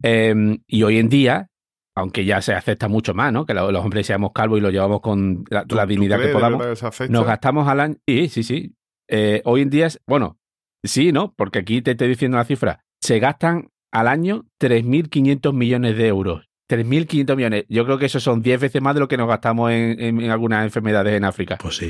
Em, 0.01 0.57
y 0.67 0.81
hoy 0.81 0.97
en 0.97 1.07
día, 1.09 1.49
aunque 1.95 2.25
ya 2.25 2.41
se 2.41 2.53
acepta 2.53 2.87
mucho 2.87 3.13
más, 3.13 3.31
¿no? 3.31 3.45
Que 3.45 3.53
lo- 3.53 3.71
los 3.71 3.83
hombres 3.83 4.05
seamos 4.05 4.31
calvos 4.33 4.59
y 4.59 4.61
lo 4.61 4.69
llevamos 4.69 5.01
con 5.01 5.45
la, 5.49 5.65
¿Tú- 5.65 5.75
la 5.75 5.83
tú 5.83 5.89
dignidad 5.89 6.17
que 6.17 6.23
crees 6.23 6.33
podamos, 6.35 6.61
que 6.99 7.07
nos 7.09 7.25
gastamos 7.25 7.67
al 7.67 7.79
año... 7.79 7.95
Sí, 8.07 8.27
sí, 8.29 8.43
sí. 8.43 8.75
Eh, 9.09 9.41
hoy 9.45 9.61
en 9.61 9.69
día, 9.69 9.87
es- 9.87 10.01
bueno, 10.07 10.37
sí, 10.83 11.11
¿no? 11.11 11.33
Porque 11.37 11.59
aquí 11.59 11.81
te 11.81 11.91
estoy 11.91 12.09
diciendo 12.09 12.37
la 12.37 12.43
cifra. 12.45 12.81
Se 13.01 13.19
gastan 13.19 13.69
al 13.93 14.07
año 14.07 14.45
3.500 14.61 15.53
millones 15.53 15.95
de 15.97 16.07
euros. 16.07 16.49
3.500 16.69 17.35
millones. 17.35 17.65
Yo 17.69 17.85
creo 17.85 17.97
que 17.97 18.07
eso 18.07 18.19
son 18.19 18.41
10 18.41 18.59
veces 18.59 18.81
más 18.81 18.93
de 18.95 18.99
lo 18.99 19.07
que 19.07 19.17
nos 19.17 19.27
gastamos 19.27 19.71
en, 19.71 19.99
en- 20.01 20.21
en 20.21 20.31
algunas 20.31 20.65
enfermedades 20.65 21.13
en 21.15 21.23
África. 21.23 21.57
Pues 21.61 21.77
sí. 21.77 21.89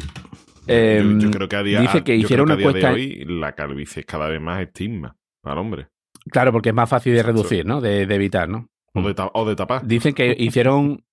Eh, 0.67 1.01
yo, 1.03 1.19
yo 1.19 1.31
creo 1.31 1.47
que 1.47 1.55
a 1.55 1.63
día, 1.63 1.81
dice 1.81 2.03
que 2.03 2.15
hicieron 2.15 2.47
una 2.47 2.57
que 2.57 2.65
a 2.65 2.67
día 2.73 2.77
encuesta. 2.89 2.89
de 2.89 2.93
hoy 2.95 3.25
la 3.39 3.53
calvicie 3.53 3.99
es 4.01 4.05
cada 4.05 4.27
vez 4.27 4.41
más 4.41 4.61
estigma 4.61 5.15
al 5.43 5.57
hombre. 5.59 5.87
Claro, 6.31 6.51
porque 6.51 6.69
es 6.69 6.75
más 6.75 6.89
fácil 6.89 7.13
de 7.13 7.21
reducir, 7.23 7.65
¿no? 7.65 7.81
De, 7.81 8.05
de 8.07 8.15
evitar, 8.15 8.49
¿no? 8.49 8.67
O 8.95 9.01
de, 9.01 9.13
ta- 9.13 9.29
o 9.33 9.45
de 9.45 9.55
tapar. 9.55 9.85
Dicen 9.85 10.13
que 10.13 10.35
hicieron 10.39 11.03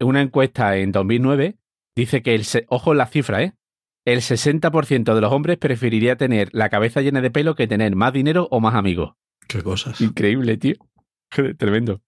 una 0.00 0.20
encuesta 0.22 0.76
en 0.76 0.92
2009. 0.92 1.56
Dice 1.96 2.22
que, 2.22 2.34
el, 2.34 2.44
ojo 2.68 2.92
en 2.92 2.98
la 2.98 3.06
cifra, 3.06 3.42
¿eh? 3.42 3.54
El 4.04 4.20
60% 4.20 5.14
de 5.14 5.20
los 5.20 5.32
hombres 5.32 5.58
preferiría 5.58 6.16
tener 6.16 6.48
la 6.52 6.68
cabeza 6.68 7.00
llena 7.02 7.20
de 7.20 7.30
pelo 7.30 7.54
que 7.54 7.66
tener 7.68 7.94
más 7.94 8.12
dinero 8.12 8.48
o 8.50 8.60
más 8.60 8.74
amigos. 8.74 9.14
Qué 9.46 9.62
cosas. 9.62 10.00
Increíble, 10.00 10.56
tío. 10.56 10.74
Tremendo. 11.58 12.00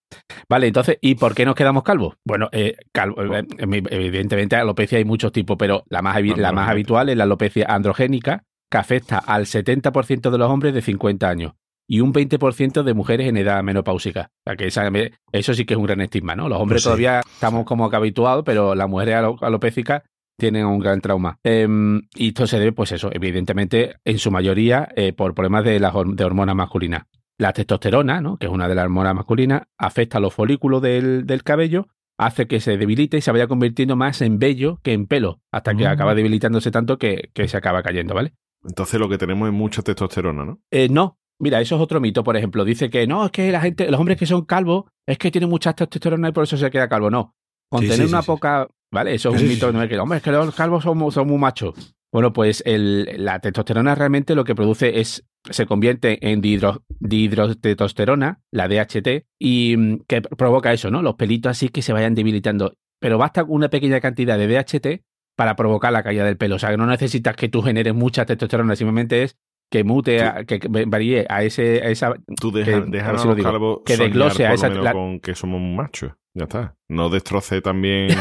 Vale, 0.48 0.66
entonces, 0.66 0.98
¿y 1.00 1.14
por 1.14 1.34
qué 1.34 1.44
nos 1.44 1.54
quedamos 1.54 1.82
calvos? 1.82 2.16
Bueno, 2.24 2.48
eh, 2.52 2.76
calvo- 2.92 3.22
eh, 3.36 3.46
evidentemente 3.90 4.56
alopecia 4.56 4.98
hay 4.98 5.04
muchos 5.04 5.32
tipos, 5.32 5.56
pero 5.58 5.84
la 5.88 6.02
más, 6.02 6.20
la 6.36 6.52
más 6.52 6.68
habitual 6.68 7.08
es 7.08 7.16
la 7.16 7.24
alopecia 7.24 7.66
androgénica, 7.68 8.44
que 8.70 8.78
afecta 8.78 9.18
al 9.18 9.46
70% 9.46 10.30
de 10.30 10.38
los 10.38 10.50
hombres 10.50 10.74
de 10.74 10.82
50 10.82 11.28
años 11.28 11.52
y 11.88 12.00
un 12.00 12.12
20% 12.12 12.82
de 12.82 12.94
mujeres 12.94 13.28
en 13.28 13.36
edad 13.36 13.62
menopáusica. 13.62 14.30
O 14.38 14.50
sea, 14.50 14.56
que 14.56 14.66
esa- 14.66 14.90
eso 15.32 15.54
sí 15.54 15.64
que 15.64 15.74
es 15.74 15.78
un 15.78 15.86
gran 15.86 16.00
estigma, 16.00 16.34
¿no? 16.34 16.48
Los 16.48 16.58
hombres 16.60 16.76
Pues 16.76 16.82
sí. 16.82 16.88
todavía 16.88 17.20
estamos 17.20 17.64
como 17.64 17.90
que 17.90 17.96
habituados, 17.96 18.42
pero 18.44 18.74
las 18.74 18.88
mujeres 18.88 19.16
alo- 19.16 19.36
alopécicas 19.42 20.02
tienen 20.38 20.66
un 20.66 20.78
gran 20.80 21.00
trauma. 21.00 21.38
Em, 21.44 22.02
y 22.14 22.28
esto 22.28 22.46
se 22.46 22.58
debe, 22.58 22.72
pues 22.72 22.90
eso, 22.92 23.08
evidentemente, 23.12 23.96
en 24.04 24.18
su 24.18 24.30
mayoría, 24.30 24.88
eh, 24.96 25.12
por 25.12 25.34
problemas 25.34 25.64
de, 25.64 25.78
las 25.78 25.92
de 26.14 26.24
hormonas 26.24 26.56
masculinas. 26.56 27.04
La 27.38 27.52
testosterona, 27.52 28.20
¿no? 28.20 28.36
que 28.36 28.46
es 28.46 28.52
una 28.52 28.68
de 28.68 28.74
las 28.74 28.84
hormonas 28.84 29.14
masculinas, 29.14 29.62
afecta 29.78 30.18
a 30.18 30.20
los 30.20 30.32
folículos 30.34 30.80
del, 30.82 31.26
del 31.26 31.42
cabello, 31.42 31.88
hace 32.18 32.46
que 32.46 32.60
se 32.60 32.76
debilite 32.76 33.16
y 33.16 33.20
se 33.20 33.32
vaya 33.32 33.48
convirtiendo 33.48 33.96
más 33.96 34.22
en 34.22 34.38
vello 34.38 34.78
que 34.84 34.92
en 34.92 35.06
pelo, 35.06 35.40
hasta 35.52 35.74
que 35.74 35.84
Mm. 35.84 35.88
acaba 35.88 36.14
debilitándose 36.14 36.70
tanto 36.70 36.96
que, 36.96 37.30
que 37.34 37.48
se 37.48 37.56
acaba 37.56 37.82
cayendo, 37.82 38.14
¿vale? 38.14 38.34
Entonces 38.64 38.98
lo 39.00 39.08
que 39.08 39.18
tenemos 39.18 39.48
es 39.48 39.52
mucha 39.54 39.82
testosterona, 39.82 40.44
¿no? 40.44 40.60
Eh, 40.70 40.88
no, 40.88 41.18
mira, 41.44 41.60
eso 41.60 41.76
es 41.76 41.80
otro 41.80 42.00
mito, 42.00 42.24
por 42.24 42.36
ejemplo. 42.36 42.64
Dice 42.64 42.90
que 42.90 43.06
no, 43.06 43.24
es 43.26 43.30
que 43.30 43.52
la 43.52 43.60
gente, 43.60 43.88
los 43.90 44.00
hombres 44.00 44.18
que 44.18 44.26
son 44.26 44.44
calvos, 44.44 44.84
es 45.06 45.16
que 45.18 45.30
tienen 45.30 45.48
mucha 45.50 45.72
testosterona 45.74 46.30
y 46.30 46.32
por 46.32 46.42
eso 46.44 46.56
se 46.56 46.70
queda 46.70 46.88
calvo. 46.88 47.10
No. 47.10 47.34
Con 47.70 47.82
Sí, 47.82 47.88
tener 47.88 48.06
sí, 48.06 48.12
una 48.12 48.22
sí, 48.22 48.26
poca. 48.26 48.66
¿Vale? 48.92 49.14
Eso 49.14 49.34
es 49.34 49.42
un 49.42 49.48
mito 49.48 49.72
no 49.72 49.82
es 49.82 49.88
que, 49.88 49.98
hombre, 49.98 50.18
es 50.18 50.24
que 50.24 50.30
los 50.30 50.54
calvos 50.54 50.84
son, 50.84 50.98
mu- 50.98 51.10
son 51.10 51.26
muy 51.28 51.36
machos. 51.38 51.74
Bueno, 52.12 52.32
pues 52.32 52.62
el, 52.64 53.08
la 53.24 53.40
testosterona 53.40 53.94
realmente 53.96 54.34
lo 54.34 54.44
que 54.44 54.54
produce 54.54 55.00
es. 55.00 55.24
Se 55.50 55.66
convierte 55.66 56.30
en 56.30 56.40
dihidro- 56.40 56.82
dihidrotestosterona, 57.00 58.40
la 58.50 58.68
DHT, 58.68 59.26
y 59.38 59.76
mm, 59.76 59.98
que 60.06 60.22
provoca 60.22 60.72
eso, 60.72 60.90
¿no? 60.90 61.02
Los 61.02 61.14
pelitos 61.16 61.50
así 61.50 61.68
que 61.68 61.82
se 61.82 61.92
vayan 61.92 62.14
debilitando. 62.14 62.74
Pero 63.00 63.18
basta 63.18 63.44
una 63.44 63.68
pequeña 63.68 64.00
cantidad 64.00 64.38
de 64.38 64.46
DHT 64.46 65.02
para 65.36 65.56
provocar 65.56 65.92
la 65.92 66.02
caída 66.02 66.24
del 66.24 66.36
pelo. 66.36 66.56
O 66.56 66.58
sea, 66.58 66.70
que 66.70 66.76
no 66.76 66.86
necesitas 66.86 67.36
que 67.36 67.48
tú 67.48 67.60
generes 67.62 67.94
mucha 67.94 68.24
testosterona, 68.24 68.76
simplemente 68.76 69.24
es 69.24 69.36
que 69.70 69.84
mute, 69.84 70.22
a- 70.22 70.44
que, 70.44 70.60
varíe 70.86 71.26
a, 71.28 71.42
ese, 71.42 71.82
a 71.82 71.88
esa... 71.90 72.14
Tú 72.40 72.50
deja, 72.52 72.84
Que- 72.84 72.90
deja 72.90 73.10
a 73.10 73.12
los 73.12 73.36
calvos 73.42 73.78
que 73.84 73.96
desglose 73.96 74.46
a 74.46 74.52
esa- 74.54 74.68
la- 74.68 74.92
con 74.92 75.20
que 75.20 75.34
somos 75.34 75.60
machos. 75.60 76.12
Ya 76.36 76.44
está. 76.44 76.74
No 76.88 77.08
destroce 77.10 77.60
también... 77.60 78.08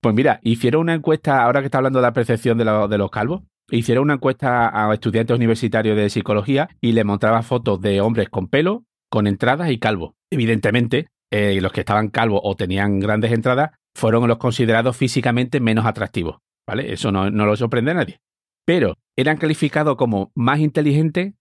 Pues 0.00 0.14
mira, 0.14 0.40
hicieron 0.42 0.82
una 0.82 0.94
encuesta, 0.94 1.42
ahora 1.42 1.60
que 1.60 1.66
está 1.66 1.78
hablando 1.78 1.98
de 2.00 2.02
la 2.04 2.12
percepción 2.12 2.56
de, 2.58 2.64
lo- 2.64 2.88
de 2.88 2.98
los 2.98 3.10
calvos, 3.10 3.42
hicieron 3.70 4.04
una 4.04 4.14
encuesta 4.14 4.70
a 4.72 4.92
estudiantes 4.94 5.36
universitarios 5.36 5.96
de 5.96 6.08
psicología 6.10 6.68
y 6.80 6.92
le 6.92 7.04
mostraban 7.04 7.42
fotos 7.42 7.80
de 7.80 8.00
hombres 8.00 8.28
con 8.28 8.48
pelo, 8.48 8.84
con 9.10 9.26
entradas 9.26 9.70
y 9.70 9.78
calvos. 9.78 10.14
Evidentemente, 10.32 11.08
eh, 11.32 11.58
los 11.60 11.72
que 11.72 11.80
estaban 11.80 12.08
calvos 12.08 12.40
o 12.44 12.54
tenían 12.56 13.00
grandes 13.00 13.32
entradas 13.32 13.70
fueron 13.96 14.26
los 14.28 14.38
considerados 14.38 14.96
físicamente 14.96 15.60
menos 15.60 15.84
atractivos. 15.86 16.38
¿Vale? 16.68 16.92
Eso 16.92 17.10
no, 17.10 17.30
no 17.30 17.46
lo 17.46 17.56
sorprende 17.56 17.92
a 17.92 17.94
nadie. 17.94 18.20
Pero 18.66 18.94
eran 19.16 19.38
calificados 19.38 19.96
como 19.96 20.30
más 20.34 20.58
inteligentes, 20.60 21.32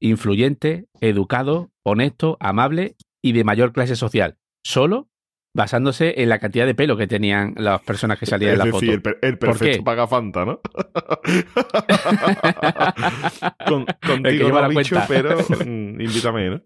influyentes, 0.00 0.84
educados, 1.00 1.66
honestos, 1.84 2.36
amables 2.38 2.94
y 3.22 3.32
de 3.32 3.42
mayor 3.44 3.72
clase 3.72 3.96
social. 3.96 4.36
Solo 4.64 5.08
basándose 5.54 6.20
en 6.22 6.28
la 6.28 6.38
cantidad 6.38 6.66
de 6.66 6.74
pelo 6.74 6.96
que 6.98 7.06
tenían 7.06 7.54
las 7.56 7.80
personas 7.82 8.18
que 8.18 8.26
salían 8.26 8.52
en 8.52 8.58
la 8.58 8.66
foto. 8.66 8.84
el, 8.92 9.00
per- 9.02 9.18
el 9.22 9.38
¿Por 9.38 9.48
perfecto 9.48 9.78
qué? 9.78 9.82
paga 9.82 10.06
Fanta, 10.06 10.44
¿no? 10.44 10.60
Con- 13.66 13.86
contigo 14.06 14.48
no 14.50 14.68
bicho, 14.68 14.96
pero 15.08 15.38
mm, 15.66 16.00
invítame, 16.00 16.50
¿no? 16.50 16.60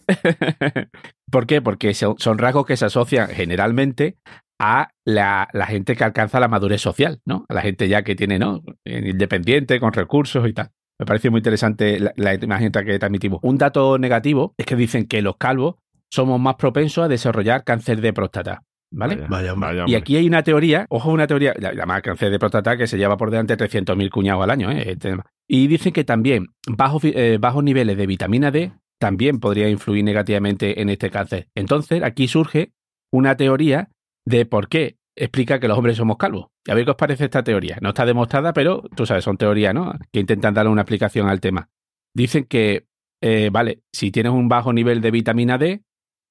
¿Por 1.30 1.46
qué? 1.46 1.62
Porque 1.62 1.94
son, 1.94 2.16
son 2.18 2.38
rasgos 2.38 2.66
que 2.66 2.76
se 2.76 2.84
asocian 2.86 3.28
generalmente 3.28 4.16
a 4.60 4.90
la, 5.06 5.48
la 5.52 5.66
gente 5.66 5.96
que 5.96 6.04
alcanza 6.04 6.38
la 6.38 6.46
madurez 6.48 6.80
social, 6.82 7.20
¿no? 7.24 7.46
A 7.48 7.54
la 7.54 7.62
gente 7.62 7.88
ya 7.88 8.02
que 8.02 8.14
tiene, 8.14 8.38
¿no? 8.38 8.62
Eh, 8.84 9.10
Independiente, 9.10 9.80
con 9.80 9.92
recursos 9.92 10.46
y 10.48 10.52
tal. 10.52 10.68
Me 10.98 11.06
parece 11.06 11.30
muy 11.30 11.38
interesante 11.38 11.98
la, 11.98 12.12
la 12.16 12.34
imagen 12.34 12.70
que 12.70 12.98
transmitimos. 12.98 13.40
Un 13.42 13.56
dato 13.56 13.98
negativo 13.98 14.54
es 14.58 14.66
que 14.66 14.76
dicen 14.76 15.06
que 15.06 15.22
los 15.22 15.36
calvos 15.38 15.76
somos 16.10 16.38
más 16.38 16.56
propensos 16.56 17.04
a 17.04 17.08
desarrollar 17.08 17.64
cáncer 17.64 18.00
de 18.02 18.12
próstata. 18.12 18.62
¿Vale? 18.92 19.24
Vaya, 19.28 19.54
Vaya, 19.54 19.84
Y 19.86 19.94
aquí 19.94 20.16
hay 20.16 20.26
una 20.26 20.42
teoría, 20.42 20.84
ojo, 20.90 21.10
una 21.12 21.26
teoría, 21.28 21.54
la- 21.56 21.68
además 21.68 22.02
cáncer 22.02 22.30
de 22.30 22.38
próstata 22.40 22.76
que 22.76 22.86
se 22.88 22.98
lleva 22.98 23.16
por 23.16 23.30
delante 23.30 23.56
300.000 23.56 24.10
cuñados 24.10 24.42
al 24.42 24.50
año. 24.50 24.70
¿eh? 24.70 24.90
Este. 24.90 25.16
Y 25.48 25.68
dicen 25.68 25.92
que 25.92 26.02
también 26.04 26.48
bajos, 26.68 27.02
eh, 27.04 27.38
bajos 27.40 27.62
niveles 27.64 27.96
de 27.96 28.06
vitamina 28.06 28.50
D 28.50 28.72
también 28.98 29.38
podría 29.40 29.68
influir 29.70 30.04
negativamente 30.04 30.82
en 30.82 30.90
este 30.90 31.08
cáncer. 31.08 31.48
Entonces, 31.54 32.02
aquí 32.02 32.26
surge 32.28 32.72
una 33.12 33.36
teoría 33.36 33.88
de 34.26 34.46
por 34.46 34.68
qué 34.68 34.96
explica 35.16 35.58
que 35.60 35.68
los 35.68 35.76
hombres 35.76 35.96
somos 35.96 36.16
calvos. 36.16 36.46
A 36.68 36.74
ver 36.74 36.84
qué 36.84 36.90
os 36.92 36.96
parece 36.96 37.24
esta 37.24 37.42
teoría. 37.44 37.78
No 37.80 37.90
está 37.90 38.06
demostrada, 38.06 38.52
pero 38.52 38.82
tú 38.96 39.06
sabes, 39.06 39.24
son 39.24 39.36
teorías, 39.36 39.74
¿no? 39.74 39.92
Que 40.12 40.20
intentan 40.20 40.54
darle 40.54 40.70
una 40.70 40.82
explicación 40.82 41.28
al 41.28 41.40
tema. 41.40 41.68
Dicen 42.14 42.44
que, 42.44 42.86
eh, 43.22 43.50
vale, 43.52 43.82
si 43.92 44.10
tienes 44.10 44.32
un 44.32 44.48
bajo 44.48 44.72
nivel 44.72 45.00
de 45.00 45.10
vitamina 45.10 45.58
D, 45.58 45.82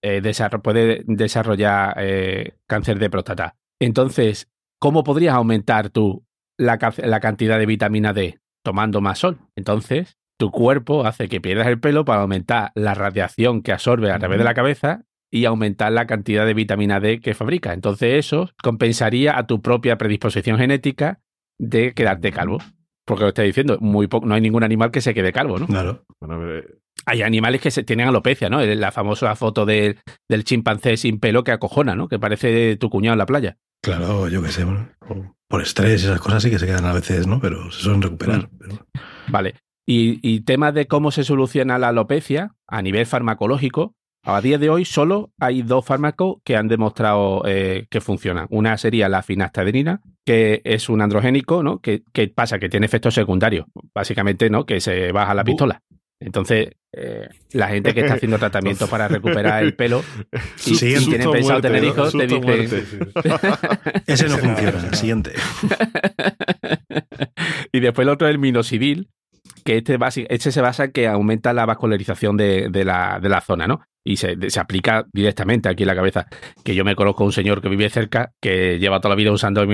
eh, 0.02 0.22
desarro- 0.22 0.62
puede 0.62 1.04
desarrollar 1.06 1.94
eh, 2.00 2.54
cáncer 2.68 3.00
de 3.00 3.10
próstata. 3.10 3.58
Entonces, 3.82 4.50
¿cómo 4.80 5.04
podrías 5.04 5.36
aumentar 5.36 5.90
tú 5.90 6.26
la, 6.58 6.78
ca- 6.78 6.94
la 6.98 7.20
cantidad 7.20 7.60
de 7.60 7.66
vitamina 7.66 8.14
D? 8.14 8.40
Tomando 8.64 9.02
más 9.02 9.20
sol. 9.20 9.40
Entonces, 9.56 10.18
tu 10.38 10.52
cuerpo 10.52 11.06
hace 11.06 11.28
que 11.30 11.42
pierdas 11.42 11.68
el 11.68 11.80
pelo 11.80 12.06
para 12.06 12.22
aumentar 12.22 12.72
la 12.76 12.94
radiación 12.94 13.62
que 13.62 13.72
absorbe 13.74 14.12
a 14.12 14.20
través 14.20 14.38
de 14.38 14.44
la 14.46 14.54
cabeza 14.54 15.04
y 15.32 15.46
aumentar 15.46 15.92
la 15.92 16.08
cantidad 16.08 16.46
de 16.46 16.54
vitamina 16.54 17.00
D 17.00 17.20
que 17.20 17.34
fabrica. 17.34 17.74
Entonces, 17.74 18.26
eso 18.26 18.50
compensaría 18.64 19.38
a 19.38 19.46
tu 19.48 19.62
propia 19.62 19.98
predisposición 19.98 20.58
genética 20.58 21.20
de 21.60 21.94
quedarte 21.94 22.32
calvo. 22.32 22.60
porque 23.06 23.24
lo 23.24 23.30
estoy 23.30 23.48
diciendo, 23.48 23.78
muy 23.82 24.06
poco, 24.06 24.28
no 24.28 24.36
hay 24.36 24.42
ningún 24.42 24.64
animal 24.64 24.92
que 24.92 25.02
se 25.02 25.16
quede 25.16 25.32
calvo, 25.34 25.58
¿no? 25.58 25.66
Claro. 25.66 26.04
Bueno, 26.22 26.40
pero, 26.40 26.60
eh, 26.60 26.68
Hay 27.08 27.24
animales 27.24 27.60
que 27.60 27.72
se, 27.72 27.84
tienen 27.84 28.08
alopecia, 28.08 28.50
¿no? 28.50 28.64
La 28.64 28.92
famosa 28.92 29.36
foto 29.36 29.66
del- 29.66 29.98
del 30.30 30.44
chimpancé 30.44 30.96
sin 30.96 31.20
pelo 31.20 31.44
que 31.44 31.52
acojona, 31.52 31.96
¿no? 31.96 32.08
Que 32.08 32.20
parece 32.20 32.76
tu 32.78 32.90
cuñado 32.92 33.14
en 33.14 33.18
la 33.20 33.26
playa. 33.26 33.58
Claro, 33.84 34.28
yo 34.30 34.44
qué 34.44 34.50
sé. 34.50 34.64
bueno, 34.64 34.90
por 35.48 35.62
estrés 35.64 36.04
y 36.04 36.06
esas 36.06 36.20
cosas 36.22 36.44
sí 36.44 36.52
que 36.52 36.60
se 36.60 36.68
quedan 36.68 36.86
a 36.86 36.94
veces, 36.94 37.26
¿no? 37.26 37.40
Pero 37.40 37.72
se 37.72 37.82
suelen 37.82 38.04
recuperar. 38.04 38.48
pero- 38.60 38.86
Vale. 39.28 39.56
Y, 39.88 40.20
y 40.22 40.42
temas 40.42 40.76
de 40.76 40.86
cómo 40.86 41.10
se 41.10 41.24
soluciona 41.24 41.80
la 41.80 41.88
alopecia 41.88 42.54
a 42.68 42.82
nivel 42.84 43.08
farmacológico. 43.08 43.96
A 44.24 44.42
día 44.42 44.58
de 44.58 44.70
hoy 44.70 44.86
solo 44.86 45.32
hay 45.40 45.62
dos 45.62 45.86
fármacos 45.86 46.38
que 46.44 46.56
han 46.56 46.68
demostrado 46.68 47.42
eh, 47.46 47.88
que 47.90 48.02
funcionan. 48.02 48.48
Una 48.50 48.78
sería 48.78 49.08
la 49.10 49.24
finasterida, 49.24 50.02
que 50.26 50.62
es 50.66 50.90
un 50.90 51.02
androgénico, 51.02 51.64
¿no? 51.64 51.80
Que, 51.80 52.04
que 52.14 52.28
pasa 52.28 52.60
que 52.60 52.70
tiene 52.70 52.86
efectos 52.86 53.14
secundarios. 53.14 53.66
Básicamente, 53.94 54.50
¿no? 54.50 54.66
Que 54.66 54.82
se 54.82 55.12
baja 55.12 55.34
la 55.34 55.44
pistola. 55.44 55.82
Entonces, 56.22 56.72
eh, 56.92 57.30
la 57.54 57.70
gente 57.70 57.94
que 57.94 58.02
está 58.02 58.16
haciendo 58.16 58.38
tratamiento 58.40 58.88
para 58.88 59.08
recuperar 59.08 59.64
el 59.64 59.74
pelo 59.76 60.04
y, 60.66 60.72
y 60.72 60.76
Siguiente. 60.76 61.06
tiene 61.10 61.24
Susto 61.24 61.32
pensado 61.32 61.60
muerte, 61.62 61.68
tener 61.70 61.84
hijos, 61.86 62.12
te 62.12 62.28
dicen, 62.28 63.12
Ese 64.06 64.28
no 64.28 64.38
funciona. 64.38 64.78
ese 64.80 64.96
Siguiente. 64.98 65.32
y 67.72 67.80
después 67.80 68.06
el 68.06 68.10
otro 68.10 68.28
es 68.28 68.34
el 68.34 68.40
minoxidil, 68.40 69.10
que 69.64 69.78
este, 69.78 69.98
basi- 70.00 70.26
este 70.30 70.52
se 70.52 70.62
basa 70.62 70.86
en 70.86 70.92
que 70.92 71.08
aumenta 71.08 71.54
la 71.54 71.66
vascularización 71.66 72.38
de, 72.38 72.70
de 72.70 72.86
la, 72.86 73.20
de 73.22 73.30
la 73.30 73.42
zona, 73.42 73.68
¿no? 73.68 73.82
Y 74.06 74.18
se, 74.18 74.50
se 74.50 74.60
aplica 74.60 75.06
directamente 75.14 75.70
aquí 75.70 75.84
en 75.84 75.88
la 75.88 75.96
cabeza. 75.96 76.28
Que 76.64 76.74
yo 76.76 76.84
me 76.86 76.96
conozco 76.96 77.24
a 77.24 77.28
un 77.28 77.32
señor 77.34 77.62
que 77.62 77.70
vive 77.70 77.90
cerca, 77.90 78.32
que 78.42 78.80
lleva 78.80 79.00
toda 79.00 79.10
la 79.10 79.16
vida 79.18 79.32
usando 79.32 79.62
el 79.62 79.70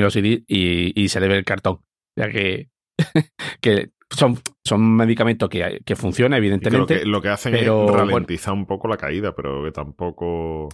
y, 0.48 0.94
y 0.96 1.10
se 1.10 1.20
le 1.20 1.28
ve 1.28 1.38
el 1.38 1.46
cartón. 1.46 1.76
O 1.76 2.22
sea 2.22 2.30
que, 2.30 2.70
que 3.62 3.90
son, 4.10 4.40
son 4.64 4.96
medicamentos 4.96 5.50
que, 5.50 5.82
que 5.86 5.96
funcionan, 5.96 6.38
evidentemente. 6.38 7.00
que, 7.00 7.06
lo 7.06 7.22
que 7.22 7.30
hacen 7.30 7.54
pero, 7.54 7.86
es 7.86 7.92
bueno. 7.92 8.08
ralentizar 8.08 8.54
un 8.54 8.66
poco 8.66 8.88
la 8.88 8.98
caída, 8.98 9.34
pero 9.36 9.64
que 9.64 9.72
tampoco. 9.72 10.70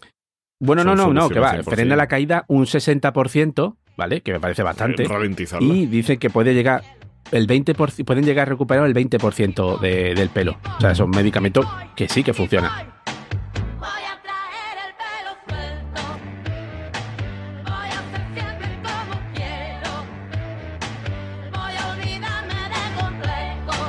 Bueno, 0.59 0.83
no, 0.83 0.95
no, 0.95 1.11
no, 1.13 1.29
que 1.29 1.39
va, 1.39 1.51
soluciones 1.51 1.67
100%. 1.67 1.75
frena 1.75 1.95
la 1.95 2.07
caída 2.07 2.45
un 2.47 2.65
60%, 2.65 3.77
¿vale? 3.97 4.21
Que 4.21 4.31
me 4.33 4.39
parece 4.39 4.63
bastante. 4.63 5.03
Ralentizarla. 5.05 5.73
Y 5.73 5.87
dicen 5.87 6.19
que 6.19 6.29
puede 6.29 6.53
llegar 6.53 6.83
el 7.31 7.47
20%, 7.47 8.03
pueden 8.05 8.25
llegar 8.25 8.47
a 8.47 8.51
recuperar 8.51 8.85
el 8.85 8.93
20% 8.93 9.77
de- 9.77 10.13
del 10.15 10.29
pelo. 10.29 10.57
O 10.77 10.81
sea, 10.81 10.95
son 10.95 11.09
medicamentos 11.11 11.65
que 11.95 12.07
sí 12.09 12.23
que 12.23 12.33
funcionan. 12.33 12.71
Voy 13.79 13.87
a 13.87 14.21
traer 14.21 14.77
el 14.87 14.93
pelo 14.97 15.31
suelto. 15.47 16.01
Voy 17.63 17.87
a 17.87 18.01
ser 18.11 18.23
siempre 18.33 18.67
como 18.83 19.13
quiero. 19.33 19.91
Voy 21.51 21.73
a 21.77 21.93
olvidarme 21.93 22.59
de 22.69 23.01
complejos. 23.01 23.87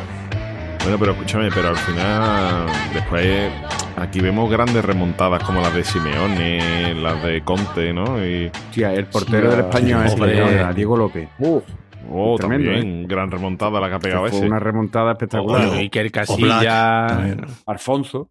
Bueno, 0.82 0.98
pero 0.98 1.12
escúchame, 1.12 1.48
pero 1.52 1.68
al 1.68 1.76
final, 1.76 2.66
después, 2.92 3.50
aquí 3.96 4.20
vemos 4.20 4.50
grandes 4.50 4.84
remontadas 4.84 5.42
como 5.44 5.60
las 5.60 5.74
de 5.74 5.84
Simeone, 5.84 6.94
las 6.94 7.22
de 7.24 7.42
Conte, 7.42 7.92
¿no? 7.92 8.24
Y, 8.24 8.50
Hostia, 8.68 8.92
el 8.94 9.06
portero 9.06 9.50
Sí, 9.50 9.56
del 9.56 9.64
español 9.66 10.00
sí, 10.00 10.06
ese, 10.06 10.14
hombre. 10.22 10.40
ahora, 10.42 10.72
Diego 10.72 10.96
López. 10.96 11.28
Uf, 11.38 11.64
oh, 12.10 12.36
Tremendo, 12.36 12.70
también, 12.72 13.06
gran 13.08 13.30
remontada 13.30 13.80
la 13.80 13.88
que 13.88 13.94
ha 13.94 13.98
pegado 13.98 14.26
fue 14.28 14.38
ese. 14.38 14.46
una 14.46 14.58
remontada 14.58 15.12
espectacular. 15.12 15.66
Ojo. 15.66 15.74
Iker 15.76 16.10
Casilla. 16.10 17.06
Alfonso. 17.66 18.30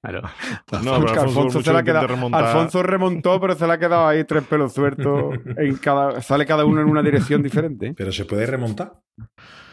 Claro. 0.00 0.22
No, 0.84 1.00
pero 1.00 1.22
Alfonso, 1.22 1.62
se 1.62 1.72
la 1.72 1.82
remontar. 1.82 2.44
Alfonso 2.44 2.82
remontó, 2.82 3.40
pero 3.40 3.54
se 3.54 3.66
le 3.66 3.72
ha 3.72 3.78
quedado 3.78 4.06
ahí 4.06 4.24
tres 4.24 4.44
pelos 4.44 4.72
sueltos. 4.72 5.34
En 5.56 5.76
cada, 5.76 6.20
sale 6.20 6.46
cada 6.46 6.64
uno 6.64 6.80
en 6.80 6.88
una 6.88 7.02
dirección 7.02 7.42
diferente. 7.42 7.94
Pero 7.96 8.12
se 8.12 8.24
puede 8.24 8.46
remontar. 8.46 8.92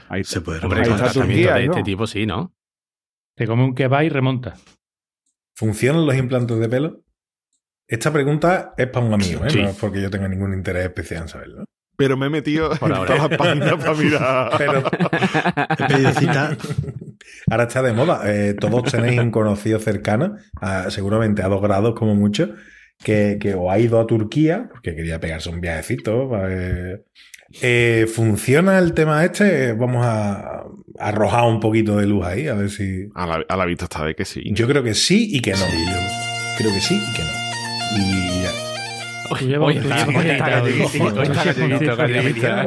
Ahí 0.09 0.23
Se 0.23 0.41
puede 0.41 0.59
Hombre, 0.63 0.81
Ahí 0.81 0.85
con 0.87 0.95
está 0.95 1.11
tratamiento 1.11 1.43
Turquía, 1.49 1.55
de 1.55 1.67
¿no? 1.67 1.71
este 1.73 1.83
tipo 1.83 2.07
sí, 2.07 2.25
¿no? 2.25 2.53
Te 3.35 3.45
come 3.47 3.63
un 3.63 3.75
kebab 3.75 4.03
y 4.03 4.09
remonta. 4.09 4.55
¿Funcionan 5.55 6.05
los 6.05 6.15
implantes 6.15 6.57
de 6.59 6.69
pelo? 6.69 7.01
Esta 7.87 8.11
pregunta 8.11 8.73
es 8.77 8.87
para 8.87 9.05
un 9.05 9.13
amigo, 9.13 9.45
¿eh? 9.45 9.49
Sí. 9.49 9.61
no 9.61 9.69
es 9.69 9.77
porque 9.77 10.01
yo 10.01 10.09
tenga 10.09 10.27
ningún 10.27 10.53
interés 10.53 10.85
especial 10.85 11.23
en 11.23 11.27
saberlo. 11.27 11.65
Pero 11.97 12.17
me 12.17 12.27
he 12.27 12.29
metido 12.29 12.69
Por 12.79 12.91
en 12.91 12.97
ahora. 12.97 13.15
todas 13.15 13.29
las 13.31 13.37
páginas 13.39 13.73
para 13.75 13.93
mirar. 13.93 14.51
Pero 14.57 14.83
ahora 17.49 17.63
está 17.63 17.81
de 17.81 17.93
moda. 17.93 18.21
Eh, 18.25 18.53
todos 18.59 18.83
tenéis 18.91 19.19
un 19.19 19.31
conocido 19.31 19.79
cercano, 19.79 20.35
a- 20.61 20.89
seguramente 20.91 21.41
a 21.43 21.47
dos 21.47 21.61
grados 21.61 21.95
como 21.95 22.15
mucho, 22.15 22.49
que, 23.03 23.37
que 23.39 23.53
o 23.55 23.71
ha 23.71 23.79
ido 23.79 23.99
a 23.99 24.07
Turquía, 24.07 24.67
porque 24.71 24.95
quería 24.95 25.19
pegarse 25.19 25.49
un 25.49 25.61
viajecito. 25.61 26.29
ver- 26.29 27.05
Eh, 27.61 28.07
¿Funciona 28.13 28.79
el 28.79 28.93
tema 28.93 29.23
este? 29.23 29.73
Vamos 29.73 30.05
a, 30.05 30.39
a 30.39 30.63
arrojar 30.99 31.45
un 31.45 31.59
poquito 31.59 31.95
de 31.97 32.07
luz 32.07 32.25
ahí, 32.25 32.47
a 32.47 32.53
ver 32.55 32.69
si... 32.69 33.07
A 33.13 33.25
la, 33.27 33.45
a 33.47 33.55
la 33.55 33.65
vista 33.65 33.85
está 33.85 34.03
de 34.03 34.15
que 34.15 34.25
sí. 34.25 34.41
Yo 34.51 34.67
creo 34.67 34.83
que 34.83 34.93
sí 34.93 35.29
y 35.31 35.41
que 35.41 35.51
no. 35.51 35.57
Sí, 35.57 35.85
yo- 35.87 36.57
Creo 36.57 36.73
que 36.73 36.81
sí 36.81 36.95
y 36.95 37.13
que 37.13 37.21
no. 37.21 37.29
Y 37.97 38.34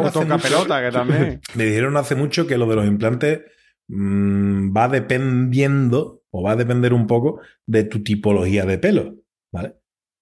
O 0.00 0.10
toca 0.10 0.38
pelota, 0.38 0.82
que 0.82 0.90
también. 0.90 1.40
Me 1.54 1.64
dijeron 1.64 1.96
hace 1.96 2.14
mucho 2.14 2.46
que 2.46 2.58
lo 2.58 2.66
de 2.66 2.76
los 2.76 2.86
implantes 2.86 3.40
mm, 3.88 4.76
va 4.76 4.88
dependiendo 4.88 6.22
o 6.30 6.42
va 6.42 6.52
a 6.52 6.56
depender 6.56 6.92
un 6.92 7.06
poco 7.06 7.40
de 7.66 7.84
tu 7.84 8.02
tipología 8.02 8.64
de 8.64 8.78
pelo, 8.78 9.16
¿vale? 9.52 9.76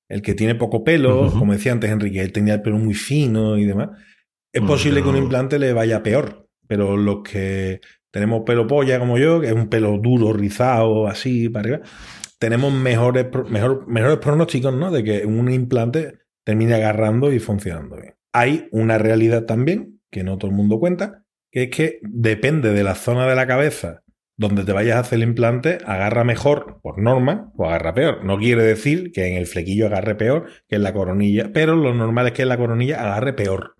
El 0.08 0.22
que 0.22 0.34
tiene 0.34 0.54
poco 0.54 0.84
pelo, 0.84 1.32
como 1.36 1.52
decía 1.52 1.72
antes 1.72 1.90
Enrique, 1.90 2.20
él 2.20 2.32
tenía 2.32 2.54
el 2.54 2.62
pelo 2.62 2.78
muy 2.78 2.94
fino 2.94 3.58
y 3.58 3.64
demás, 3.64 3.90
es 4.52 4.62
posible 4.62 5.02
que 5.02 5.08
un 5.08 5.16
implante 5.16 5.58
le 5.58 5.72
vaya 5.72 6.02
peor, 6.02 6.48
pero 6.66 6.96
los 6.96 7.22
que 7.22 7.80
tenemos 8.10 8.42
pelo 8.46 8.66
polla 8.66 8.98
como 8.98 9.18
yo, 9.18 9.40
que 9.40 9.48
es 9.48 9.52
un 9.52 9.68
pelo 9.68 9.98
duro, 9.98 10.32
rizado, 10.32 11.06
así 11.06 11.50
para 11.50 11.60
arriba, 11.60 11.80
tenemos 12.38 12.72
mejores, 12.72 13.26
mejor, 13.50 13.86
mejores 13.86 14.16
pronósticos, 14.18 14.72
¿no? 14.74 14.90
De 14.90 15.04
que 15.04 15.26
un 15.26 15.50
implante 15.50 16.20
termine 16.46 16.74
agarrando 16.74 17.32
y 17.32 17.40
funcionando 17.40 17.96
bien. 17.96 18.14
Hay 18.32 18.68
una 18.70 18.98
realidad 18.98 19.44
también, 19.44 20.00
que 20.10 20.22
no 20.22 20.38
todo 20.38 20.50
el 20.50 20.56
mundo 20.56 20.78
cuenta, 20.78 21.24
que 21.50 21.64
es 21.64 21.70
que 21.70 21.98
depende 22.02 22.72
de 22.72 22.84
la 22.84 22.94
zona 22.94 23.26
de 23.26 23.34
la 23.34 23.46
cabeza 23.46 24.02
donde 24.38 24.64
te 24.64 24.72
vayas 24.72 24.96
a 24.96 25.00
hacer 25.00 25.16
el 25.16 25.28
implante, 25.28 25.78
agarra 25.86 26.22
mejor 26.22 26.78
por 26.82 26.98
norma 26.98 27.50
o 27.56 27.66
agarra 27.66 27.94
peor. 27.94 28.22
No 28.24 28.38
quiere 28.38 28.62
decir 28.62 29.10
que 29.10 29.26
en 29.28 29.36
el 29.36 29.46
flequillo 29.46 29.86
agarre 29.86 30.14
peor 30.14 30.48
que 30.68 30.76
en 30.76 30.82
la 30.82 30.92
coronilla, 30.92 31.50
pero 31.54 31.74
lo 31.74 31.94
normal 31.94 32.26
es 32.26 32.32
que 32.34 32.42
en 32.42 32.50
la 32.50 32.58
coronilla 32.58 33.00
agarre 33.02 33.32
peor. 33.32 33.76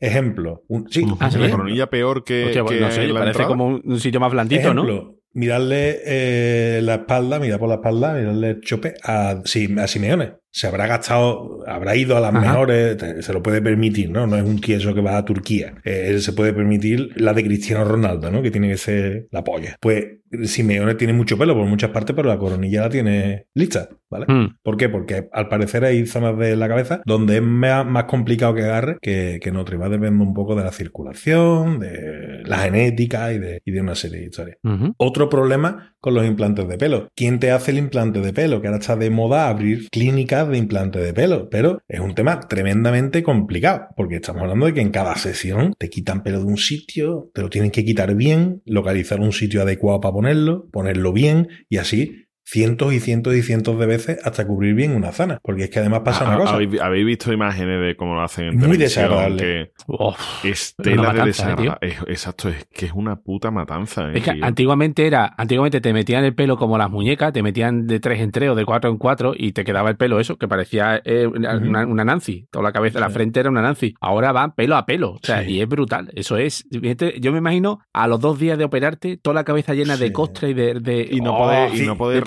Ejemplo, 0.00 0.64
un, 0.68 0.88
sí, 0.90 1.04
Ah, 1.20 1.30
¿sí? 1.30 1.38
La 1.38 1.50
coronilla 1.50 1.88
peor 1.88 2.24
que, 2.24 2.46
Hostia, 2.46 2.64
que 2.64 2.80
no 2.80 2.90
sé, 2.90 3.06
la 3.08 3.20
parece 3.20 3.28
entrada. 3.42 3.48
como 3.48 3.66
un, 3.66 3.82
un 3.84 4.00
sitio 4.00 4.18
más 4.18 4.32
blandito, 4.32 4.74
¿no? 4.74 5.15
Mirarle 5.36 6.00
eh, 6.06 6.80
la 6.82 6.94
espalda, 6.94 7.38
mirar 7.38 7.58
por 7.58 7.68
la 7.68 7.74
espalda, 7.74 8.14
mirarle 8.14 8.50
el 8.50 8.60
chope 8.62 8.94
a, 9.04 9.42
sí, 9.44 9.68
a 9.78 9.86
Simeone. 9.86 10.32
Se 10.50 10.66
habrá 10.66 10.86
gastado, 10.86 11.62
habrá 11.66 11.94
ido 11.94 12.16
a 12.16 12.20
las 12.20 12.34
Ajá. 12.34 12.40
mejores, 12.40 12.96
se 13.20 13.32
lo 13.34 13.42
puede 13.42 13.60
permitir, 13.60 14.10
¿no? 14.10 14.26
No 14.26 14.36
es 14.36 14.42
un 14.42 14.58
queso 14.58 14.94
que 14.94 15.02
va 15.02 15.18
a 15.18 15.24
Turquía. 15.26 15.74
Eh, 15.84 16.06
él 16.08 16.22
se 16.22 16.32
puede 16.32 16.54
permitir 16.54 17.10
la 17.16 17.34
de 17.34 17.44
Cristiano 17.44 17.84
Ronaldo, 17.84 18.30
¿no? 18.30 18.40
Que 18.40 18.50
tiene 18.50 18.70
que 18.70 18.78
ser 18.78 19.26
la 19.30 19.44
polla. 19.44 19.76
Pues 19.78 20.06
Simeone 20.44 20.94
tiene 20.94 21.12
mucho 21.12 21.36
pelo 21.36 21.54
por 21.54 21.66
muchas 21.66 21.90
partes, 21.90 22.16
pero 22.16 22.28
la 22.28 22.38
coronilla 22.38 22.82
la 22.82 22.88
tiene 22.88 23.46
lista, 23.54 23.90
¿vale? 24.10 24.24
Mm. 24.28 24.56
¿Por 24.62 24.78
qué? 24.78 24.88
Porque 24.88 25.28
al 25.30 25.48
parecer 25.48 25.84
hay 25.84 26.06
zonas 26.06 26.38
de 26.38 26.56
la 26.56 26.68
cabeza 26.68 27.02
donde 27.04 27.36
es 27.36 27.42
más, 27.42 27.84
más 27.86 28.04
complicado 28.04 28.54
que 28.54 28.62
agarre 28.62 28.96
que, 29.02 29.38
que 29.42 29.50
en 29.50 29.56
otras. 29.56 29.76
Y 29.76 29.80
va 29.80 29.90
dependiendo 29.90 30.24
un 30.24 30.34
poco 30.34 30.54
de 30.56 30.64
la 30.64 30.72
circulación, 30.72 31.78
de 31.80 32.15
la 32.46 32.58
genética 32.58 33.32
y 33.32 33.38
de, 33.38 33.60
y 33.64 33.72
de 33.72 33.80
una 33.80 33.94
serie 33.94 34.20
de 34.20 34.26
historias. 34.26 34.58
Otro 34.96 35.28
problema 35.28 35.94
con 36.00 36.14
los 36.14 36.24
implantes 36.24 36.68
de 36.68 36.78
pelo. 36.78 37.08
¿Quién 37.14 37.40
te 37.40 37.50
hace 37.50 37.72
el 37.72 37.78
implante 37.78 38.20
de 38.20 38.32
pelo? 38.32 38.60
Que 38.60 38.68
ahora 38.68 38.78
está 38.78 38.96
de 38.96 39.10
moda 39.10 39.48
abrir 39.48 39.88
clínicas 39.90 40.48
de 40.48 40.58
implante 40.58 40.98
de 40.98 41.12
pelo, 41.12 41.48
pero 41.50 41.82
es 41.88 42.00
un 42.00 42.14
tema 42.14 42.40
tremendamente 42.40 43.22
complicado, 43.22 43.88
porque 43.96 44.16
estamos 44.16 44.42
hablando 44.42 44.66
de 44.66 44.74
que 44.74 44.80
en 44.80 44.90
cada 44.90 45.16
sesión 45.16 45.74
te 45.78 45.90
quitan 45.90 46.22
pelo 46.22 46.38
de 46.38 46.44
un 46.44 46.58
sitio, 46.58 47.30
te 47.34 47.42
lo 47.42 47.50
tienen 47.50 47.70
que 47.70 47.84
quitar 47.84 48.14
bien, 48.14 48.62
localizar 48.66 49.20
un 49.20 49.32
sitio 49.32 49.62
adecuado 49.62 50.00
para 50.00 50.14
ponerlo, 50.14 50.68
ponerlo 50.70 51.12
bien 51.12 51.48
y 51.68 51.78
así 51.78 52.25
cientos 52.48 52.92
y 52.92 53.00
cientos 53.00 53.34
y 53.34 53.42
cientos 53.42 53.76
de 53.78 53.86
veces 53.86 54.18
hasta 54.24 54.46
cubrir 54.46 54.74
bien 54.74 54.94
una 54.94 55.10
zona, 55.10 55.40
porque 55.42 55.64
es 55.64 55.70
que 55.70 55.80
además 55.80 56.00
pasa 56.04 56.24
Ah, 56.24 56.28
una 56.28 56.38
cosa. 56.38 56.54
¿Habéis, 56.54 56.80
habéis 56.80 57.04
visto 57.06 57.32
imágenes 57.32 57.80
de 57.84 57.96
cómo 57.96 58.14
lo 58.14 58.22
hacen 58.22 58.44
en 58.46 58.54
Muy 58.56 58.62
televisión? 58.78 59.04
desagradable. 59.04 59.36
Que 59.36 59.70
Uf. 59.88 60.44
es 60.44 60.74
tela 60.76 60.90
de 60.94 60.96
matanza, 61.08 61.22
¿eh, 61.22 61.26
desagradable. 61.26 61.78
Es- 61.88 62.00
exacto, 62.06 62.48
es 62.48 62.64
que 62.72 62.86
es 62.86 62.92
una 62.94 63.16
puta 63.16 63.50
matanza. 63.50 64.08
eh, 64.10 64.18
Es 64.18 64.22
que 64.24 64.32
tío. 64.32 64.44
antiguamente 64.44 65.06
era, 65.08 65.34
antiguamente 65.36 65.80
te 65.80 65.92
metían 65.92 66.24
el 66.24 66.34
pelo 66.34 66.56
como 66.56 66.78
las 66.78 66.88
muñecas, 66.90 67.32
te 67.32 67.42
metían 67.42 67.86
de 67.88 67.98
tres 67.98 68.20
en 68.20 68.30
tres 68.30 68.50
o 68.50 68.54
de 68.54 68.64
cuatro 68.64 68.90
en 68.90 68.98
cuatro 68.98 69.34
y 69.36 69.50
te 69.52 69.64
quedaba 69.64 69.90
el 69.90 69.96
pelo 69.96 70.20
eso, 70.20 70.36
que 70.36 70.46
parecía 70.46 71.00
eh, 71.04 71.26
una, 71.26 71.84
una 71.84 72.04
Nancy. 72.04 72.46
Toda 72.52 72.62
la 72.62 72.72
cabeza, 72.72 73.00
la 73.00 73.10
frente 73.10 73.40
era 73.40 73.50
una 73.50 73.60
Nancy. 73.62 73.94
Ahora 74.00 74.30
va 74.30 74.54
pelo 74.54 74.76
a 74.76 74.86
pelo. 74.86 75.12
O 75.14 75.18
sea, 75.20 75.42
Sí. 75.42 75.50
y 75.54 75.60
es 75.62 75.68
brutal. 75.68 76.12
Eso 76.14 76.36
es. 76.36 76.64
Yo 76.70 77.32
me 77.32 77.38
imagino 77.38 77.80
a 77.92 78.06
los 78.06 78.20
dos 78.20 78.38
días 78.38 78.56
de 78.56 78.64
operarte, 78.64 79.16
toda 79.16 79.34
la 79.34 79.44
cabeza 79.44 79.74
llena 79.74 79.96
de 79.96 80.12
costra 80.12 80.48
y 80.48 80.54
de. 80.54 80.74
de- 80.80 81.08
Y 81.10 81.20
no 81.20 81.34
Oh, 81.34 81.38
poder, 81.38 81.74
y 81.74 81.78
sí, 81.78 81.86
no 81.86 81.96
poder 81.96 82.22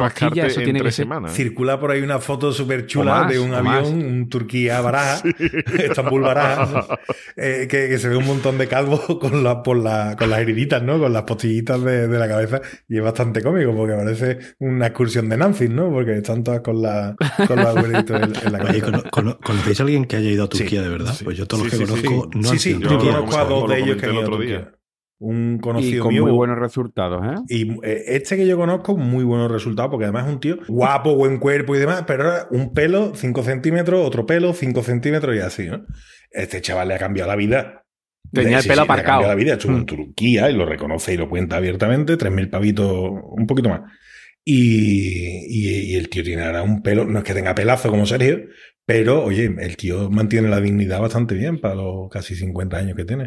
eso 0.48 0.60
en 0.60 0.64
tiene 0.66 0.80
tres 0.80 0.96
semanas. 0.96 1.32
¿eh? 1.32 1.36
Circula 1.36 1.80
por 1.80 1.92
ahí 1.92 2.02
una 2.02 2.20
foto 2.20 2.52
súper 2.52 2.86
chula 2.86 3.26
de 3.28 3.40
un 3.40 3.54
avión, 3.54 3.64
más. 3.64 3.88
un 3.88 4.30
Turquía 4.30 4.82
Baraja, 4.82 5.22
Estambul 5.78 6.22
Baraja, 6.22 6.86
eh, 7.38 7.68
que, 7.70 7.88
que 7.90 7.98
se 7.98 8.10
ve 8.10 8.18
un 8.18 8.26
montón 8.26 8.58
de 8.58 8.68
calvos 8.68 9.02
con, 9.20 9.44
la, 9.44 9.62
por 9.64 9.78
la, 9.78 10.16
con 10.18 10.30
las 10.30 10.40
heriditas, 10.40 10.82
¿no? 10.84 11.00
Con 11.00 11.14
las 11.14 11.24
postillitas 11.24 11.84
de, 11.84 12.08
de 12.08 12.20
la 12.20 12.28
cabeza. 12.28 12.62
Y 12.88 12.98
es 12.98 13.04
bastante 13.04 13.42
cómico 13.42 13.76
porque 13.76 13.94
parece 13.96 14.40
una 14.60 14.88
excursión 14.88 15.30
de 15.30 15.38
Nancy, 15.38 15.68
¿no? 15.70 15.90
Porque 15.92 16.18
están 16.18 16.44
todas 16.44 16.62
con, 16.62 16.82
la, 16.82 17.16
con 17.48 17.58
los 17.58 17.66
agujeritos 17.68 18.22
en, 18.22 18.24
en 18.48 18.54
la 18.54 18.60
Oye, 18.70 18.82
cabeza. 18.82 18.86
¿cono- 18.86 19.04
cono- 19.12 19.40
¿conocéis 19.44 19.80
a 19.80 19.84
alguien 19.84 20.06
que 20.06 20.16
haya 20.18 20.30
ido 20.30 20.44
a 20.46 20.50
Turquía 20.50 20.80
Sí, 20.82 20.86
de 20.86 20.90
verdad? 20.90 21.14
sí. 21.14 21.24
Pues 21.24 21.38
yo 21.38 21.46
todos 21.48 21.64
los 21.64 21.72
Sí, 21.74 21.80
que 21.80 21.86
sí, 21.86 21.94
sí. 21.96 22.04
conozco 22.06 22.30
no 22.36 22.44
sí, 22.44 22.50
han 22.50 22.60
sí, 22.60 22.74
sido 22.74 22.90
yo 22.90 22.98
conozco 23.00 23.38
a 23.38 23.44
dos 23.46 23.70
de 23.70 23.80
ellos 23.80 23.98
que 23.98 24.06
han 24.06 24.10
el 24.12 24.16
ido 24.18 24.22
a 24.22 24.26
otro 24.26 24.36
Turquía. 24.38 24.58
día. 24.58 24.72
Un 25.22 25.56
Y 25.56 25.60
conocido 25.60 26.04
con 26.06 26.14
mío. 26.14 26.24
muy 26.24 26.32
buenos 26.32 26.58
resultados, 26.58 27.22
¿eh? 27.26 27.36
Y 27.50 27.72
eh, 27.86 28.04
este 28.08 28.38
que 28.38 28.48
yo 28.48 28.56
conozco, 28.58 28.96
muy 28.96 29.24
buenos 29.26 29.52
resultados, 29.52 29.92
porque 29.92 30.06
además 30.06 30.28
es 30.28 30.34
un 30.34 30.40
tío 30.40 30.58
guapo, 30.68 31.16
buen 31.16 31.40
cuerpo 31.40 31.76
y 31.76 31.80
demás, 31.80 32.06
pero 32.08 32.24
era 32.24 32.48
un 32.52 32.74
pelo 32.74 33.12
5 33.16 33.44
centímetros, 33.44 34.06
otro 34.06 34.26
pelo 34.26 34.54
5 34.54 34.82
centímetros 34.82 35.36
y 35.36 35.40
así, 35.40 35.68
¿no? 35.68 35.86
Este 36.32 36.62
chaval 36.62 36.88
le 36.88 36.94
ha 36.96 37.00
cambiado 37.00 37.30
la 37.30 37.36
vida. 37.36 37.84
Tenía 38.32 38.58
el 38.58 38.64
Sí, 38.64 38.70
pelo 38.70 38.84
sí, 38.84 38.88
le 38.88 38.92
ha 38.92 38.94
aparcado. 38.94 39.22
cambiado 39.22 39.34
la 39.34 39.44
vida, 39.44 39.54
estuvo 39.54 39.74
en 39.74 39.80
Mm. 39.82 39.86
Turquía 39.86 40.50
y 40.50 40.54
lo 40.56 40.66
reconoce 40.66 41.14
y 41.14 41.18
lo 41.18 41.28
cuenta 41.30 41.58
abiertamente, 41.58 42.16
3.000 42.16 42.50
pavitos, 42.50 43.12
un 43.22 43.46
poquito 43.46 43.70
más. 43.70 43.82
Y, 44.46 45.46
y- 45.48 45.92
y 45.92 45.96
el 45.96 46.10
tío 46.10 46.24
tiene 46.24 46.44
ahora 46.44 46.64
un 46.64 46.82
pelo, 46.82 47.06
no 47.06 47.20
es 47.20 47.24
que 47.26 47.34
tenga 47.34 47.54
pelazo 47.56 47.90
como 47.90 48.06
Sergio, 48.06 48.40
pero 48.86 49.24
oye, 49.24 49.54
el 49.60 49.76
tío 49.78 50.10
mantiene 50.10 50.48
la 50.50 50.62
dignidad 50.62 51.02
bastante 51.02 51.36
bien 51.36 51.60
para 51.60 51.76
los 51.76 52.10
casi 52.10 52.36
50 52.36 52.78
años 52.78 52.96
que 52.96 53.06
tiene. 53.06 53.26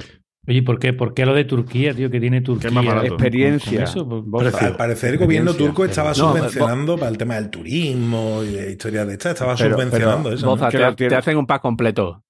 Oye, 0.48 0.62
¿por 0.64 0.80
qué? 0.80 0.92
¿por 0.92 1.14
qué 1.14 1.24
lo 1.24 1.34
de 1.34 1.44
Turquía, 1.44 1.94
tío? 1.94 2.10
Que 2.10 2.18
tiene 2.18 2.40
Turquía. 2.40 2.70
más 2.72 2.84
barato. 2.84 3.08
con- 3.08 3.16
con 3.16 3.26
Experiencia. 3.26 3.84
eso? 3.84 4.08
Pues. 4.08 4.54
Al 4.62 4.76
parecer 4.76 5.12
el 5.14 5.18
gobierno 5.18 5.54
turco 5.54 5.84
estaba 5.84 6.08
No, 6.08 6.14
subvencionando 6.14 6.96
para 6.96 7.10
el 7.10 7.18
tema 7.18 7.34
del 7.36 7.48
turismo 7.50 8.40
y 8.42 8.52
de 8.52 8.72
historias 8.72 9.06
de 9.06 9.12
estas, 9.12 9.34
estaba 9.34 9.54
Pero- 9.56 9.76
subvencionando 9.76 10.24
pero- 10.30 10.34
eso. 10.34 10.68
te, 10.68 10.78
lo 10.78 10.94
tiene- 10.96 11.10
te 11.10 11.16
hacen 11.16 11.36
un 11.36 11.46
pack 11.46 11.62
completo. 11.62 12.24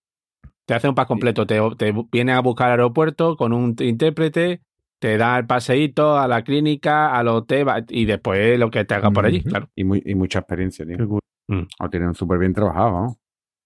Te 0.66 0.74
hacen 0.74 0.90
un 0.90 0.94
pack 0.94 1.08
completo. 1.08 1.46
Te, 1.46 1.58
te 1.78 1.94
vienen 2.12 2.34
a 2.36 2.40
buscar 2.40 2.66
al 2.66 2.72
aeropuerto 2.72 3.36
con 3.36 3.52
un 3.54 3.74
intérprete, 3.80 4.60
te 5.00 5.16
da 5.16 5.38
el 5.38 5.46
paseíto 5.46 6.18
a 6.18 6.28
la 6.28 6.42
clínica, 6.44 7.16
al 7.16 7.28
hotel 7.28 7.66
y 7.88 8.04
después 8.04 8.58
lo 8.58 8.70
que 8.70 8.84
te 8.84 8.94
haga 8.94 9.10
por 9.10 9.24
allí, 9.24 9.42
claro. 9.42 9.68
Y, 9.74 9.84
muy, 9.84 10.02
y 10.04 10.14
mucha 10.14 10.40
experiencia, 10.40 10.84
tío. 10.86 10.98
Qué 10.98 11.06
cool. 11.06 11.20
Mm. 11.48 11.62
Lo 11.80 11.90
tienen 11.90 12.14
súper 12.14 12.38
bien 12.38 12.52
trabajado, 12.52 12.90
¿no? 12.90 13.16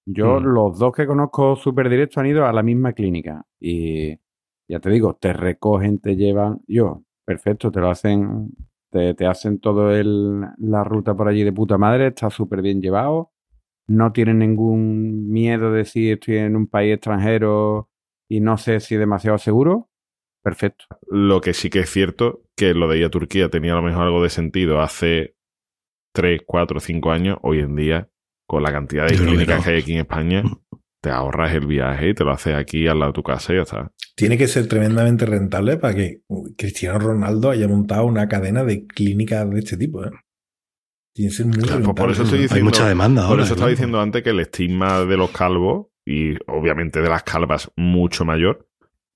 Yo, 0.09 0.40
Mm. 0.40 0.44
los 0.44 0.78
dos 0.78 0.92
que 0.94 1.05
conozco 1.05 1.57
súper 1.57 1.88
directos 1.90 2.18
han 2.18 2.26
ido 2.26 2.47
a 2.47 2.53
la 2.53 2.62
misma 2.62 2.92
clínica. 2.92 3.42
Y 3.61 4.16
ya 4.69 4.81
te 4.81 4.91
digo, 4.91 5.17
te 5.21 5.33
recogen, 5.33 5.99
te 5.99 6.17
llevan. 6.17 6.61
Yo, 6.67 7.05
perfecto, 7.25 7.71
te 7.71 7.81
lo 7.81 7.91
hacen, 7.91 8.51
te, 8.91 9.14
te 9.14 9.27
hacen 9.27 9.61
todo 9.61 9.95
el, 9.95 10.41
la 10.59 10.85
ruta 10.85 11.14
por 11.14 11.29
allí 11.29 11.45
de 11.45 11.53
puta 11.53 11.79
madre, 11.79 12.09
está 12.09 12.31
súper 12.31 12.62
bien 12.62 12.81
llevado. 12.81 13.33
No 13.89 14.12
tienen 14.12 14.41
ningún 14.41 15.29
miedo 15.31 15.73
de 15.73 15.85
si 15.85 16.11
estoy 16.11 16.39
en 16.39 16.57
un 16.57 16.67
país 16.67 16.95
extranjero 16.95 17.89
y 18.29 18.41
no 18.41 18.59
sé 18.59 18.81
si 18.81 18.95
es 18.95 19.01
demasiado 19.01 19.39
seguro. 19.39 19.89
Perfecto. 20.43 20.85
Lo 21.09 21.41
que 21.41 21.55
sí 21.55 21.71
que 21.71 21.81
es 21.81 21.91
cierto, 21.91 22.43
que 22.57 22.75
lo 22.75 22.89
de 22.89 22.99
ir 22.99 23.05
a 23.05 23.11
Turquía 23.11 23.49
tenía 23.49 23.73
a 23.73 23.77
lo 23.77 23.83
mejor 23.83 24.05
algo 24.05 24.23
de 24.23 24.31
sentido 24.31 24.81
hace 24.81 25.37
3, 26.12 26.43
4, 26.47 26.81
5 26.81 27.11
años. 27.11 27.39
Hoy 27.43 27.61
en 27.61 27.77
día, 27.77 28.09
con 28.47 28.62
la 28.62 28.73
cantidad 28.73 29.09
de 29.09 29.17
clínicas 29.17 29.64
que 29.64 29.71
hay 29.71 29.81
aquí 29.81 29.93
en 29.93 29.99
España, 29.99 30.43
te 31.03 31.11
ahorras 31.11 31.55
el 31.55 31.66
viaje 31.66 32.11
y 32.11 32.14
te 32.14 32.24
lo 32.24 32.32
haces 32.32 32.55
aquí 32.55 32.86
al 32.86 32.99
lado 32.99 33.12
de 33.12 33.16
tu 33.16 33.22
casa 33.22 33.53
y 33.53 33.57
ya 33.57 33.62
está. 33.62 33.92
Tiene 34.16 34.36
que 34.38 34.49
ser 34.49 34.66
tremendamente 34.68 35.26
rentable 35.26 35.76
para 35.76 35.94
que 35.94 36.22
Cristiano 36.57 36.99
Ronaldo 36.99 37.51
haya 37.51 37.68
montado 37.68 38.05
una 38.07 38.28
cadena 38.28 38.64
de 38.64 38.86
clínicas 38.86 39.49
de 39.51 39.59
este 39.59 39.76
tipo. 39.76 40.05
¿eh? 40.05 40.11
Tiene 41.14 41.30
que 41.30 41.36
ser 41.36 41.47
muy 41.47 41.57
Claro, 41.59 41.82
pues 41.82 41.94
por 41.94 42.07
rentable. 42.09 42.12
eso 42.14 42.22
estoy 42.24 42.38
Hay 42.38 42.42
diciendo, 42.44 42.64
mucha 42.64 42.88
demanda 42.88 43.22
por 43.22 43.30
ahora. 43.30 43.42
eso 43.44 43.53
estaba 43.55 43.66
claro. 43.68 43.70
diciendo 43.76 44.01
antes 44.01 44.22
que 44.22 44.30
el 44.30 44.40
estigma 44.40 45.05
de 45.05 45.16
los 45.16 45.30
calvos 45.30 45.86
y 46.05 46.34
obviamente 46.47 47.01
de 47.03 47.09
las 47.09 47.22
calvas 47.24 47.70
mucho 47.76 48.24
mayor 48.24 48.66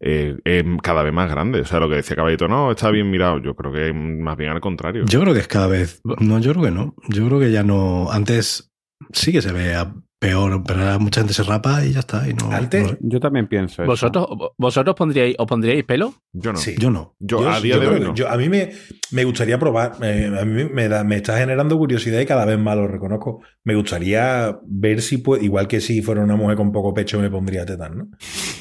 eh, 0.03 0.37
es 0.45 0.65
cada 0.83 1.03
vez 1.03 1.13
más 1.13 1.31
grande. 1.31 1.61
O 1.61 1.65
sea, 1.65 1.79
lo 1.81 1.89
que 1.89 1.97
decía 1.97 2.17
Caballito, 2.17 2.49
no, 2.49 2.71
está 2.71 2.91
bien 2.91 3.11
mirado. 3.11 3.39
Yo 3.43 3.55
creo 3.55 3.73
que 3.73 3.93
más 3.93 4.37
bien 4.37 4.51
al 4.51 4.61
contrario. 4.61 5.05
Yo 5.07 5.21
creo 5.21 5.35
que 5.35 5.41
es 5.41 5.49
cada 5.49 5.67
vez. 5.67 6.01
No, 6.21 6.39
yo 6.39 6.53
creo 6.53 6.65
que 6.65 6.71
no. 6.71 6.95
Yo 7.09 7.27
creo 7.27 7.39
que 7.41 7.53
ya 7.53 7.63
no. 7.63 8.11
Antes 8.11 8.73
sí 9.13 9.31
que 9.33 9.43
se 9.43 9.53
vea 9.53 9.95
peor, 10.21 10.63
pero 10.65 11.01
mucha 11.01 11.23
gente 11.23 11.33
se 11.35 11.43
rapa 11.43 11.85
y 11.85 11.93
ya 11.95 12.01
está. 12.01 12.29
Y 12.29 12.35
no, 12.35 12.53
Antes- 12.53 12.83
no 12.83 12.89
sé. 12.91 12.99
Yo 13.01 13.19
también 13.21 13.49
pienso 13.49 13.83
eso. 13.83 13.91
¿Vosotros, 13.91 14.27
vosotros 14.59 14.95
pondríais, 14.95 15.35
os 15.39 15.47
pondríais 15.47 15.83
pelo? 15.85 16.15
Yo 16.33 16.53
no. 16.53 16.59
Sí. 16.59 16.75
Yo 16.79 16.91
no. 16.91 17.17
Yo, 17.19 17.49
a 17.49 17.59
día 17.59 17.77
yo 17.77 17.81
de 17.81 17.89
hoy 17.89 18.01
no. 18.01 18.15
yo- 18.15 18.29
a 18.31 18.37
mí 18.37 18.49
me, 18.51 18.71
me 19.13 19.25
gustaría 19.25 19.59
probar. 19.59 19.95
eh, 20.03 20.31
a 20.41 20.45
mí 20.45 20.65
me, 20.73 20.89
da- 20.89 21.03
me 21.05 21.17
está 21.17 21.39
generando 21.39 21.77
curiosidad 21.79 22.21
y 22.21 22.27
cada 22.27 22.45
vez 22.45 22.59
más 22.59 22.77
lo 22.77 22.87
reconozco. 22.87 23.41
Me 23.65 23.75
gustaría 23.75 24.59
ver 24.67 25.01
si 25.01 25.19
puedo, 25.19 25.43
igual 25.43 25.67
que 25.67 25.81
si 25.81 26.03
fuera 26.03 26.21
una 26.23 26.37
mujer 26.37 26.57
con 26.57 26.71
poco 26.71 26.93
pecho, 26.93 27.19
me 27.19 27.31
pondría 27.31 27.65
tetas, 27.65 27.91
¿no? 27.91 28.09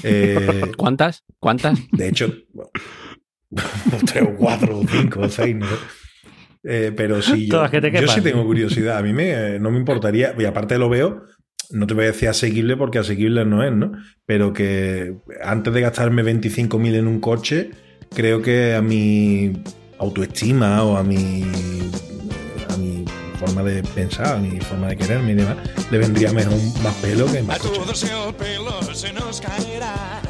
Eh, 0.03 0.61
¿Cuántas? 0.77 1.25
¿Cuántas? 1.39 1.77
de 1.91 2.07
hecho, 2.07 2.33
bueno, 2.53 2.71
tres 4.05 4.23
o 4.23 4.35
cuatro 4.37 4.79
o 4.79 4.83
cinco 4.87 5.21
o 5.21 5.29
seis, 5.29 5.55
no 5.55 5.65
sé. 5.67 5.75
Eh, 6.63 6.91
pero 6.95 7.21
sí, 7.21 7.47
yo, 7.47 7.55
Todas 7.55 7.71
que 7.71 7.79
te 7.79 7.89
yo 8.01 8.07
sí 8.07 8.19
tengo 8.21 8.43
curiosidad. 8.45 8.97
A 8.97 9.01
mí 9.01 9.13
me, 9.13 9.55
eh, 9.55 9.59
no 9.59 9.71
me 9.71 9.77
importaría, 9.77 10.35
y 10.37 10.43
aparte 10.43 10.77
lo 10.77 10.89
veo, 10.89 11.23
no 11.71 11.87
te 11.87 11.93
voy 11.93 12.05
a 12.05 12.07
decir 12.07 12.29
asequible 12.29 12.75
porque 12.77 12.99
asequible 12.99 13.45
no 13.45 13.63
es, 13.63 13.71
¿no? 13.71 13.91
Pero 14.25 14.53
que 14.53 15.15
antes 15.43 15.73
de 15.73 15.81
gastarme 15.81 16.23
25.000 16.23 16.95
en 16.95 17.07
un 17.07 17.19
coche, 17.19 17.71
creo 18.15 18.41
que 18.41 18.73
a 18.75 18.81
mi 18.81 19.53
autoestima 19.99 20.83
o 20.83 20.97
a 20.97 21.03
mi, 21.03 21.43
a 22.69 22.77
mi 22.77 23.05
forma 23.39 23.63
de 23.63 23.83
pensar, 23.83 24.35
a 24.35 24.39
mi 24.39 24.59
forma 24.61 24.87
de 24.87 24.97
quererme 24.97 25.31
y 25.31 25.35
demás, 25.35 25.57
le 25.91 25.97
vendría 25.97 26.31
mejor 26.31 26.53
un- 26.53 26.83
más 26.83 26.95
pelo 26.95 27.25
que 27.31 27.41
más 27.43 27.57
A 27.57 27.59
coche. 27.59 27.75
todos 27.79 28.03
el 28.03 28.33
pelo 28.35 28.81
se 28.93 29.13
nos 29.13 29.39
caerá. 29.41 30.21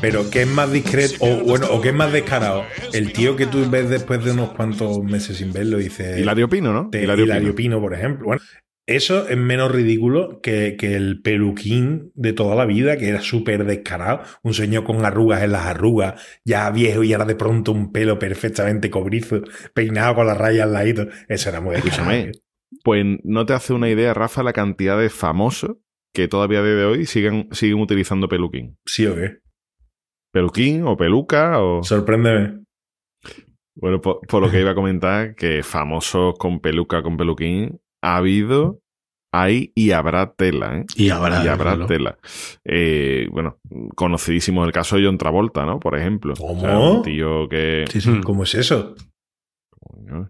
Pero 0.00 0.30
¿qué 0.30 0.42
es 0.42 0.48
más 0.48 0.72
discreto 0.72 1.16
o 1.20 1.44
bueno 1.44 1.66
o 1.70 1.80
qué 1.82 1.88
es 1.90 1.94
más 1.94 2.10
descarado? 2.10 2.64
El 2.94 3.12
tío 3.12 3.36
que 3.36 3.46
tú 3.46 3.68
ves 3.68 3.90
después 3.90 4.24
de 4.24 4.32
unos 4.32 4.50
cuantos 4.52 5.02
meses 5.02 5.36
sin 5.36 5.52
verlo 5.52 5.76
dice 5.76 6.18
Hilario 6.18 6.48
Pino, 6.48 6.72
¿no? 6.72 6.88
de 6.90 7.02
Hilario 7.02 7.26
Hilario, 7.26 7.54
Pino. 7.54 7.76
Pino. 7.76 7.80
por 7.80 7.94
ejemplo. 7.94 8.24
Bueno, 8.24 8.42
eso 8.86 9.28
es 9.28 9.36
menos 9.36 9.70
ridículo 9.70 10.40
que, 10.40 10.76
que 10.78 10.96
el 10.96 11.20
peluquín 11.20 12.12
de 12.14 12.32
toda 12.32 12.56
la 12.56 12.64
vida, 12.64 12.96
que 12.96 13.08
era 13.08 13.20
súper 13.20 13.66
descarado. 13.66 14.22
Un 14.42 14.54
señor 14.54 14.84
con 14.84 15.04
arrugas 15.04 15.42
en 15.42 15.52
las 15.52 15.66
arrugas, 15.66 16.20
ya 16.46 16.70
viejo 16.70 17.02
y 17.04 17.12
ahora 17.12 17.26
de 17.26 17.36
pronto 17.36 17.70
un 17.70 17.92
pelo 17.92 18.18
perfectamente 18.18 18.90
cobrizo, 18.90 19.42
peinado 19.74 20.14
con 20.14 20.26
las 20.26 20.38
rayas 20.38 20.64
al 20.64 20.72
ladito. 20.72 21.08
Eso 21.28 21.50
era 21.50 21.60
muy 21.60 21.74
descarado. 21.74 22.10
Escúchame. 22.10 22.32
Pues 22.82 23.04
no 23.22 23.44
te 23.44 23.52
hace 23.52 23.74
una 23.74 23.90
idea, 23.90 24.14
Rafa, 24.14 24.42
la 24.42 24.54
cantidad 24.54 24.98
de 24.98 25.10
famosos 25.10 25.76
que 26.14 26.26
todavía 26.26 26.62
de 26.62 26.84
hoy 26.84 27.06
siguen, 27.06 27.48
siguen 27.52 27.80
utilizando 27.80 28.28
peluquín. 28.28 28.78
¿Sí 28.86 29.06
o 29.06 29.14
qué? 29.14 29.38
Peluquín 30.32 30.84
o 30.84 30.96
peluca 30.96 31.60
o... 31.62 31.82
Sorpréndeme. 31.82 32.60
Bueno, 33.74 34.00
por, 34.00 34.20
por 34.26 34.42
lo 34.42 34.50
que 34.50 34.60
iba 34.60 34.72
a 34.72 34.74
comentar, 34.74 35.34
que 35.34 35.62
famosos 35.62 36.34
con 36.38 36.60
peluca, 36.60 37.02
con 37.02 37.16
peluquín, 37.16 37.80
ha 38.02 38.16
habido, 38.16 38.80
hay 39.32 39.72
y 39.74 39.92
habrá 39.92 40.32
tela, 40.34 40.78
¿eh? 40.78 40.86
Y 40.96 41.10
habrá, 41.10 41.44
Y 41.44 41.48
habrá 41.48 41.72
claro. 41.72 41.86
tela. 41.86 42.18
Eh, 42.64 43.28
bueno, 43.30 43.58
conocidísimo 43.94 44.64
el 44.64 44.72
caso 44.72 44.96
de 44.96 45.06
John 45.06 45.18
Travolta, 45.18 45.64
¿no? 45.64 45.80
Por 45.80 45.96
ejemplo. 45.98 46.34
¿Cómo? 46.38 46.58
O 46.58 46.60
sea, 46.60 46.78
un 46.78 47.02
tío 47.02 47.48
que... 47.48 47.84
Sí, 47.90 48.00
sí. 48.00 48.20
¿Cómo 48.22 48.42
es 48.42 48.54
eso? 48.54 48.94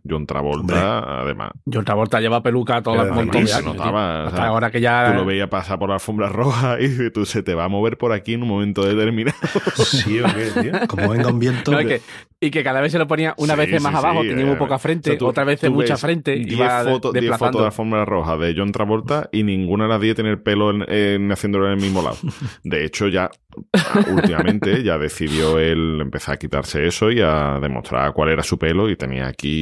John 0.09 0.27
Travolta, 0.27 0.61
Hombre. 0.61 1.13
además. 1.23 1.51
John 1.73 1.85
Travolta 1.85 2.21
lleva 2.21 2.43
peluca 2.43 2.83
toda 2.83 3.05
la 3.05 3.13
montón 3.13 3.47
se 3.47 3.63
notaba, 3.63 4.25
o 4.25 4.27
Hasta 4.27 4.37
sea, 4.37 4.47
ahora 4.47 4.71
que 4.71 4.81
ya... 4.81 5.11
Tú 5.13 5.19
lo 5.19 5.25
veías 5.25 5.49
pasar 5.49 5.79
por 5.79 5.89
la 5.89 5.95
alfombra 5.97 6.29
roja 6.29 6.79
y 6.81 7.11
tú 7.11 7.25
se 7.27 7.43
te 7.43 7.55
va 7.55 7.65
a 7.65 7.69
mover 7.69 7.97
por 7.99 8.13
aquí 8.13 8.35
en 8.35 8.43
un 8.43 8.49
momento 8.49 8.85
determinado. 8.85 9.37
¿Sí 9.77 10.21
o 10.21 10.25
qué, 10.35 10.63
tío? 10.63 10.73
Como 10.89 11.09
venga 11.11 11.29
un 11.29 11.39
viento. 11.39 11.71
No, 11.73 11.79
es 11.81 11.87
que- 11.87 12.01
y 12.43 12.51
que 12.51 12.65
cada 12.65 12.81
vez 12.81 12.91
se 12.91 12.99
lo 12.99 13.07
ponía 13.07 13.35
una 13.37 13.53
Sí, 13.55 13.71
vez 13.71 13.83
más 13.83 13.95
abajo, 13.95 14.23
sí, 14.23 14.29
tenía 14.29 14.47
muy 14.47 14.55
eh, 14.55 14.59
poca 14.59 14.77
o 14.77 14.79
frente, 14.79 15.11
sea, 15.11 15.19
tú- 15.19 15.27
otra 15.27 15.45
vez 15.45 15.63
mucha 15.71 15.99
frente, 15.99 16.37
10 16.37 16.53
iba 16.53 16.85
fotos, 16.85 17.13
10 17.13 17.37
fotos 17.37 17.53
de 17.53 17.61
la 17.61 17.67
alfombra 17.67 18.05
roja 18.07 18.39
de 18.39 18.55
John 18.57 18.73
Travolta 18.73 19.29
y 19.31 19.43
ninguna 19.43 19.85
de 19.85 19.91
las 19.91 20.01
10 20.01 20.15
tiene 20.15 20.31
el 20.31 20.41
pelo 20.41 20.71
en, 20.71 20.91
en- 20.91 21.31
haciéndolo 21.31 21.67
en 21.67 21.73
el 21.75 21.81
mismo 21.81 22.01
lado. 22.03 22.17
De 22.65 22.83
hecho, 22.87 23.09
ya 23.09 23.31
últimamente 24.11 24.83
ya 24.83 24.97
decidió 24.97 25.59
él 25.59 25.99
empezar 26.01 26.37
a 26.37 26.39
quitarse 26.39 26.87
eso 26.87 27.11
y 27.11 27.21
a 27.21 27.59
demostrar 27.61 28.13
cuál 28.15 28.31
era 28.31 28.43
su 28.43 28.59
pelo 28.59 28.89
y 28.89 28.97
tenía 28.97 29.27
aquí 29.27 29.60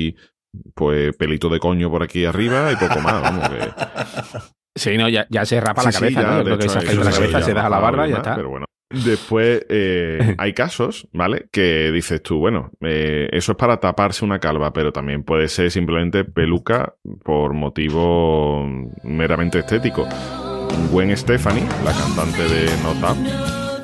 pues 0.74 1.14
pelito 1.16 1.48
de 1.48 1.58
coño 1.58 1.90
por 1.90 2.02
aquí 2.02 2.24
arriba 2.24 2.72
y 2.72 2.76
poco 2.76 3.00
más, 3.00 3.20
vamos, 3.22 3.48
que- 3.48 3.70
Sí, 4.76 4.96
no, 4.96 5.08
ya, 5.08 5.26
ya 5.28 5.44
se 5.44 5.60
rapa 5.60 5.82
la 5.82 5.90
Sí, 5.90 5.98
sí, 5.98 6.14
cabeza, 6.14 6.22
ya, 6.22 6.28
¿no? 6.28 6.32
Yo 6.34 6.38
de 6.38 6.44
creo 6.44 6.58
que 6.58 6.68
se 6.68 6.78
afeita 6.78 7.04
la 7.04 7.10
cabeza, 7.10 7.42
se 7.42 7.54
deja 7.54 7.68
la 7.68 7.78
barba 7.80 8.06
y 8.06 8.10
ya 8.10 8.16
está. 8.18 8.36
Pero 8.36 8.50
bueno, 8.50 8.66
Después 8.90 9.66
eh, 9.68 10.34
hay 10.38 10.52
casos, 10.54 11.08
¿vale? 11.12 11.48
Que 11.52 11.90
dices 11.92 12.22
tú, 12.22 12.38
bueno, 12.38 12.70
eh, 12.80 13.28
eso 13.32 13.52
es 13.52 13.58
para 13.58 13.80
taparse 13.80 14.24
una 14.24 14.38
calva, 14.38 14.72
pero 14.72 14.92
también 14.92 15.24
puede 15.24 15.48
ser 15.48 15.70
simplemente 15.70 16.24
peluca 16.24 16.94
por 17.24 17.54
motivo 17.54 18.66
meramente 19.02 19.58
estético. 19.58 20.06
Gwen 20.92 21.14
Stefani, 21.16 21.60
la 21.84 21.92
cantante 21.92 22.42
de 22.48 22.66
Not 22.82 23.10
Up, 23.10 23.18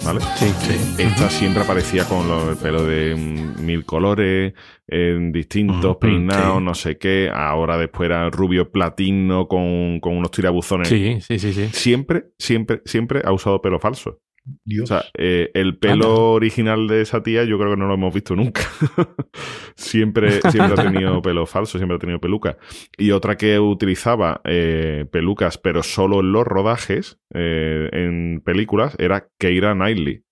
¿vale? 0.04 0.20
Sí, 0.36 0.46
sí. 0.60 1.02
Esta 1.02 1.28
siempre 1.30 1.62
aparecía 1.62 2.04
con 2.04 2.28
lo- 2.28 2.50
el 2.50 2.56
pelo 2.56 2.84
de 2.84 3.14
mm, 3.14 3.64
mil 3.64 3.84
colores, 3.84 4.52
en 4.86 5.32
distintos 5.32 5.92
Ujú, 5.92 5.98
peinados, 6.00 6.58
sí. 6.58 6.64
no 6.64 6.74
sé 6.74 6.98
qué. 6.98 7.30
Ahora 7.32 7.78
después 7.78 8.06
era 8.06 8.28
rubio 8.30 8.70
platino 8.70 9.48
con, 9.48 10.00
con 10.00 10.16
unos 10.16 10.30
tirabuzones. 10.30 10.88
Sí, 10.88 11.18
sí, 11.20 11.38
sí, 11.38 11.52
sí. 11.52 11.68
Siempre, 11.72 12.24
siempre, 12.38 12.82
siempre 12.84 13.22
ha 13.24 13.32
usado 13.32 13.60
pelo 13.62 13.78
falso. 13.80 14.20
Dios. 14.64 14.84
O 14.90 14.94
sea, 14.94 15.04
eh, 15.16 15.50
el 15.54 15.78
pelo 15.78 15.92
Anda. 15.94 16.08
original 16.08 16.86
de 16.86 17.00
esa 17.00 17.22
tía 17.22 17.44
yo 17.44 17.58
creo 17.58 17.70
que 17.70 17.76
no 17.76 17.86
lo 17.86 17.94
hemos 17.94 18.12
visto 18.12 18.36
nunca. 18.36 18.62
siempre, 19.74 20.40
siempre 20.50 20.80
ha 20.80 20.92
tenido 20.92 21.22
pelo 21.22 21.46
falso, 21.46 21.78
siempre 21.78 21.96
ha 21.96 22.00
tenido 22.00 22.20
peluca. 22.20 22.58
Y 22.98 23.12
otra 23.12 23.36
que 23.36 23.58
utilizaba 23.58 24.40
eh, 24.44 25.06
pelucas, 25.10 25.56
pero 25.58 25.82
solo 25.82 26.20
en 26.20 26.32
los 26.32 26.46
rodajes, 26.46 27.18
eh, 27.32 27.88
en 27.92 28.42
películas, 28.44 28.94
era 28.98 29.28
Keira 29.38 29.74
Knightley, 29.74 30.24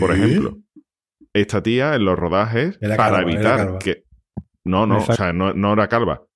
por 0.00 0.12
ejemplo. 0.12 0.58
Esta 1.32 1.62
tía 1.62 1.94
en 1.94 2.04
los 2.04 2.18
rodajes, 2.18 2.78
Era 2.80 2.96
para 2.96 3.16
calva, 3.18 3.30
evitar 3.30 3.78
que... 3.78 4.04
No, 4.64 4.86
no, 4.86 4.98
o 4.98 5.12
sea, 5.12 5.32
no, 5.32 5.52
no 5.52 5.74
era 5.74 5.86
calva. 5.86 6.26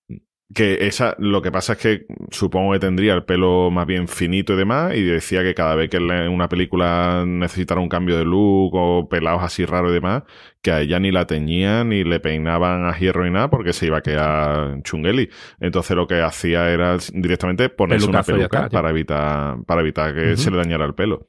Que 0.52 0.86
esa, 0.86 1.14
lo 1.18 1.42
que 1.42 1.52
pasa 1.52 1.74
es 1.74 1.78
que 1.78 2.06
supongo 2.30 2.72
que 2.72 2.80
tendría 2.80 3.14
el 3.14 3.22
pelo 3.22 3.70
más 3.70 3.86
bien 3.86 4.08
finito 4.08 4.54
y 4.54 4.56
demás, 4.56 4.96
y 4.96 5.02
decía 5.04 5.44
que 5.44 5.54
cada 5.54 5.76
vez 5.76 5.90
que 5.90 5.98
en 5.98 6.28
una 6.28 6.48
película 6.48 7.24
necesitara 7.24 7.80
un 7.80 7.88
cambio 7.88 8.16
de 8.16 8.24
look 8.24 8.74
o 8.74 9.08
pelados 9.08 9.44
así 9.44 9.64
raros 9.64 9.92
y 9.92 9.94
demás, 9.94 10.24
que 10.60 10.72
a 10.72 10.80
ella 10.80 10.98
ni 10.98 11.12
la 11.12 11.26
teñían 11.26 11.90
ni 11.90 12.02
le 12.02 12.18
peinaban 12.18 12.84
a 12.84 12.98
hierro 12.98 13.24
ni 13.24 13.30
nada 13.30 13.48
porque 13.48 13.72
se 13.72 13.86
iba 13.86 13.98
a 13.98 14.02
quedar 14.02 14.82
chungueli. 14.82 15.30
Entonces 15.60 15.96
lo 15.96 16.08
que 16.08 16.20
hacía 16.20 16.68
era 16.70 16.96
directamente 17.12 17.68
ponerse 17.68 18.06
Pelucazo, 18.06 18.32
una 18.32 18.38
peluca 18.38 18.68
para 18.68 18.90
evitar, 18.90 19.62
para 19.64 19.80
evitar 19.82 20.14
que 20.14 20.36
se 20.36 20.50
le 20.50 20.56
dañara 20.56 20.84
el 20.84 20.94
pelo. 20.94 21.28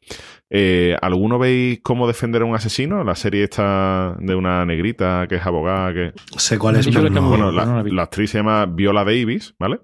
Eh, 0.54 0.98
¿Alguno 1.02 1.40
veis 1.40 1.80
cómo 1.82 2.08
defender 2.08 2.42
a 2.42 2.46
un 2.46 2.54
asesino? 2.56 3.06
La 3.06 3.16
serie 3.16 3.46
esta 3.46 4.18
de 4.20 4.36
una 4.36 4.66
negrita 4.66 5.26
que 5.30 5.36
es 5.36 5.46
abogada, 5.46 5.94
que... 5.94 6.12
Sé 6.38 6.60
cuál 6.60 6.76
es, 6.76 6.88
pero 6.88 7.02
que 7.02 7.08
está 7.08 7.22
no- 7.22 7.28
muy 7.30 7.38
Bueno, 7.38 7.52
no, 7.54 7.58
la, 7.58 7.66
no 7.66 7.84
la 7.86 8.04
actriz 8.04 8.32
se 8.32 8.40
llama 8.40 8.66
Viola 8.66 9.06
Davis, 9.06 9.56
¿vale? 9.58 9.80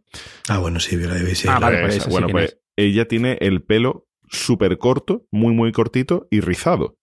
Ah, 0.49 0.57
bueno, 0.57 0.79
sí, 0.81 0.97
Viola 0.97 1.15
Davis, 1.15 1.37
sí. 1.37 1.47
Ah, 1.49 1.59
vale, 1.59 1.77
pues 1.83 1.95
Esa, 1.95 1.97
esa 2.01 2.05
sí 2.09 2.11
bueno, 2.11 2.27
pues 2.29 2.45
es. 2.51 2.59
ella 2.75 3.07
tiene 3.07 3.37
el 3.39 3.63
pelo 3.63 4.07
súper 4.29 4.77
corto, 4.77 5.25
muy, 5.31 5.53
muy 5.53 5.71
cortito 5.71 6.27
y 6.29 6.41
rizado. 6.41 6.97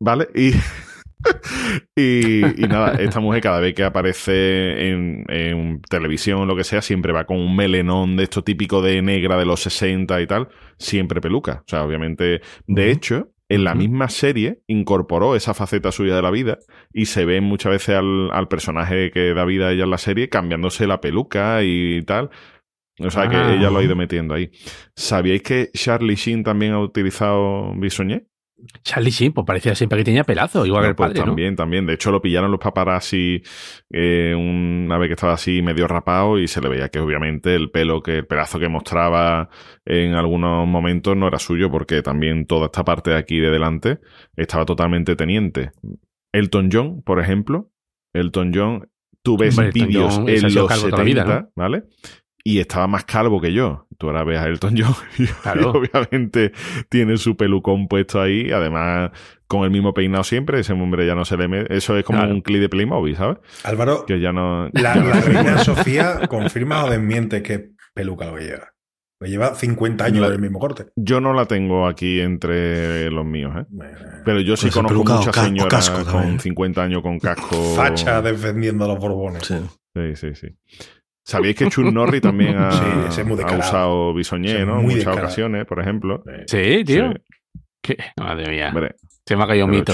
¿vale? 0.00 0.28
Y, 0.34 0.50
y, 1.96 2.44
y 2.64 2.68
nada, 2.68 2.94
esta 2.98 3.20
mujer 3.20 3.40
cada 3.42 3.60
vez 3.60 3.74
que 3.74 3.84
aparece 3.84 4.88
en, 4.88 5.24
en 5.28 5.80
televisión 5.82 6.40
o 6.40 6.46
lo 6.46 6.56
que 6.56 6.64
sea, 6.64 6.82
siempre 6.82 7.12
va 7.12 7.24
con 7.24 7.38
un 7.38 7.54
melenón 7.56 8.16
de 8.16 8.24
esto 8.24 8.42
típico 8.42 8.82
de 8.82 9.02
negra 9.02 9.36
de 9.36 9.46
los 9.46 9.60
60 9.60 10.20
y 10.20 10.26
tal, 10.26 10.48
siempre 10.78 11.20
peluca. 11.20 11.62
O 11.66 11.68
sea, 11.68 11.84
obviamente, 11.84 12.40
de 12.66 12.90
hecho, 12.90 13.30
en 13.48 13.62
la 13.64 13.74
misma 13.76 14.08
serie 14.08 14.60
incorporó 14.66 15.36
esa 15.36 15.54
faceta 15.54 15.92
suya 15.92 16.16
de 16.16 16.22
la 16.22 16.30
vida 16.32 16.58
y 16.92 17.06
se 17.06 17.24
ve 17.24 17.40
muchas 17.40 17.70
veces 17.72 17.96
al, 17.96 18.30
al 18.32 18.48
personaje 18.48 19.10
que 19.12 19.34
da 19.34 19.44
vida 19.44 19.68
a 19.68 19.72
ella 19.72 19.84
en 19.84 19.90
la 19.90 19.98
serie 19.98 20.28
cambiándose 20.28 20.86
la 20.86 21.00
peluca 21.00 21.62
y 21.62 22.02
tal. 22.02 22.30
O 22.98 23.10
sea 23.10 23.28
que 23.28 23.36
Ah. 23.36 23.54
ella 23.54 23.70
lo 23.70 23.78
ha 23.78 23.84
ido 23.84 23.94
metiendo 23.94 24.34
ahí. 24.34 24.50
¿Sabíais 24.96 25.42
que 25.42 25.70
Charlie 25.74 26.14
Sheen 26.16 26.42
también 26.42 26.72
ha 26.72 26.80
utilizado 26.80 27.72
bisoñé? 27.76 28.26
Charlie 28.82 29.10
Sheen, 29.10 29.32
pues 29.32 29.46
parecía 29.46 29.74
siempre 29.74 29.98
que 29.98 30.04
tenía 30.04 30.24
pelazo, 30.24 30.64
igual 30.64 30.82
que 30.82 30.86
No, 30.86 30.90
el 30.90 30.96
pues 30.96 31.08
padre, 31.08 31.20
¿no? 31.20 31.26
también, 31.26 31.56
también. 31.56 31.86
De 31.86 31.94
hecho, 31.94 32.10
lo 32.10 32.22
pillaron 32.22 32.50
los 32.50 32.60
paparazzi 32.60 33.42
eh, 33.92 34.34
una 34.34 34.96
vez 34.98 35.08
que 35.08 35.14
estaba 35.14 35.34
así 35.34 35.60
medio 35.60 35.86
rapado 35.86 36.38
y 36.38 36.48
se 36.48 36.60
le 36.60 36.68
veía 36.68 36.88
que 36.88 36.98
obviamente 36.98 37.54
el 37.54 37.70
pelo, 37.70 38.02
que 38.02 38.18
el 38.18 38.26
pedazo 38.26 38.58
que 38.58 38.68
mostraba 38.68 39.50
en 39.84 40.14
algunos 40.14 40.66
momentos 40.66 41.16
no 41.16 41.28
era 41.28 41.38
suyo 41.38 41.70
porque 41.70 42.02
también 42.02 42.46
toda 42.46 42.66
esta 42.66 42.84
parte 42.84 43.10
de 43.10 43.16
aquí 43.16 43.38
de 43.38 43.50
delante 43.50 43.98
estaba 44.36 44.64
totalmente 44.64 45.16
teniente. 45.16 45.72
Elton 46.32 46.70
John, 46.72 47.02
por 47.02 47.20
ejemplo. 47.20 47.70
Elton 48.14 48.52
John, 48.54 48.88
tú 49.22 49.36
ves 49.36 49.56
vídeos 49.72 50.18
en 50.26 50.54
los 50.54 50.66
calvo 50.66 50.86
70, 50.86 50.90
toda 50.90 50.98
la 50.98 51.04
vida, 51.04 51.24
¿no? 51.24 51.50
¿vale? 51.54 51.84
Y 52.42 52.60
estaba 52.60 52.86
más 52.86 53.04
calvo 53.04 53.40
que 53.40 53.52
yo. 53.52 53.85
Tú 53.98 54.08
ahora 54.08 54.24
ves 54.24 54.38
a 54.38 54.46
Elton 54.46 54.74
John 54.76 54.94
y, 55.18 55.22
y 55.24 55.26
Claro. 55.26 55.70
obviamente 55.72 56.52
tiene 56.88 57.16
su 57.16 57.36
pelucón 57.36 57.88
puesto 57.88 58.20
ahí, 58.20 58.50
además 58.52 59.10
con 59.46 59.64
el 59.64 59.70
mismo 59.70 59.94
peinado 59.94 60.24
siempre, 60.24 60.60
ese 60.60 60.72
hombre 60.72 61.06
ya 61.06 61.14
no 61.14 61.24
se 61.24 61.36
le 61.36 61.48
mete. 61.48 61.74
Eso 61.76 61.96
es 61.96 62.04
como 62.04 62.18
Claro. 62.18 62.34
un 62.34 62.40
clip 62.42 62.60
de 62.60 62.68
Playmobil, 62.68 63.16
¿sabes? 63.16 63.38
Álvaro, 63.64 64.04
Que 64.06 64.20
ya 64.20 64.32
no... 64.32 64.68
la, 64.72 64.96
la 64.96 65.20
reina 65.20 65.58
Sofía 65.58 66.20
confirma 66.28 66.84
o 66.84 66.90
desmiente 66.90 67.42
que 67.42 67.70
peluca 67.94 68.26
lo 68.26 68.36
que 68.36 68.44
lleva. 68.44 68.72
Pues 69.18 69.30
lleva 69.30 69.54
50 69.54 70.04
años 70.04 70.20
La- 70.20 70.28
del 70.30 70.40
mismo 70.40 70.58
corte. 70.58 70.86
Yo 70.94 71.22
no 71.22 71.32
la 71.32 71.46
tengo 71.46 71.86
aquí 71.86 72.20
entre 72.20 73.10
los 73.10 73.24
míos, 73.24 73.50
¿eh? 73.58 73.64
Bueno, 73.70 73.96
Pero 74.26 74.40
yo 74.40 74.58
sí 74.58 74.68
conozco 74.68 75.02
muchas 75.04 75.34
ca- 75.34 75.44
señoras 75.44 75.68
casco 75.88 76.04
con 76.04 76.12
también. 76.20 76.40
50 76.40 76.82
años 76.82 77.00
con 77.02 77.18
casco. 77.18 77.56
Facha 77.74 78.20
defendiendo 78.20 78.84
a 78.84 78.88
los 78.88 78.98
borbones. 78.98 79.42
Sí. 79.46 79.54
Sí, 79.94 80.16
sí, 80.16 80.34
sí. 80.34 80.48
¿Sabéis 81.26 81.56
que 81.56 81.68
Chun 81.68 81.92
Norris 81.92 82.20
también 82.22 82.54
ha, 82.56 82.70
Sí, 82.70 82.84
ese 83.08 83.20
es 83.22 83.26
muy 83.26 83.34
ha 83.34 83.38
descarado. 83.38 83.68
usado 83.68 84.14
bisoñé, 84.14 84.60
es 84.60 84.66
¿no? 84.66 84.76
muy 84.76 84.82
Muchas 84.84 84.96
descarado. 84.98 85.24
ocasiones, 85.26 85.66
por 85.66 85.80
ejemplo. 85.80 86.22
Sí, 86.46 86.84
tío. 86.84 87.12
Sí. 87.12 87.18
¿Qué? 87.82 87.96
Madre 88.18 88.50
mía. 88.50 88.68
Hombre, 88.68 88.94
Se 89.24 89.36
me 89.36 89.44
ha 89.44 89.46
caído 89.46 89.66
un 89.66 89.72
mito. 89.72 89.92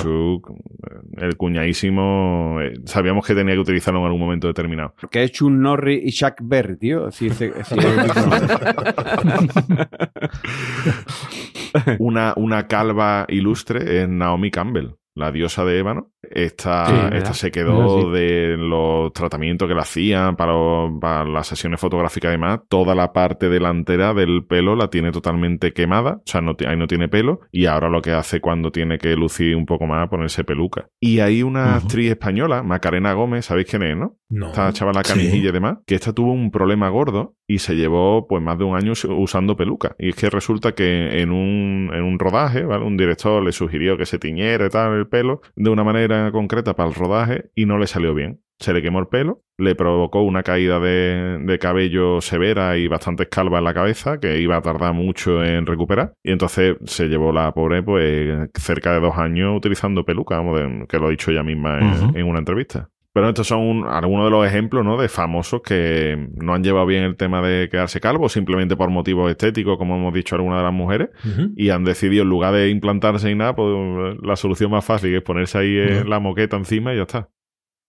El 1.16 1.36
cuñadísimo, 1.36 2.58
eh, 2.60 2.74
sabíamos 2.84 3.26
que 3.26 3.34
tenía 3.34 3.54
que 3.54 3.60
utilizarlo 3.60 4.00
en 4.00 4.06
algún 4.06 4.20
momento 4.20 4.46
determinado. 4.46 4.94
Que 5.10 5.24
es 5.24 5.32
Chun 5.32 5.60
Norris 5.60 6.00
y 6.04 6.12
Chuck 6.12 6.34
Berry, 6.42 6.78
tío. 6.78 7.10
Sí, 7.10 7.26
ese- 7.28 7.52
ese- 7.58 7.76
una, 11.98 12.34
una 12.36 12.66
calva 12.66 13.26
ilustre 13.28 14.02
es 14.02 14.08
Naomi 14.08 14.50
Campbell, 14.50 14.90
la 15.14 15.32
diosa 15.32 15.64
de 15.64 15.78
ébano. 15.78 16.11
Esta, 16.30 16.86
Sí, 16.86 17.16
esta 17.16 17.34
se 17.34 17.50
quedó 17.50 18.00
Sí. 18.02 18.10
de 18.18 18.56
los 18.56 19.12
tratamientos 19.12 19.68
que 19.68 19.74
le 19.74 19.80
hacían 19.80 20.36
para, 20.36 21.24
las 21.24 21.46
sesiones 21.46 21.80
fotográficas 21.80 22.30
y 22.30 22.32
demás. 22.32 22.60
Toda 22.68 22.94
la 22.94 23.12
parte 23.12 23.48
delantera 23.48 24.14
del 24.14 24.44
pelo 24.44 24.76
la 24.76 24.88
tiene 24.88 25.10
totalmente 25.10 25.72
quemada, 25.72 26.16
o 26.18 26.22
sea, 26.24 26.40
no, 26.40 26.54
ahí 26.66 26.76
no 26.76 26.86
tiene 26.86 27.08
pelo. 27.08 27.40
Y 27.50 27.66
ahora 27.66 27.88
lo 27.88 28.00
que 28.02 28.12
hace 28.12 28.40
cuando 28.40 28.70
tiene 28.70 28.98
que 28.98 29.14
lucir 29.16 29.56
un 29.56 29.66
poco 29.66 29.86
más, 29.86 30.08
ponerse 30.08 30.44
peluca. 30.44 30.86
Y 31.00 31.20
hay 31.20 31.42
una 31.42 31.76
actriz 31.76 32.10
española, 32.10 32.62
Macarena 32.62 33.12
Gómez, 33.14 33.46
¿sabéis 33.46 33.66
quién 33.68 33.82
es, 33.82 33.96
no? 33.96 34.16
No. 34.28 34.46
Esta 34.46 34.72
chavala 34.72 35.02
Sí. 35.04 35.12
canijilla 35.12 35.50
y 35.50 35.52
demás, 35.52 35.78
que 35.86 35.94
esta 35.94 36.12
tuvo 36.14 36.32
un 36.32 36.50
problema 36.50 36.88
gordo 36.88 37.34
y 37.46 37.58
se 37.58 37.74
llevó 37.76 38.26
pues 38.26 38.42
más 38.42 38.56
de 38.56 38.64
un 38.64 38.76
año 38.76 38.92
us- 38.92 39.04
usando 39.04 39.56
peluca. 39.56 39.94
Y 39.98 40.08
es 40.10 40.14
que 40.16 40.30
resulta 40.30 40.72
que 40.72 41.20
en 41.20 41.30
un, 41.30 41.90
en 41.92 42.02
un 42.02 42.18
rodaje, 42.18 42.62
¿vale? 42.64 42.82
Un 42.84 42.96
director 42.96 43.42
le 43.42 43.52
sugirió 43.52 43.98
que 43.98 44.06
se 44.06 44.18
tiñera 44.18 44.64
y 44.66 44.68
tal 44.70 44.94
el 44.94 45.06
pelo 45.06 45.42
de 45.54 45.68
una 45.68 45.84
manera 46.14 46.32
concreta 46.32 46.74
para 46.74 46.88
el 46.88 46.94
rodaje 46.94 47.50
y 47.54 47.66
no 47.66 47.78
le 47.78 47.86
salió 47.86 48.14
bien. 48.14 48.40
Se 48.58 48.72
le 48.72 48.80
quemó 48.80 49.00
el 49.00 49.08
pelo, 49.08 49.42
le 49.58 49.74
provocó 49.74 50.22
una 50.22 50.44
caída 50.44 50.78
de, 50.78 51.38
de 51.42 51.58
cabello 51.58 52.20
severa 52.20 52.76
y 52.76 52.86
bastante 52.86 53.28
calva 53.28 53.58
en 53.58 53.64
la 53.64 53.74
cabeza, 53.74 54.18
que 54.20 54.40
iba 54.40 54.56
a 54.56 54.62
tardar 54.62 54.94
mucho 54.94 55.42
en 55.42 55.66
recuperar. 55.66 56.12
Y 56.22 56.30
entonces 56.30 56.76
se 56.84 57.08
llevó 57.08 57.32
la 57.32 57.52
pobre, 57.52 57.82
pues, 57.82 58.50
cerca 58.54 58.92
de 58.92 59.00
dos 59.00 59.18
años 59.18 59.56
utilizando 59.56 60.04
peluca, 60.04 60.36
vamos, 60.36 60.86
que 60.88 60.98
lo 60.98 61.08
ha 61.08 61.10
dicho 61.10 61.32
ella 61.32 61.42
misma 61.42 61.80
en 62.14 62.24
una 62.24 62.38
entrevista. 62.38 62.88
Pero 63.14 63.28
estos 63.28 63.46
son 63.46 63.60
un- 63.60 63.84
algunos 63.86 64.24
de 64.24 64.30
los 64.30 64.46
ejemplos 64.46 64.84
¿no? 64.84 64.96
de 65.00 65.08
famosos 65.08 65.60
que 65.60 66.28
no 66.34 66.54
han 66.54 66.64
llevado 66.64 66.86
bien 66.86 67.02
el 67.04 67.16
tema 67.16 67.42
de 67.42 67.68
quedarse 67.68 68.00
calvos 68.00 68.32
simplemente 68.32 68.74
por 68.74 68.88
motivos 68.88 69.30
estéticos, 69.30 69.76
como 69.76 69.96
hemos 69.96 70.14
dicho 70.14 70.34
algunas 70.34 70.60
de 70.60 70.64
las 70.64 70.72
mujeres, 70.72 71.10
y 71.54 71.68
han 71.68 71.84
decidido 71.84 72.22
en 72.22 72.30
lugar 72.30 72.54
de 72.54 72.70
implantarse 72.70 73.30
y 73.30 73.34
nada, 73.34 73.54
pues 73.54 74.16
la 74.22 74.36
solución 74.36 74.70
más 74.70 74.84
fácil 74.84 75.14
es 75.14 75.22
ponerse 75.22 75.58
ahí 75.58 75.76
eh, 75.76 76.04
la 76.06 76.20
moqueta 76.20 76.56
encima 76.56 76.94
y 76.94 76.96
ya 76.96 77.02
está. 77.02 77.28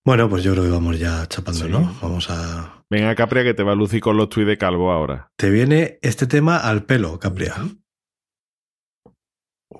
Bueno, 0.05 0.27
pues 0.27 0.43
yo 0.43 0.51
creo 0.51 0.65
que 0.65 0.69
vamos 0.71 0.99
ya 0.99 1.25
chapando, 1.27 1.61
Sí. 1.65 1.71
¿no? 1.71 1.89
Vamos 2.01 2.29
a. 2.29 2.83
Venga, 2.89 3.15
Capria, 3.15 3.43
que 3.45 3.53
te 3.53 3.63
va 3.63 3.71
a 3.71 3.75
lucir 3.75 4.01
con 4.01 4.17
los 4.17 4.27
tuits 4.27 4.45
de 4.47 4.57
calvo 4.57 4.91
ahora. 4.91 5.31
Te 5.37 5.49
viene 5.49 5.99
este 6.01 6.27
tema 6.27 6.57
al 6.57 6.83
pelo, 6.83 7.17
Capria. 7.19 7.53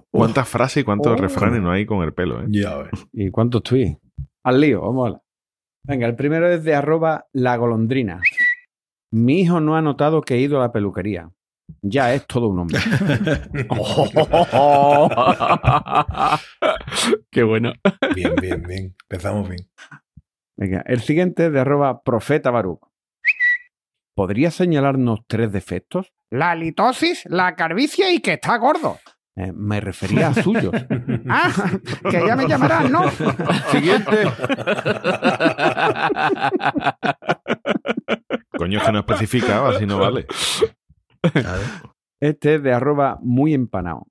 ¿Cuántas 0.10 0.48
frases 0.48 0.82
y 0.82 0.84
cuántos 0.86 1.12
Oh. 1.14 1.22
refranes 1.22 1.62
no 1.62 1.72
hay 1.72 1.86
con 1.86 2.02
el 2.04 2.14
pelo? 2.14 2.42
eh? 2.42 2.46
Ya 2.50 2.78
ves. 2.78 2.92
¿Y 3.12 3.30
cuántos 3.32 3.64
tweets? 3.64 3.98
Al 4.46 4.62
lío, 4.62 4.82
vamos 4.82 5.04
a 5.04 5.08
hablar. 5.08 5.23
Venga, 5.86 6.08
el 6.08 6.16
primero 6.16 6.50
es 6.50 6.64
de 6.64 6.76
arroba 6.76 7.28
la 7.34 7.58
golondrina. 7.58 8.22
Mi 9.12 9.42
hijo 9.42 9.60
no 9.60 9.76
ha 9.76 9.82
notado 9.82 10.22
que 10.22 10.36
he 10.36 10.40
ido 10.40 10.58
a 10.58 10.62
la 10.62 10.72
peluquería. 10.72 11.30
Ya 11.82 12.14
es 12.14 12.26
todo 12.26 12.48
un 12.48 12.60
hombre. 12.60 12.80
Qué 17.32 17.44
bueno. 17.44 17.74
Bien, 18.16 18.34
bien, 18.42 18.64
bien. 18.64 18.96
Empezamos 19.04 19.50
bien. 19.50 19.70
Venga, 20.58 20.84
el 20.86 21.02
siguiente 21.02 21.48
es 21.48 21.54
de 21.54 21.60
arroba 21.60 22.04
profeta 22.04 22.52
Baruch. 22.52 22.80
¿Podría 24.16 24.52
señalarnos 24.52 25.22
tres 25.28 25.52
defectos? 25.52 26.14
La 26.30 26.56
litosis, 26.56 27.26
la 27.26 27.56
calvicie 27.56 28.14
y 28.14 28.20
que 28.20 28.34
está 28.34 28.58
gordo. 28.58 29.00
Eh, 29.36 29.52
me 29.52 29.82
refería 29.82 30.28
a 30.28 30.34
suyos. 30.34 30.74
ah, 31.30 31.52
que 32.10 32.26
ya 32.26 32.36
me 32.36 32.48
llamarán, 32.48 32.92
¿no? 32.92 33.10
Siguiente. 33.72 34.26
Coño, 38.58 38.78
es 38.78 38.86
que 38.86 38.92
no 38.92 39.00
especificaba, 39.00 39.70
así 39.70 39.88
no 39.88 39.98
vale. 39.98 40.28
Este 42.20 42.56
es 42.56 42.64
de 42.64 42.74
arroba 42.74 43.18
muy 43.22 43.54
empanado. 43.54 44.08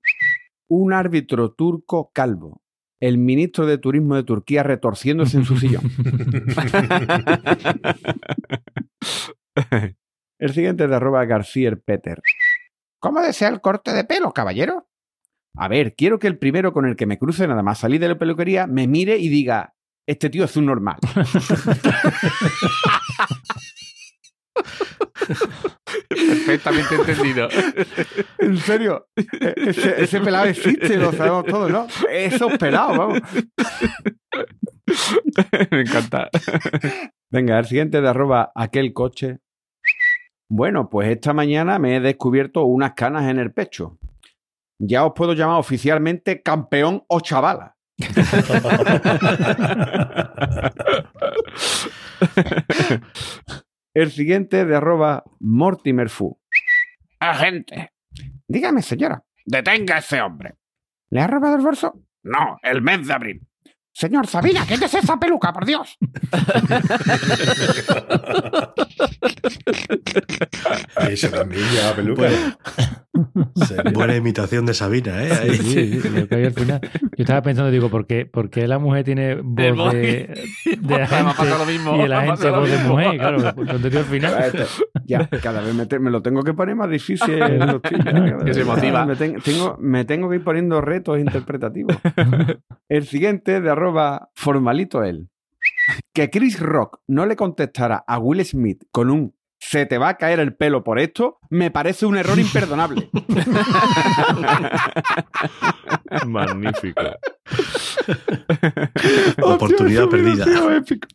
Un 0.67 0.93
árbitro 0.93 1.53
turco 1.53 2.11
calvo. 2.13 2.61
El 2.99 3.17
ministro 3.17 3.65
de 3.65 3.77
Turismo 3.77 4.15
de 4.15 4.23
Turquía 4.23 4.63
retorciéndose 4.63 5.37
en 5.37 5.45
su 5.45 5.57
sillón. 5.57 5.83
El 10.39 10.53
siguiente 10.53 10.83
es 10.83 10.89
de 10.89 10.95
arroba 10.95 11.25
García 11.25 11.73
Peter. 11.75 12.21
¿Cómo 12.99 13.21
desea 13.21 13.49
el 13.49 13.61
corte 13.61 13.93
de 13.93 14.03
pelo, 14.03 14.31
caballero? 14.31 14.87
A 15.55 15.67
ver, 15.67 15.93
quiero 15.95 16.17
que 16.19 16.27
el 16.27 16.37
primero 16.39 16.73
con 16.73 16.85
el 16.85 16.95
que 16.95 17.05
me 17.05 17.17
cruce 17.19 17.47
nada 17.47 17.61
más 17.61 17.79
salir 17.79 17.99
de 17.99 18.07
la 18.07 18.17
peluquería 18.17 18.65
me 18.67 18.87
mire 18.87 19.17
y 19.17 19.27
diga, 19.29 19.73
este 20.07 20.29
tío 20.29 20.45
es 20.45 20.55
un 20.57 20.65
normal. 20.65 20.97
Perfectamente 26.09 26.95
entendido. 26.95 27.49
En 28.39 28.57
serio, 28.57 29.07
e- 29.15 29.53
ese, 29.55 30.03
ese 30.03 30.19
pelado 30.19 30.45
existe, 30.45 30.97
lo 30.97 31.13
sabemos 31.13 31.45
todos, 31.45 31.71
¿no? 31.71 31.87
Esos 32.09 32.57
pelados, 32.57 32.97
vamos. 32.97 33.19
Me 35.71 35.81
encanta. 35.81 36.29
Venga, 37.31 37.59
el 37.59 37.65
siguiente 37.65 38.01
de 38.01 38.09
arroba 38.09 38.51
aquel 38.53 38.91
coche. 38.91 39.37
Bueno, 40.49 40.89
pues 40.89 41.09
esta 41.09 41.33
mañana 41.33 41.79
me 41.79 41.95
he 41.95 41.99
descubierto 42.01 42.65
unas 42.65 42.93
canas 42.93 43.29
en 43.29 43.39
el 43.39 43.53
pecho. 43.53 43.97
Ya 44.85 45.05
os 45.05 45.13
puedo 45.15 45.31
llamar 45.31 45.59
oficialmente 45.59 46.41
campeón 46.41 47.05
o 47.07 47.21
chavala. 47.21 47.77
el 53.93 54.11
siguiente 54.11 54.65
de 54.65 54.75
arroba 54.75 55.23
Mortimer 55.39 56.09
Fu. 56.09 56.37
Agente. 57.17 57.93
Dígame, 58.45 58.81
señora. 58.81 59.23
Detenga 59.45 59.95
a 59.95 59.99
ese 59.99 60.21
hombre. 60.21 60.55
¿Le 61.11 61.21
ha 61.21 61.27
robado 61.27 61.55
el 61.55 61.61
bolso? 61.61 62.03
No, 62.23 62.57
el 62.61 62.81
mes 62.81 63.07
de 63.07 63.13
abril. 63.13 63.47
Señor 63.93 64.25
Sabina, 64.27 64.65
¿qué 64.67 64.73
es 64.73 64.93
esa 64.93 65.19
peluca, 65.19 65.53
por 65.53 65.65
Dios? 65.65 65.97
Ahí 70.95 71.17
se 71.17 71.29
también 71.29 71.63
lleva 71.71 71.93
peluca. 71.95 72.29
Buena 73.93 74.15
imitación 74.15 74.65
de 74.65 74.73
Sabina, 74.73 75.23
¿eh? 75.23 75.31
Ahí. 75.41 75.55
Sí, 75.57 76.01
sí, 76.01 76.09
lo 76.09 76.27
que 76.27 76.35
hay 76.35 76.45
al 76.45 76.53
final. 76.53 76.81
Yo 76.81 77.09
estaba 77.23 77.41
pensando, 77.43 77.69
digo, 77.71 77.89
¿por 77.89 78.07
qué, 78.07 78.25
por 78.25 78.49
qué 78.49 78.67
la 78.67 78.79
mujer 78.79 79.03
tiene 79.03 79.35
voz 79.35 79.93
de, 79.93 80.43
de 80.79 80.95
ha 80.95 81.03
agente 81.03 81.33
pasado 81.37 81.59
lo 81.59 81.65
mismo, 81.65 81.95
y 81.95 82.09
pasado 82.09 82.51
lo 82.55 82.61
voz 82.61 82.71
de 82.71 82.77
mujer? 82.79 83.17
Claro, 83.17 83.37
pues, 83.55 83.67
lo 83.67 83.79
al 83.99 84.05
final. 84.05 84.43
Este, 84.43 84.65
Ya, 85.05 85.27
cada 85.27 85.61
vez 85.61 85.73
me, 85.75 85.85
te- 85.85 85.99
me 85.99 86.09
lo 86.09 86.21
tengo 86.21 86.41
que 86.43 86.53
poner 86.53 86.75
más 86.75 86.89
difícil. 86.89 87.35
Que 88.45 88.53
se 88.53 88.63
motiva. 88.63 89.05
Me, 89.05 89.15
ten- 89.15 89.39
tengo, 89.41 89.77
me 89.79 90.05
tengo 90.05 90.29
que 90.29 90.37
ir 90.37 90.43
poniendo 90.43 90.81
retos 90.81 91.19
interpretativos. 91.19 91.95
El 92.89 93.05
siguiente 93.05 93.61
de 93.61 93.75
arroba 93.83 94.29
formalito 94.33 95.03
él. 95.03 95.29
Que 96.13 96.29
Chris 96.29 96.57
Rock 96.59 97.01
no 97.07 97.25
le 97.25 97.35
contestara 97.35 98.03
a 98.07 98.17
Will 98.17 98.45
Smith 98.45 98.83
con 98.91 99.09
un 99.09 99.35
se 99.59 99.85
te 99.85 99.97
va 99.97 100.07
a 100.09 100.17
caer 100.17 100.41
el 100.41 100.55
pelo 100.55 100.83
por 100.83 100.99
esto, 100.99 101.37
me 101.49 101.71
parece 101.71 102.05
un 102.05 102.17
error 102.17 102.37
imperdonable. 102.37 103.09
Magnífico. 106.27 107.01
Oportunidad 109.41 110.09
perdida. 110.09 110.43
Hubiera 110.43 110.45
sido 110.45 110.75
épico. 110.75 111.07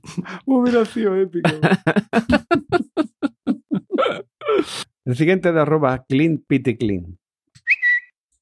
Hubiera 0.47 0.87
sido 0.87 1.15
épico. 1.17 1.51
El 5.05 5.17
siguiente 5.17 5.53
de 5.53 5.61
arroba 5.61 6.07
clean 6.09 6.39
pity 6.39 6.79
clean. 6.79 7.19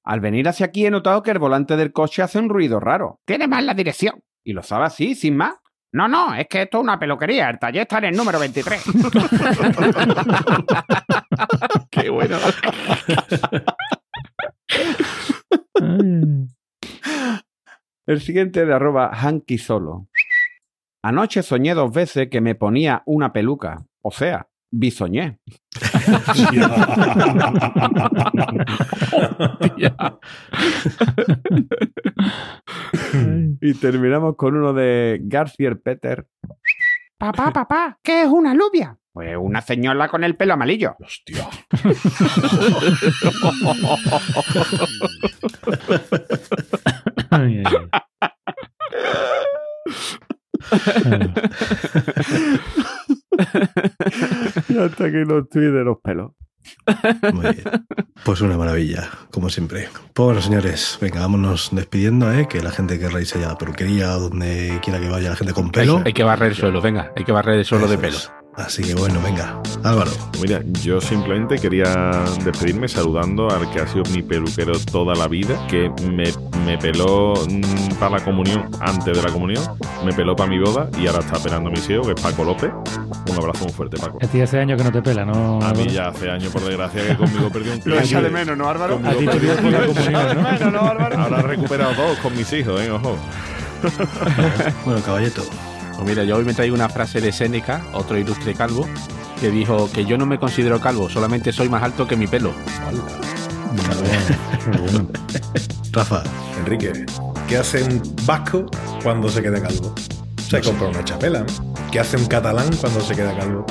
Al 0.06 0.20
venir 0.20 0.48
hacia 0.48 0.66
aquí 0.66 0.86
he 0.86 0.90
notado 0.90 1.24
que 1.24 1.32
el 1.32 1.40
volante 1.40 1.76
del 1.76 1.92
coche 1.92 2.22
hace 2.22 2.38
un 2.38 2.48
ruido 2.48 2.78
raro. 2.78 3.18
Tiene 3.24 3.48
mal 3.48 3.66
la 3.66 3.74
dirección. 3.74 4.22
¿Y 4.44 4.52
lo 4.52 4.62
sabe 4.62 4.84
así, 4.84 5.16
sin 5.16 5.36
más? 5.36 5.56
No, 5.92 6.06
no, 6.06 6.32
es 6.32 6.46
que 6.46 6.62
esto 6.62 6.78
es 6.78 6.84
una 6.84 6.96
peluquería. 6.96 7.50
El 7.50 7.58
taller 7.58 7.82
está 7.82 7.98
en 7.98 8.04
el 8.04 8.16
número 8.16 8.38
23. 8.38 8.84
Qué 11.90 12.08
bueno. 12.08 12.38
El 18.06 18.20
siguiente 18.20 18.64
de 18.64 18.72
arroba 18.72 19.10
hanky 19.12 19.58
solo. 19.58 20.06
Anoche 21.02 21.42
soñé 21.42 21.74
dos 21.74 21.92
veces 21.92 22.28
que 22.30 22.40
me 22.40 22.54
ponía 22.54 23.02
una 23.06 23.32
peluca. 23.32 23.84
O 24.02 24.12
sea, 24.12 24.46
bisoñé. 24.78 25.38
y 33.60 33.74
terminamos 33.74 34.36
con 34.36 34.56
uno 34.56 34.72
de 34.72 35.18
García 35.22 35.74
Peter. 35.82 36.26
Papá, 37.18 37.50
papá, 37.50 37.98
¿qué 38.02 38.22
es 38.22 38.28
una 38.28 38.52
alubia? 38.52 38.98
Pues 39.12 39.36
una 39.38 39.62
señora 39.62 40.08
con 40.08 40.24
el 40.24 40.36
pelo 40.36 40.54
amarillo. 40.54 40.96
Hostia. 41.00 41.48
Ay, 47.30 47.62
ay, 47.64 47.64
ay. 47.64 47.88
Y 54.68 54.78
hasta 54.78 55.04
aquí 55.04 55.24
los 55.24 55.48
tweets 55.48 55.72
de 55.72 55.84
los 55.84 55.98
pelos. 56.02 56.32
Muy 57.32 57.52
bien. 57.52 57.86
Pues 58.24 58.40
una 58.40 58.56
maravilla, 58.56 59.08
como 59.30 59.48
siempre. 59.50 59.88
Pues 60.12 60.26
bueno, 60.26 60.40
señores, 60.40 60.98
venga, 61.00 61.20
vámonos 61.20 61.68
despidiendo, 61.72 62.32
¿eh? 62.32 62.48
Que 62.48 62.60
la 62.60 62.70
gente 62.70 62.98
que 62.98 63.06
irse 63.06 63.38
ya 63.38 63.46
a 63.46 63.48
la 63.50 63.58
peluquería 63.58 64.16
o 64.16 64.20
donde 64.20 64.80
quiera 64.82 64.98
que 64.98 65.08
vaya 65.08 65.30
la 65.30 65.36
gente 65.36 65.52
con 65.52 65.70
pelo. 65.70 66.02
Hay 66.04 66.12
que 66.12 66.24
barrer 66.24 66.50
el 66.50 66.56
suelo, 66.56 66.80
venga, 66.80 67.12
hay 67.16 67.24
que 67.24 67.32
barrer 67.32 67.58
el 67.58 67.64
suelo 67.64 67.86
de 67.86 67.98
pelo. 67.98 68.16
es. 68.16 68.30
Así 68.56 68.82
que 68.82 68.94
bueno, 68.94 69.20
venga. 69.22 69.60
Álvaro. 69.84 70.10
Mira, 70.40 70.62
yo 70.82 70.98
simplemente 71.00 71.58
quería 71.58 71.92
despedirme 72.42 72.88
saludando 72.88 73.48
al 73.50 73.70
que 73.70 73.80
ha 73.80 73.86
sido 73.86 74.02
mi 74.14 74.22
peluquero 74.22 74.72
toda 74.90 75.14
la 75.14 75.28
vida, 75.28 75.54
que 75.68 75.90
me, 76.10 76.24
me 76.64 76.78
peló 76.78 77.34
mm, 77.34 77.94
para 78.00 78.18
la 78.18 78.24
comunión, 78.24 78.64
antes 78.80 79.14
de 79.14 79.22
la 79.22 79.30
comunión, 79.30 79.62
me 80.04 80.12
peló 80.14 80.34
para 80.34 80.48
mi 80.48 80.58
boda 80.58 80.88
y 80.98 81.06
ahora 81.06 81.20
está 81.20 81.38
pelando 81.38 81.68
a 81.68 81.72
mi 81.72 81.78
hijo, 81.78 82.02
que 82.02 82.12
es 82.12 82.20
Paco 82.20 82.44
López. 82.44 82.70
Un 83.30 83.36
abrazo 83.36 83.64
muy 83.64 83.72
fuerte, 83.74 83.98
Paco. 83.98 84.18
A 84.22 84.26
ti 84.26 84.40
hace 84.40 84.58
años 84.58 84.78
que 84.78 84.84
no 84.84 84.92
te 84.92 85.02
pela, 85.02 85.24
¿no? 85.26 85.56
A 85.56 85.58
mí 85.58 85.64
Álvaro? 85.82 85.84
ya 85.90 86.08
hace 86.08 86.30
años, 86.30 86.50
por 86.52 86.62
desgracia, 86.62 87.06
que 87.08 87.16
conmigo 87.16 87.50
perdió 87.50 87.72
un 87.72 87.78
Lo 87.84 87.84
cliente. 87.84 88.04
echa 88.06 88.22
de 88.22 88.30
menos, 88.30 88.56
¿no, 88.56 88.68
Álvaro? 88.68 88.98
A 89.04 89.10
ti 89.10 89.26
te 89.26 89.38
por 89.38 89.70
la 89.70 89.86
comunión, 89.86 90.72
¿no? 90.72 90.78
Ahora 90.80 91.38
he 91.40 91.42
recuperado 91.42 91.94
dos 91.94 92.18
con 92.20 92.34
mis 92.34 92.50
hijos, 92.54 92.80
¿eh? 92.80 92.90
Ojo. 92.90 93.16
Bueno, 94.86 95.00
caballeto. 95.02 95.42
Pues 95.96 96.08
mira, 96.08 96.24
yo 96.24 96.36
hoy 96.36 96.44
me 96.44 96.54
traigo 96.54 96.74
una 96.74 96.88
frase 96.88 97.20
de 97.20 97.32
Séneca, 97.32 97.82
otro 97.92 98.18
ilustre 98.18 98.54
calvo, 98.54 98.86
que 99.40 99.50
dijo 99.50 99.90
que 99.90 100.04
yo 100.04 100.18
no 100.18 100.26
me 100.26 100.38
considero 100.38 100.80
calvo, 100.80 101.08
solamente 101.08 101.52
soy 101.52 101.68
más 101.68 101.82
alto 101.82 102.06
que 102.06 102.16
mi 102.16 102.26
pelo. 102.26 102.52
Rafa. 105.92 106.22
Enrique, 106.58 107.06
¿qué 107.48 107.56
hace 107.56 107.82
un 107.82 108.02
vasco 108.24 108.66
cuando 109.02 109.28
se 109.30 109.42
queda 109.42 109.60
calvo? 109.60 109.94
Se 110.48 110.60
compra 110.60 110.88
una 110.88 111.02
chapela, 111.04 111.40
¿no? 111.40 111.74
¿Qué 111.90 112.00
hace 112.00 112.16
un 112.16 112.26
catalán 112.26 112.68
cuando 112.80 113.00
se 113.00 113.14
queda 113.14 113.36
calvo? 113.36 113.64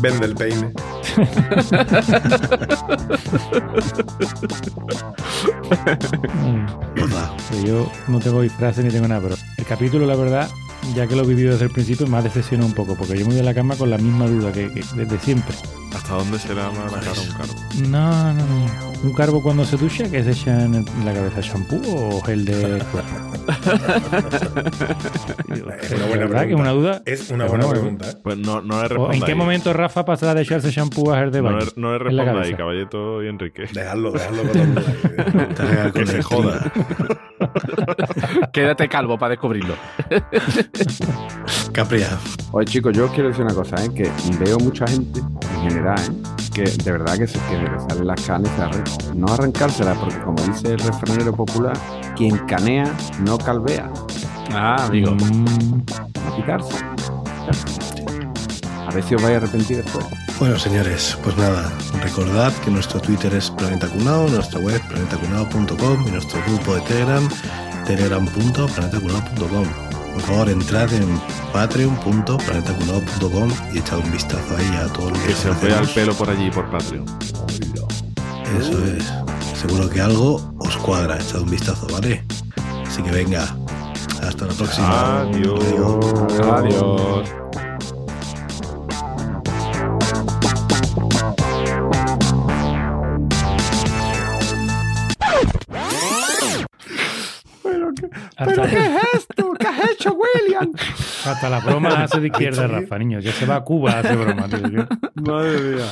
Vende 0.00 0.26
el 0.26 0.34
peine. 0.34 0.72
Que 7.50 7.66
yo 7.66 7.90
no 8.08 8.18
tengo 8.18 8.42
disfraces 8.42 8.84
ni 8.84 8.90
tengo 8.90 9.08
nada, 9.08 9.20
pero 9.22 9.36
el 9.56 9.64
capítulo, 9.64 10.04
la 10.06 10.16
verdad, 10.16 10.50
ya 10.94 11.06
que 11.06 11.16
lo 11.16 11.22
he 11.22 11.26
vivido 11.26 11.52
desde 11.52 11.66
el 11.66 11.70
principio, 11.70 12.06
me 12.06 12.18
ha 12.18 12.22
decepcionado 12.22 12.68
un 12.68 12.74
poco, 12.74 12.94
porque 12.94 13.18
yo 13.18 13.26
me 13.26 13.32
voy 13.32 13.40
a 13.40 13.44
la 13.44 13.54
cama 13.54 13.76
con 13.76 13.90
la 13.90 13.98
misma 13.98 14.26
duda 14.26 14.52
que, 14.52 14.72
que 14.72 14.84
desde 14.94 15.18
siempre. 15.18 15.54
¿Hasta 15.94 16.14
dónde 16.14 16.38
será 16.38 16.70
la 16.72 17.00
cara 17.00 17.20
un 17.20 17.36
cargo? 17.36 17.54
No, 17.88 18.34
no, 18.34 18.46
no. 18.46 18.87
¿Un 19.04 19.12
carbo 19.14 19.40
cuando 19.42 19.64
se 19.64 19.76
ducha 19.76 20.10
que 20.10 20.24
se 20.24 20.30
echa 20.32 20.64
en, 20.64 20.84
la 21.04 21.14
cabeza 21.14 21.40
shampoo 21.40 21.80
o 21.86 22.20
gel 22.22 22.44
de 22.44 22.82
cuerpo? 22.90 23.10
Es 25.80 25.92
una 25.92 26.06
buena 26.06 26.26
¿Verdad 26.26 26.46
que 26.46 26.52
es 26.52 26.56
pregunta. 26.56 26.60
una 26.60 26.70
duda? 26.72 27.02
Es 27.06 27.30
una 27.30 27.46
buena 27.46 27.68
pregunta. 27.68 28.10
¿eh? 28.10 28.14
Pues 28.22 28.36
no, 28.38 28.60
no 28.60 28.80
le 28.80 28.86
¿O 28.86 28.88
responda 28.88 29.14
¿En 29.16 29.22
qué 29.22 29.34
momento 29.34 29.72
Rafa 29.72 30.04
pasará 30.04 30.34
de 30.34 30.42
echarse 30.42 30.70
shampoo 30.70 31.12
a 31.12 31.18
gel 31.18 31.30
de 31.30 31.40
baño? 31.40 31.58
no 31.76 31.98
le 31.98 32.24
cabeza. 32.24 32.56
caballeto 32.56 33.22
y 33.22 33.28
Enrique. 33.28 33.64
Dejadlo, 33.72 34.12
dejadlo 34.12 34.42
con 34.42 35.92
Que 35.94 36.06
se 36.06 36.22
joda. 36.22 36.72
Quédate 38.52 38.88
calvo 38.88 39.18
para 39.18 39.30
descubrirlo. 39.30 39.74
Capria. 41.72 42.08
Oye, 42.52 42.66
chicos, 42.66 42.96
yo 42.96 43.06
os 43.06 43.12
quiero 43.12 43.28
decir 43.28 43.44
una 43.44 43.54
cosa, 43.54 43.76
¿eh? 43.84 43.90
que 43.94 44.10
veo 44.44 44.58
mucha 44.58 44.86
gente, 44.86 45.20
en 45.20 45.70
general, 45.70 45.98
¿eh? 45.98 46.12
que 46.54 46.62
de 46.64 46.92
verdad 46.92 47.16
que 47.16 47.26
se, 47.26 47.38
que 47.48 47.56
le 47.58 47.80
salen 47.88 48.06
las 48.06 48.20
canas 48.22 48.50
y 48.52 48.56
se 48.56 48.62
No 49.14 49.32
arrancársela, 49.32 49.94
porque 49.94 50.20
como 50.22 50.42
dice 50.44 50.72
el 50.74 50.78
refranero 50.78 51.32
popular, 51.34 51.76
quien 52.16 52.36
canea 52.46 52.84
no 53.20 53.36
calvea. 53.38 53.90
Ah, 54.52 54.76
amigo. 54.86 55.10
No 55.14 56.36
quitarse. 56.36 56.74
A 58.86 58.90
ver 58.92 59.02
si 59.04 59.14
os 59.14 59.22
vais 59.22 59.34
a 59.34 59.38
arrepentir 59.38 59.82
después. 59.84 60.06
Bueno, 60.38 60.58
señores, 60.58 61.18
pues 61.24 61.36
nada, 61.36 61.70
recordad 62.02 62.52
que 62.64 62.70
nuestro 62.70 63.00
Twitter 63.00 63.34
es 63.34 63.50
Planeta 63.50 63.88
Cunao, 63.88 64.28
nuestra 64.28 64.60
web 64.60 64.80
planetacunao.com 64.88 66.06
y 66.06 66.10
nuestro 66.12 66.40
grupo 66.46 66.74
de 66.76 66.80
Telegram, 66.82 67.28
telegram.planetacunao.com. 67.86 69.66
Por 70.14 70.22
favor, 70.22 70.48
entrad 70.48 70.92
en 70.94 71.20
patreon.planetacunao.com 71.52 73.50
y 73.74 73.78
echad 73.78 73.98
un 73.98 74.10
vistazo 74.10 74.56
ahí 74.56 74.76
a 74.76 74.86
todo 74.92 75.10
lo 75.10 75.16
que, 75.16 75.26
Que 75.26 75.34
se 75.34 75.50
os 75.50 75.60
vea 75.60 75.68
el 75.70 75.84
hacemos. 75.84 75.90
pelo 75.94 76.14
por 76.14 76.30
allí, 76.30 76.50
por 76.50 76.70
Patreon. 76.70 77.04
Eso 78.56 78.84
es. 78.84 79.12
Seguro 79.58 79.90
que 79.90 80.00
algo 80.00 80.54
os 80.58 80.76
cuadra, 80.78 81.16
echad 81.16 81.42
un 81.42 81.50
vistazo, 81.50 81.86
¿vale? 81.92 82.24
Así 82.86 83.02
que 83.02 83.10
venga, 83.10 83.56
hasta 84.22 84.46
la 84.46 84.54
próxima. 84.54 85.20
Adiós. 85.22 85.64
Adiós. 86.40 87.28
Hasta, 98.36 98.64
esto? 99.14 99.52
¿Qué 99.58 99.66
has 99.66 99.90
hecho, 99.90 100.14
William? 100.14 100.72
hasta 101.24 101.50
la 101.50 101.60
broma 101.60 102.04
hace 102.04 102.20
de 102.20 102.28
izquierda, 102.28 102.66
Rafa, 102.68 102.98
niño. 102.98 103.20
Ya 103.20 103.32
se 103.32 103.46
va 103.46 103.56
a 103.56 103.64
Cuba 103.64 103.92
a 103.92 103.98
hacer 103.98 104.16
broma, 104.16 104.48
tío. 104.48 104.62
¿qué? 104.62 104.86
Madre 105.20 105.60
mía. 105.60 105.86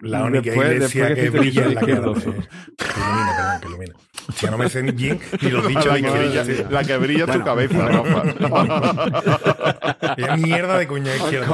La 0.00 0.24
única 0.24 0.42
Después- 0.50 0.72
iglesia 0.72 1.06
después 1.08 1.30
que 1.32 1.38
brilla 1.38 1.62
en 1.64 1.74
la 1.74 1.80
cara. 1.80 1.88
Que 1.88 1.96
ilumina, 1.98 3.32
perdón, 3.36 3.60
que 3.60 3.66
ilumina. 3.68 3.94
Ya 4.40 4.50
no 4.50 4.58
me 4.58 4.68
sé 4.68 4.82
bien 4.82 5.18
ni 5.42 5.50
los 5.50 5.66
dichos 5.66 5.92
de 5.94 6.02
que 6.02 6.10
brilla, 6.10 6.42
iglesia. 6.42 6.66
la 6.70 6.84
que 6.84 6.96
brilla 6.98 7.24
tu 7.26 7.32
Bueno. 7.32 7.44
cabeza, 7.44 7.88
Rafa. 7.88 8.22
Es 10.16 10.38
mierda 10.38 10.78
de 10.78 10.86
cuña 10.86 11.16
izquierda. 11.16 11.46